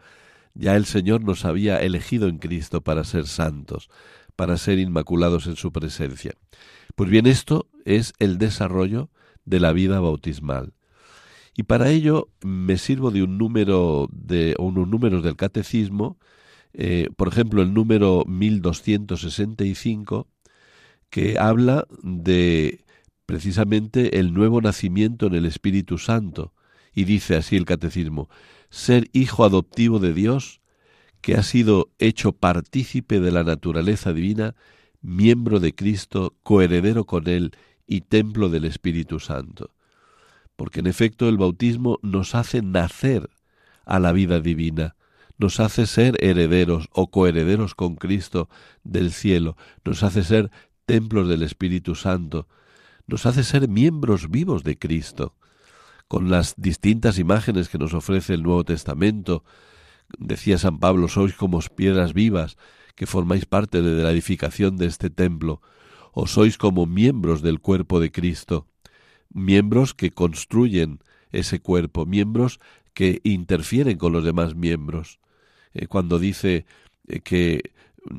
ya 0.54 0.76
el 0.76 0.86
Señor 0.86 1.22
nos 1.24 1.46
había 1.46 1.82
elegido 1.82 2.28
en 2.30 2.38
Cristo 2.38 2.82
para 2.82 3.04
ser 3.04 3.28
santos, 3.28 3.90
para 4.36 4.58
ser 4.58 4.80
inmaculados 4.80 5.48
en 5.48 5.58
su 5.58 5.72
presencia. 5.72 6.34
Pues 6.96 7.10
bien, 7.10 7.28
esto 7.28 7.68
es 7.86 8.14
el 8.20 8.38
desarrollo 8.38 9.10
de 9.48 9.60
la 9.60 9.74
vida 9.74 10.00
bautismal. 10.00 10.74
Y 11.56 11.64
para 11.64 11.90
ello 11.90 12.30
me 12.44 12.78
sirvo 12.78 13.10
de 13.10 13.24
un 13.24 13.40
número 13.40 14.08
de 14.12 14.56
unos 14.60 14.88
números 14.88 15.24
del 15.24 15.36
catecismo, 15.36 16.20
eh, 16.74 17.10
por 17.16 17.30
ejemplo 17.30 17.64
el 17.64 17.74
número 17.74 18.24
1265, 18.28 20.28
que 21.10 21.40
habla 21.40 21.88
de 22.04 22.86
precisamente 23.26 24.20
el 24.20 24.34
nuevo 24.34 24.62
nacimiento 24.62 25.26
en 25.26 25.34
el 25.34 25.46
Espíritu 25.46 25.98
Santo. 25.98 26.54
Y 26.94 27.06
dice 27.06 27.36
así 27.36 27.56
el 27.56 27.66
catecismo, 27.66 28.30
ser 28.70 29.10
hijo 29.14 29.46
adoptivo 29.46 30.00
de 30.00 30.14
Dios, 30.14 30.62
que 31.22 31.36
ha 31.36 31.44
sido 31.44 31.90
hecho 31.98 32.34
partícipe 32.34 33.20
de 33.20 33.32
la 33.32 33.44
naturaleza 33.44 34.14
divina, 34.14 34.56
miembro 35.02 35.60
de 35.60 35.74
Cristo, 35.74 36.36
coheredero 36.44 37.06
con 37.06 37.28
Él 37.28 37.52
y 37.88 38.02
templo 38.02 38.50
del 38.50 38.66
Espíritu 38.66 39.20
Santo. 39.20 39.72
Porque 40.56 40.82
en 40.82 40.88
efecto 40.88 41.30
el 41.30 41.38
bautismo 41.38 42.00
nos 42.04 42.36
hace 42.36 42.62
nacer 42.62 43.30
a 43.86 44.00
la 44.00 44.12
vida 44.12 44.40
divina, 44.42 44.96
nos 45.38 45.60
hace 45.60 45.88
ser 45.88 46.18
herederos 46.20 46.90
o 46.92 47.10
coherederos 47.10 47.76
con 47.76 47.96
Cristo 47.96 48.50
del 48.84 49.12
cielo, 49.12 49.56
nos 49.86 50.04
hace 50.04 50.24
ser 50.24 50.52
templos 50.86 51.28
del 51.28 51.44
Espíritu 51.44 51.96
Santo, 51.96 52.48
nos 53.08 53.26
hace 53.26 53.44
ser 53.44 53.68
miembros 53.70 54.30
vivos 54.30 54.64
de 54.64 54.78
Cristo, 54.78 55.36
con 56.08 56.30
las 56.30 56.56
distintas 56.58 57.20
imágenes 57.20 57.70
que 57.70 57.78
nos 57.78 57.94
ofrece 57.94 58.34
el 58.34 58.44
Nuevo 58.44 58.64
Testamento. 58.64 59.44
Decía 60.18 60.58
San 60.58 60.80
Pablo, 60.80 61.08
sois 61.08 61.36
como 61.36 61.60
piedras 61.60 62.14
vivas 62.14 62.58
que 62.96 63.06
formáis 63.06 63.46
parte 63.46 63.82
de 63.82 64.04
la 64.04 64.12
edificación 64.12 64.78
de 64.78 64.88
este 64.88 65.10
templo 65.10 65.62
o 66.20 66.26
sois 66.26 66.58
como 66.58 66.88
miembros 66.88 67.44
del 67.44 67.60
cuerpo 67.60 68.00
de 68.00 68.12
Cristo, 68.12 68.66
miembros 69.32 69.94
que 69.94 70.10
construyen 70.10 71.00
ese 71.32 71.60
cuerpo, 71.60 72.08
miembros 72.08 72.60
que 72.96 73.22
interfieren 73.24 74.00
con 74.00 74.14
los 74.14 74.24
demás 74.24 74.56
miembros. 74.56 75.20
Eh, 75.76 75.86
cuando 75.86 76.18
dice 76.18 76.66
eh, 77.08 77.20
que 77.20 77.72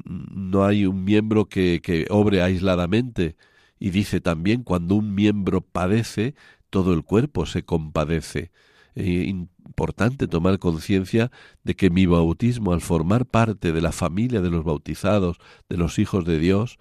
no 0.06 0.64
hay 0.64 0.86
un 0.86 1.02
miembro 1.02 1.46
que, 1.46 1.80
que 1.82 2.06
obre 2.08 2.40
aisladamente, 2.40 3.34
y 3.80 3.90
dice 3.90 4.20
también 4.20 4.62
cuando 4.62 4.94
un 4.94 5.16
miembro 5.16 5.60
padece, 5.60 6.36
todo 6.70 6.94
el 6.94 7.02
cuerpo 7.02 7.46
se 7.46 7.64
compadece. 7.64 8.52
Es 8.94 9.26
importante 9.26 10.28
tomar 10.28 10.60
conciencia 10.60 11.32
de 11.64 11.74
que 11.74 11.90
mi 11.90 12.06
bautismo, 12.06 12.72
al 12.72 12.80
formar 12.80 13.26
parte 13.26 13.72
de 13.72 13.80
la 13.80 13.90
familia 13.90 14.40
de 14.40 14.50
los 14.50 14.62
bautizados, 14.62 15.38
de 15.68 15.76
los 15.76 15.98
hijos 15.98 16.24
de 16.24 16.38
Dios, 16.38 16.78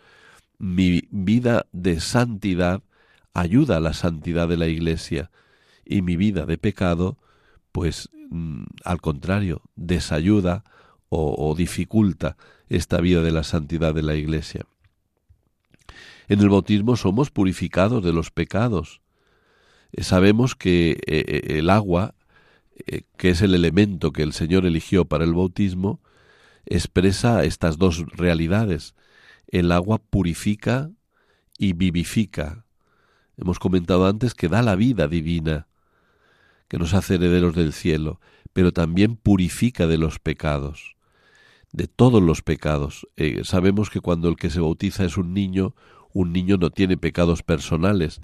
mi 0.59 1.07
vida 1.11 1.65
de 1.71 1.99
santidad 1.99 2.81
ayuda 3.33 3.77
a 3.77 3.79
la 3.79 3.93
santidad 3.93 4.47
de 4.47 4.57
la 4.57 4.67
Iglesia 4.67 5.29
y 5.85 6.01
mi 6.01 6.15
vida 6.15 6.45
de 6.45 6.57
pecado, 6.57 7.17
pues 7.71 8.09
mm, 8.29 8.63
al 8.83 9.01
contrario, 9.01 9.61
desayuda 9.75 10.63
o, 11.09 11.55
dificulta 11.55 12.35
esta 12.67 12.99
vida 12.99 13.21
de 13.21 13.31
la 13.31 13.43
santidad 13.43 13.95
de 13.95 14.03
la 14.03 14.15
Iglesia. 14.15 14.65
En 16.27 16.41
el 16.41 16.49
bautismo 16.49 16.97
somos 16.97 17.31
purificados 17.31 18.03
de 18.03 18.11
los 18.11 18.29
pecados. 18.29 18.99
Eh, 19.93 20.03
sabemos 20.03 20.55
que 20.55 20.91
eh, 20.91 20.97
eh, 21.07 21.59
el 21.59 21.69
agua, 21.69 22.13
que 23.15 23.29
es 23.29 23.41
el 23.41 23.55
elemento 23.55 24.11
que 24.11 24.23
el 24.23 24.33
Señor 24.33 24.65
eligió 24.65 25.05
para 25.05 25.23
el 25.23 25.33
bautismo, 25.33 26.01
expresa 26.65 27.43
estas 27.45 27.77
dos 27.77 28.05
realidades. 28.11 28.93
El 29.47 29.71
agua 29.71 29.99
purifica 29.99 30.91
y 31.57 31.73
vivifica. 31.73 32.65
Hemos 33.37 33.59
comentado 33.59 34.07
antes 34.07 34.33
que 34.33 34.49
da 34.49 34.61
la 34.61 34.75
vida 34.75 35.07
divina, 35.07 35.67
que 36.67 36.77
nos 36.77 36.93
hace 36.93 37.15
herederos 37.15 37.55
del 37.55 37.71
cielo, 37.73 38.19
pero 38.53 38.73
también 38.73 39.15
purifica 39.15 39.87
de 39.87 39.97
los 39.97 40.19
pecados, 40.19 40.95
de 41.71 41.87
todos 41.87 42.21
los 42.21 42.41
pecados. 42.41 43.07
sabemos 43.43 43.89
que 43.89 44.01
cuando 44.01 44.29
el 44.29 44.35
que 44.35 44.49
se 44.49 44.59
bautiza 44.59 45.05
es 45.05 45.17
un 45.17 45.33
niño, 45.33 45.75
un 46.13 46.33
niño 46.33 46.57
no 46.57 46.71
tiene 46.71 46.97
pecados 46.97 47.43
personales, 47.43 48.21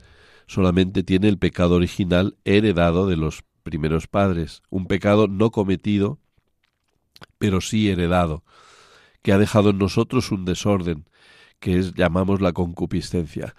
solamente 0.48 1.04
tiene 1.04 1.30
el 1.30 1.38
pecado 1.38 1.76
original 1.76 2.36
heredado 2.44 3.08
de 3.08 3.16
los 3.16 3.44
primeros 3.64 4.08
padres, 4.08 4.62
un 4.70 4.88
pecado 4.88 5.28
no 5.28 5.52
cometido, 5.52 6.20
pero 7.38 7.62
sí 7.62 7.90
heredado, 7.90 8.44
que 9.22 9.32
ha 9.32 9.38
dejado 9.38 9.70
en 9.70 9.78
nosotros 9.78 10.32
un 10.32 10.46
desorden, 10.46 11.06
que 11.64 11.80
es 11.80 11.94
llamamos 11.94 12.42
la 12.42 12.52
concupiscencia. 12.52 13.56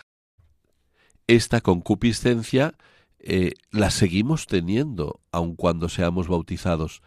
Esta 1.27 1.63
concupiscencia 1.63 2.75
eh, 3.19 3.55
la 3.71 3.91
seguimos 3.91 4.47
teniendo 4.47 5.23
aun 5.33 5.57
cuando 5.57 5.89
seamos 5.89 6.29
bautizados, 6.29 7.01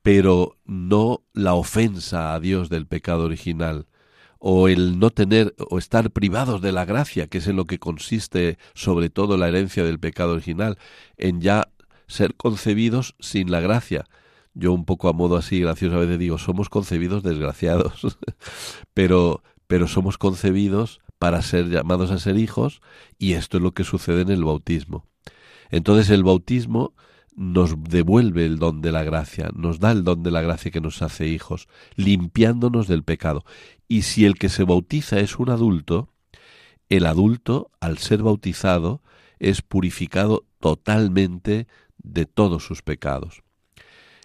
pero 0.00 0.56
no 0.64 1.22
la 1.34 1.52
ofensa 1.52 2.32
a 2.32 2.40
Dios 2.40 2.70
del 2.70 2.86
pecado 2.86 3.24
original, 3.24 3.88
o 4.38 4.68
el 4.68 4.98
no 4.98 5.10
tener 5.10 5.54
o 5.68 5.76
estar 5.76 6.10
privados 6.12 6.62
de 6.62 6.72
la 6.72 6.86
gracia, 6.86 7.26
que 7.26 7.38
es 7.38 7.46
en 7.46 7.56
lo 7.56 7.66
que 7.66 7.78
consiste 7.78 8.56
sobre 8.72 9.10
todo 9.10 9.36
la 9.36 9.48
herencia 9.48 9.84
del 9.84 10.00
pecado 10.00 10.32
original, 10.32 10.78
en 11.18 11.42
ya 11.42 11.68
ser 12.06 12.36
concebidos 12.36 13.16
sin 13.20 13.50
la 13.50 13.60
gracia. 13.60 14.06
Yo 14.54 14.72
un 14.72 14.86
poco 14.86 15.10
a 15.10 15.12
modo 15.12 15.36
así 15.36 15.60
gracioso 15.60 15.96
a 15.96 16.00
veces 16.00 16.18
digo, 16.18 16.38
somos 16.38 16.70
concebidos 16.70 17.22
desgraciados, 17.22 18.16
pero 18.94 19.42
pero 19.68 19.86
somos 19.86 20.18
concebidos 20.18 21.00
para 21.18 21.42
ser 21.42 21.68
llamados 21.68 22.10
a 22.10 22.18
ser 22.18 22.36
hijos 22.36 22.80
y 23.18 23.34
esto 23.34 23.58
es 23.58 23.62
lo 23.62 23.72
que 23.72 23.84
sucede 23.84 24.22
en 24.22 24.30
el 24.30 24.44
bautismo. 24.44 25.06
Entonces 25.70 26.10
el 26.10 26.24
bautismo 26.24 26.94
nos 27.36 27.80
devuelve 27.84 28.46
el 28.46 28.58
don 28.58 28.80
de 28.80 28.90
la 28.90 29.04
gracia, 29.04 29.50
nos 29.54 29.78
da 29.78 29.92
el 29.92 30.02
don 30.02 30.24
de 30.24 30.32
la 30.32 30.40
gracia 30.40 30.72
que 30.72 30.80
nos 30.80 31.02
hace 31.02 31.28
hijos, 31.28 31.68
limpiándonos 31.94 32.88
del 32.88 33.04
pecado. 33.04 33.44
Y 33.86 34.02
si 34.02 34.24
el 34.24 34.34
que 34.34 34.48
se 34.48 34.64
bautiza 34.64 35.20
es 35.20 35.38
un 35.38 35.50
adulto, 35.50 36.08
el 36.88 37.06
adulto, 37.06 37.70
al 37.78 37.98
ser 37.98 38.22
bautizado, 38.22 39.02
es 39.38 39.62
purificado 39.62 40.46
totalmente 40.58 41.68
de 41.98 42.26
todos 42.26 42.64
sus 42.64 42.82
pecados. 42.82 43.42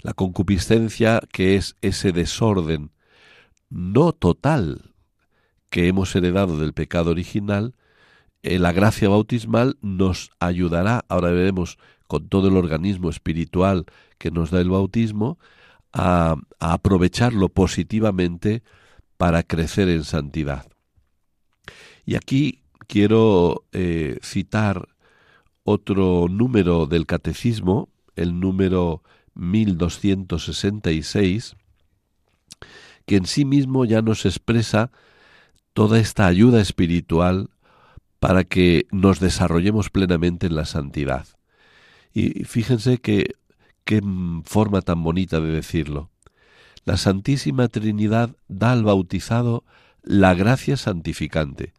La 0.02 0.14
concupiscencia, 0.14 1.22
que 1.32 1.56
es 1.56 1.76
ese 1.82 2.14
desorden 2.14 2.92
no 3.70 4.12
total 4.14 4.93
que 5.74 5.88
hemos 5.88 6.16
heredado 6.16 6.60
del 6.60 6.74
pecado 6.74 7.10
original, 7.10 7.74
eh, 8.44 8.60
la 8.60 8.74
gracia 8.74 9.10
bautismal 9.10 9.76
nos 9.82 10.30
ayudará, 10.40 11.04
ahora 11.10 11.32
veremos 11.32 11.80
con 12.08 12.30
todo 12.30 12.50
el 12.50 12.58
organismo 12.58 13.10
espiritual 13.10 13.88
que 14.20 14.30
nos 14.30 14.52
da 14.52 14.62
el 14.62 14.70
bautismo, 14.70 15.40
a, 15.92 16.36
aprovecharlo 16.60 17.50
positivamente 17.50 18.62
para 19.18 19.42
crecer 19.42 19.90
en 19.90 20.04
santidad. 20.04 20.68
Y 22.06 22.18
aquí 22.18 22.62
quiero 22.86 23.66
eh, 23.72 24.20
citar 24.22 24.88
otro 25.64 26.28
número 26.30 26.86
del 26.86 27.08
catecismo, 27.08 27.90
el 28.16 28.40
número 28.40 29.02
1266, 29.34 31.56
que 33.08 33.16
en 33.16 33.26
sí 33.26 33.44
mismo 33.44 33.86
ya 33.86 34.04
nos 34.04 34.28
expresa 34.28 34.92
toda 35.74 36.00
esta 36.00 36.28
ayuda 36.28 36.62
espiritual 36.62 37.50
para 38.20 38.44
que 38.44 38.88
nos 38.92 39.20
desarrollemos 39.20 39.90
plenamente 39.90 40.48
en 40.48 40.56
la 40.56 40.66
santidad. 40.66 41.28
Y 42.14 42.46
fíjense 42.46 43.00
que 43.00 43.36
qué 43.84 44.02
forma 44.46 44.82
tan 44.82 45.04
bonita 45.04 45.42
de 45.42 45.52
decirlo. 45.52 46.10
La 46.86 46.98
Santísima 46.98 47.68
Trinidad 47.68 48.36
da 48.48 48.72
al 48.72 48.84
bautizado 48.84 49.64
la 50.04 50.34
gracia 50.34 50.78
santificante, 50.78 51.74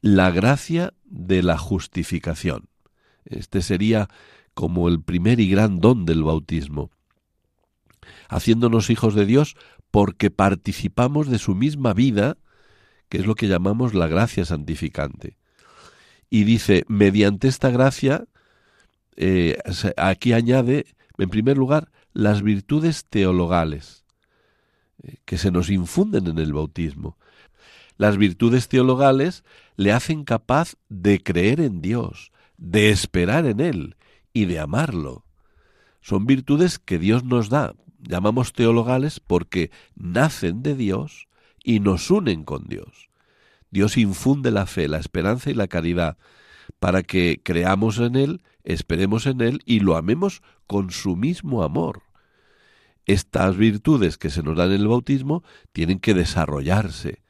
la 0.00 0.30
gracia 0.30 0.94
de 1.04 1.42
la 1.42 1.58
justificación. 1.58 2.68
Este 3.24 3.60
sería 3.60 4.08
como 4.54 4.88
el 4.88 5.02
primer 5.02 5.40
y 5.40 5.50
gran 5.50 5.80
don 5.80 6.06
del 6.06 6.22
bautismo, 6.22 6.90
haciéndonos 8.28 8.88
hijos 8.88 9.14
de 9.14 9.26
Dios 9.26 9.56
porque 9.90 10.30
participamos 10.30 11.28
de 11.28 11.38
su 11.38 11.54
misma 11.54 11.92
vida, 11.92 12.38
que 13.08 13.18
es 13.18 13.26
lo 13.26 13.34
que 13.34 13.48
llamamos 13.48 13.94
la 13.94 14.08
gracia 14.08 14.44
santificante. 14.44 15.36
Y 16.30 16.44
dice, 16.44 16.84
mediante 16.88 17.48
esta 17.48 17.70
gracia 17.70 18.26
eh, 19.16 19.58
aquí 19.96 20.32
añade, 20.32 20.86
en 21.18 21.30
primer 21.30 21.56
lugar, 21.56 21.90
las 22.12 22.42
virtudes 22.42 23.04
teologales 23.04 24.04
eh, 25.02 25.16
que 25.24 25.38
se 25.38 25.50
nos 25.50 25.70
infunden 25.70 26.26
en 26.26 26.38
el 26.38 26.52
bautismo. 26.52 27.16
Las 27.96 28.18
virtudes 28.18 28.68
teologales 28.68 29.44
le 29.76 29.92
hacen 29.92 30.24
capaz 30.24 30.74
de 30.88 31.22
creer 31.22 31.60
en 31.60 31.80
Dios, 31.80 32.32
de 32.58 32.90
esperar 32.90 33.46
en 33.46 33.60
Él 33.60 33.96
y 34.32 34.44
de 34.44 34.58
amarlo. 34.58 35.24
Son 36.00 36.26
virtudes 36.26 36.78
que 36.78 36.98
Dios 36.98 37.24
nos 37.24 37.48
da, 37.48 37.74
llamamos 38.00 38.52
teologales 38.52 39.20
porque 39.20 39.70
nacen 39.94 40.62
de 40.62 40.74
Dios 40.74 41.28
y 41.66 41.80
nos 41.80 42.12
unen 42.12 42.44
con 42.44 42.68
Dios. 42.68 43.10
Dios 43.72 43.96
infunde 43.96 44.52
la 44.52 44.66
fe, 44.66 44.86
la 44.86 44.98
esperanza 44.98 45.50
y 45.50 45.54
la 45.54 45.66
caridad 45.66 46.16
para 46.78 47.02
que 47.02 47.40
creamos 47.42 47.98
en 47.98 48.14
Él 48.14 48.42
esperemos 48.62 49.26
en 49.26 49.40
Él 49.40 49.60
y 49.66 49.80
lo 49.80 49.96
amemos 49.96 50.42
con 50.68 50.90
su 50.90 51.16
mismo 51.16 51.64
amor. 51.64 52.02
Estas 53.04 53.56
virtudes 53.56 54.16
que 54.16 54.30
se 54.30 54.44
nos 54.44 54.56
dan 54.56 54.72
en 54.72 54.80
el 54.80 54.88
bautismo 54.88 55.42
tienen 55.72 55.98
que 55.98 56.14
desarrollarse 56.14 57.22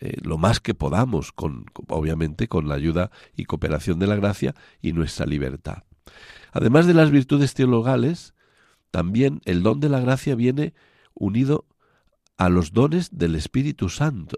eh, 0.00 0.16
lo 0.22 0.38
más 0.38 0.60
que 0.60 0.74
podamos, 0.74 1.32
con, 1.32 1.66
obviamente 1.88 2.48
con 2.48 2.68
la 2.68 2.74
ayuda 2.74 3.10
y 3.36 3.44
cooperación 3.44 3.98
de 3.98 4.06
la 4.06 4.16
gracia 4.16 4.54
y 4.80 4.92
nuestra 4.92 5.26
libertad. 5.26 5.84
Además 6.52 6.86
de 6.86 6.94
las 6.94 7.10
virtudes 7.10 7.52
teologales, 7.52 8.34
también 8.90 9.42
el 9.44 9.62
don 9.62 9.80
de 9.80 9.90
la 9.90 10.00
gracia 10.00 10.34
viene 10.34 10.72
unido 11.14 11.66
a 12.38 12.48
los 12.48 12.72
dones 12.72 13.10
del 13.18 13.34
Espíritu 13.34 13.88
Santo. 13.88 14.36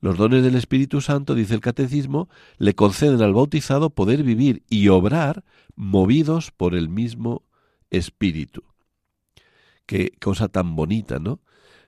Los 0.00 0.18
dones 0.18 0.44
del 0.44 0.54
Espíritu 0.54 1.00
Santo, 1.00 1.34
dice 1.34 1.54
el 1.54 1.60
Catecismo, 1.60 2.28
le 2.58 2.74
conceden 2.74 3.22
al 3.22 3.32
bautizado 3.32 3.90
poder 3.90 4.22
vivir 4.22 4.62
y 4.68 4.88
obrar 4.88 5.42
movidos 5.74 6.52
por 6.52 6.74
el 6.74 6.88
mismo 6.88 7.42
Espíritu. 7.90 8.62
Qué 9.86 10.12
cosa 10.20 10.48
tan 10.48 10.76
bonita, 10.76 11.18
¿no? 11.18 11.40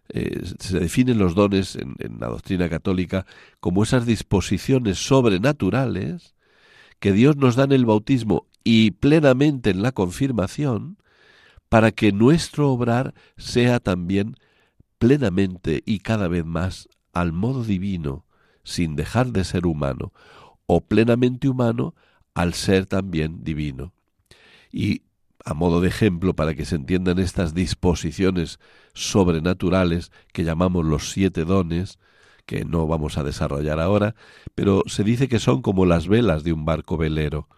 Eh, 0.09 0.41
se 0.59 0.81
definen 0.81 1.19
los 1.19 1.35
dones 1.35 1.77
en, 1.77 1.95
en 1.99 2.19
la 2.19 2.29
doctrina 2.29 2.71
católica 2.71 3.27
como 3.61 3.83
esas 3.83 4.07
disposiciones 4.07 4.99
sobrenaturales 4.99 6.35
que 6.99 7.13
Dios 7.13 7.37
nos 7.37 7.57
da 7.57 7.65
en 7.65 7.73
el 7.73 7.85
bautismo 7.85 8.47
y 8.65 8.93
plenamente 8.93 9.71
en 9.71 9.83
la 9.83 9.93
confirmación, 9.93 10.97
para 11.69 11.93
que 11.93 12.13
nuestro 12.13 12.71
obrar 12.71 13.15
sea 13.37 13.81
también 13.81 14.37
plenamente 14.99 15.83
y 15.87 16.01
cada 16.01 16.29
vez 16.29 16.45
más 16.45 16.89
al 17.13 17.33
modo 17.33 17.65
divino, 17.65 18.25
sin 18.65 18.97
dejar 18.97 19.29
de 19.33 19.45
ser 19.45 19.67
humano, 19.67 20.13
o 20.67 20.83
plenamente 20.83 21.49
humano 21.49 21.95
al 22.35 22.55
ser 22.55 22.87
también 22.87 23.43
divino. 23.43 23.93
Y 24.71 25.03
a 25.45 25.55
modo 25.55 25.81
de 25.81 25.89
ejemplo 25.89 26.35
para 26.35 26.55
que 26.55 26.65
se 26.65 26.77
entiendan 26.77 27.19
estas 27.19 27.55
disposiciones 27.55 28.59
sobrenaturales 28.93 30.13
que 30.33 30.45
llamamos 30.45 30.85
los 30.85 31.11
siete 31.11 31.45
dones, 31.45 31.99
que 32.45 32.65
no 32.65 32.87
vamos 32.87 33.19
a 33.19 33.25
desarrollar 33.25 33.81
ahora, 33.81 34.15
pero 34.55 34.83
se 34.87 35.05
dice 35.05 35.29
que 35.29 35.39
son 35.39 35.63
como 35.63 35.87
las 35.87 36.09
velas 36.09 36.45
de 36.45 36.53
un 36.53 36.65
barco 36.65 36.97
velero, 36.97 37.49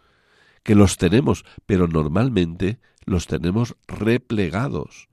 que 0.62 0.74
los 0.74 0.97
tenemos, 0.99 1.45
pero 1.66 1.88
normalmente 1.88 2.80
los 3.05 3.26
tenemos 3.26 3.76
replegados. 3.88 5.09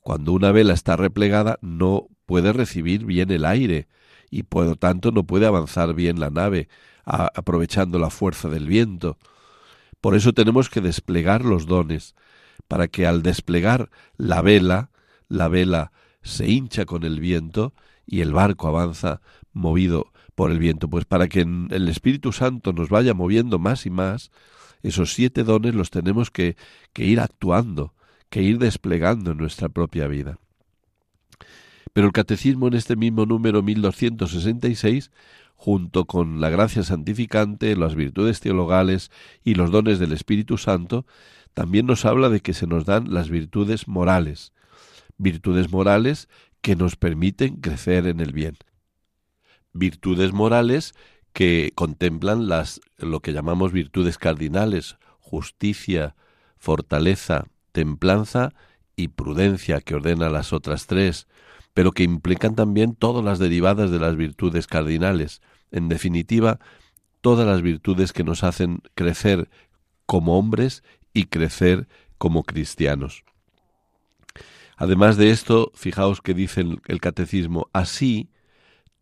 Cuando 0.00 0.32
una 0.32 0.52
vela 0.52 0.72
está 0.72 0.96
replegada 0.96 1.58
no 1.60 2.08
puede 2.26 2.52
recibir 2.52 3.04
bien 3.04 3.30
el 3.30 3.44
aire 3.44 3.88
y 4.30 4.44
por 4.44 4.64
lo 4.64 4.76
tanto 4.76 5.10
no 5.10 5.24
puede 5.24 5.46
avanzar 5.46 5.94
bien 5.94 6.20
la 6.20 6.30
nave, 6.30 6.68
aprovechando 7.04 7.98
la 7.98 8.10
fuerza 8.10 8.48
del 8.48 8.66
viento. 8.66 9.18
Por 10.00 10.14
eso 10.14 10.32
tenemos 10.32 10.70
que 10.70 10.80
desplegar 10.80 11.44
los 11.44 11.66
dones, 11.66 12.14
para 12.68 12.88
que 12.88 13.06
al 13.06 13.22
desplegar 13.22 13.90
la 14.16 14.40
vela, 14.42 14.90
la 15.28 15.48
vela 15.48 15.92
se 16.22 16.48
hincha 16.48 16.84
con 16.86 17.02
el 17.04 17.20
viento 17.20 17.74
y 18.06 18.20
el 18.20 18.32
barco 18.32 18.68
avanza 18.68 19.20
movido 19.52 20.12
por 20.34 20.50
el 20.50 20.58
viento. 20.58 20.88
Pues 20.88 21.04
para 21.04 21.28
que 21.28 21.40
el 21.40 21.88
Espíritu 21.88 22.32
Santo 22.32 22.72
nos 22.72 22.88
vaya 22.88 23.12
moviendo 23.12 23.58
más 23.58 23.86
y 23.86 23.90
más, 23.90 24.30
esos 24.82 25.12
siete 25.12 25.44
dones 25.44 25.74
los 25.74 25.90
tenemos 25.90 26.30
que, 26.30 26.56
que 26.92 27.04
ir 27.04 27.20
actuando, 27.20 27.94
que 28.30 28.42
ir 28.42 28.58
desplegando 28.58 29.32
en 29.32 29.38
nuestra 29.38 29.68
propia 29.68 30.06
vida. 30.06 30.38
Pero 31.92 32.06
el 32.06 32.12
catecismo 32.12 32.68
en 32.68 32.74
este 32.74 32.96
mismo 32.96 33.26
número 33.26 33.62
1266 33.62 35.10
junto 35.60 36.06
con 36.06 36.40
la 36.40 36.48
gracia 36.48 36.82
santificante, 36.82 37.76
las 37.76 37.94
virtudes 37.94 38.40
teologales 38.40 39.10
y 39.44 39.56
los 39.56 39.70
dones 39.70 39.98
del 39.98 40.12
Espíritu 40.12 40.56
Santo, 40.56 41.04
también 41.52 41.84
nos 41.84 42.06
habla 42.06 42.30
de 42.30 42.40
que 42.40 42.54
se 42.54 42.66
nos 42.66 42.86
dan 42.86 43.12
las 43.12 43.28
virtudes 43.28 43.86
morales, 43.86 44.54
virtudes 45.18 45.70
morales 45.70 46.30
que 46.62 46.76
nos 46.76 46.96
permiten 46.96 47.56
crecer 47.56 48.06
en 48.06 48.20
el 48.20 48.32
bien. 48.32 48.56
Virtudes 49.74 50.32
morales 50.32 50.94
que 51.34 51.72
contemplan 51.74 52.48
las 52.48 52.80
lo 52.96 53.20
que 53.20 53.34
llamamos 53.34 53.70
virtudes 53.70 54.16
cardinales, 54.16 54.96
justicia, 55.18 56.16
fortaleza, 56.56 57.48
templanza 57.72 58.52
y 58.96 59.08
prudencia 59.08 59.80
que 59.80 59.94
ordena 59.94 60.28
las 60.28 60.52
otras 60.52 60.86
tres, 60.86 61.26
pero 61.74 61.92
que 61.92 62.02
implican 62.02 62.54
también 62.54 62.94
todas 62.94 63.24
las 63.24 63.38
derivadas 63.38 63.90
de 63.90 63.98
las 63.98 64.16
virtudes 64.16 64.66
cardinales, 64.66 65.40
en 65.70 65.88
definitiva, 65.88 66.58
todas 67.20 67.46
las 67.46 67.62
virtudes 67.62 68.12
que 68.12 68.24
nos 68.24 68.44
hacen 68.44 68.82
crecer 68.94 69.48
como 70.06 70.38
hombres 70.38 70.82
y 71.12 71.26
crecer 71.26 71.88
como 72.18 72.42
cristianos. 72.42 73.24
Además 74.76 75.16
de 75.16 75.30
esto, 75.30 75.72
fijaos 75.74 76.22
que 76.22 76.34
dice 76.34 76.64
el, 76.86 77.00
catecismo, 77.00 77.68
así, 77.72 78.30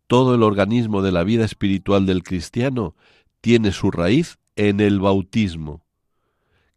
todo 0.07 0.35
el 0.35 0.43
organismo 0.43 1.01
de 1.01 1.13
la 1.13 1.23
vida 1.23 1.45
espiritual 1.45 2.05
del 2.05 2.21
cristiano 2.23 2.95
tiene 3.39 3.71
su 3.71 3.89
raíz 3.89 4.39
en 4.57 4.81
el 4.81 4.99
bautismo, 4.99 5.81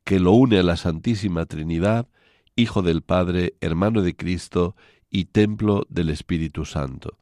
que 0.04 0.20
lo 0.20 0.32
une 0.32 0.58
a 0.58 0.62
la 0.62 0.76
Santísima 0.76 1.46
Trinidad, 1.46 2.08
Hijo 2.54 2.82
del 2.82 3.02
Padre, 3.02 3.54
hermano 3.60 4.02
de 4.02 4.14
Cristo 4.14 4.76
y 5.10 5.26
templo 5.26 5.86
del 5.88 6.10
Espíritu 6.10 6.64
Santo. 6.64 7.18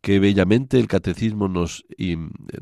Qué 0.00 0.18
bellamente 0.18 0.78
el 0.78 0.88
catecismo 0.88 1.48
nos, 1.48 1.84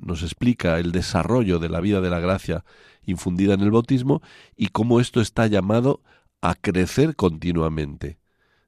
nos 0.02 0.22
explica 0.22 0.80
el 0.80 0.90
desarrollo 0.90 1.60
de 1.60 1.68
la 1.68 1.80
vida 1.80 2.00
de 2.00 2.10
la 2.10 2.18
gracia 2.18 2.64
infundida 3.04 3.54
en 3.54 3.60
el 3.60 3.70
bautismo 3.70 4.22
y 4.56 4.68
cómo 4.68 4.98
esto 4.98 5.20
está 5.20 5.46
llamado 5.46 6.02
a 6.40 6.54
crecer 6.54 7.14
continuamente. 7.14 8.18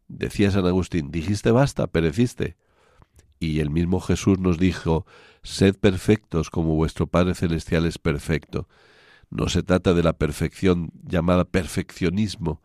Decía 0.06 0.50
San 0.50 0.66
Agustín, 0.66 1.10
dijiste 1.10 1.50
basta, 1.50 1.86
pereciste. 1.88 2.56
Y 3.38 3.60
el 3.60 3.70
mismo 3.70 4.00
Jesús 4.00 4.38
nos 4.38 4.58
dijo, 4.58 5.06
sed 5.42 5.76
perfectos 5.76 6.50
como 6.50 6.74
vuestro 6.74 7.06
Padre 7.06 7.34
Celestial 7.34 7.86
es 7.86 7.98
perfecto. 7.98 8.68
No 9.30 9.48
se 9.48 9.62
trata 9.62 9.94
de 9.94 10.02
la 10.02 10.12
perfección 10.12 10.90
llamada 11.04 11.44
perfeccionismo, 11.44 12.60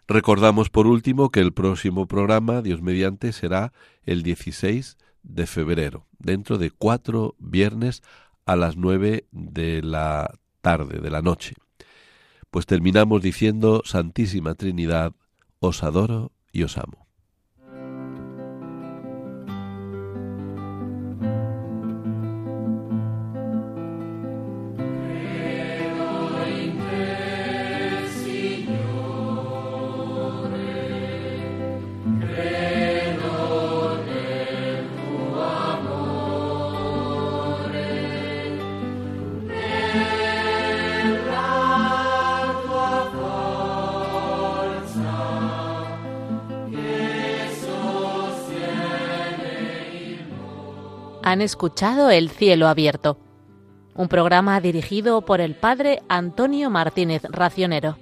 Recordamos 0.09 0.71
por 0.71 0.87
último 0.87 1.31
que 1.31 1.41
el 1.41 1.53
próximo 1.53 2.07
programa, 2.07 2.63
Dios 2.63 2.81
mediante, 2.81 3.33
será 3.33 3.73
el 4.05 4.23
16 4.23 4.99
de 5.25 5.47
febrero, 5.47 6.07
dentro 6.19 6.59
de 6.59 6.71
cuatro 6.71 7.35
viernes 7.39 8.03
a 8.45 8.55
las 8.55 8.77
nueve 8.77 9.27
de 9.33 9.83
la 9.83 10.39
tarde, 10.61 11.01
de 11.01 11.11
la 11.11 11.23
noche. 11.23 11.55
Pues 12.51 12.67
terminamos 12.67 13.21
diciendo, 13.21 13.83
Santísima 13.85 14.55
Trinidad, 14.55 15.13
os 15.59 15.83
adoro 15.83 16.31
y 16.53 16.63
os 16.63 16.79
amo. 16.79 17.06
Han 51.27 51.43
escuchado 51.43 52.09
El 52.09 52.31
cielo 52.31 52.69
abierto, 52.69 53.19
un 53.97 54.07
programa 54.07 54.61
dirigido 54.61 55.23
por 55.23 55.41
el 55.41 55.57
padre 55.57 56.01
Antonio 56.09 56.71
Martínez 56.71 57.23
Racionero. 57.25 57.99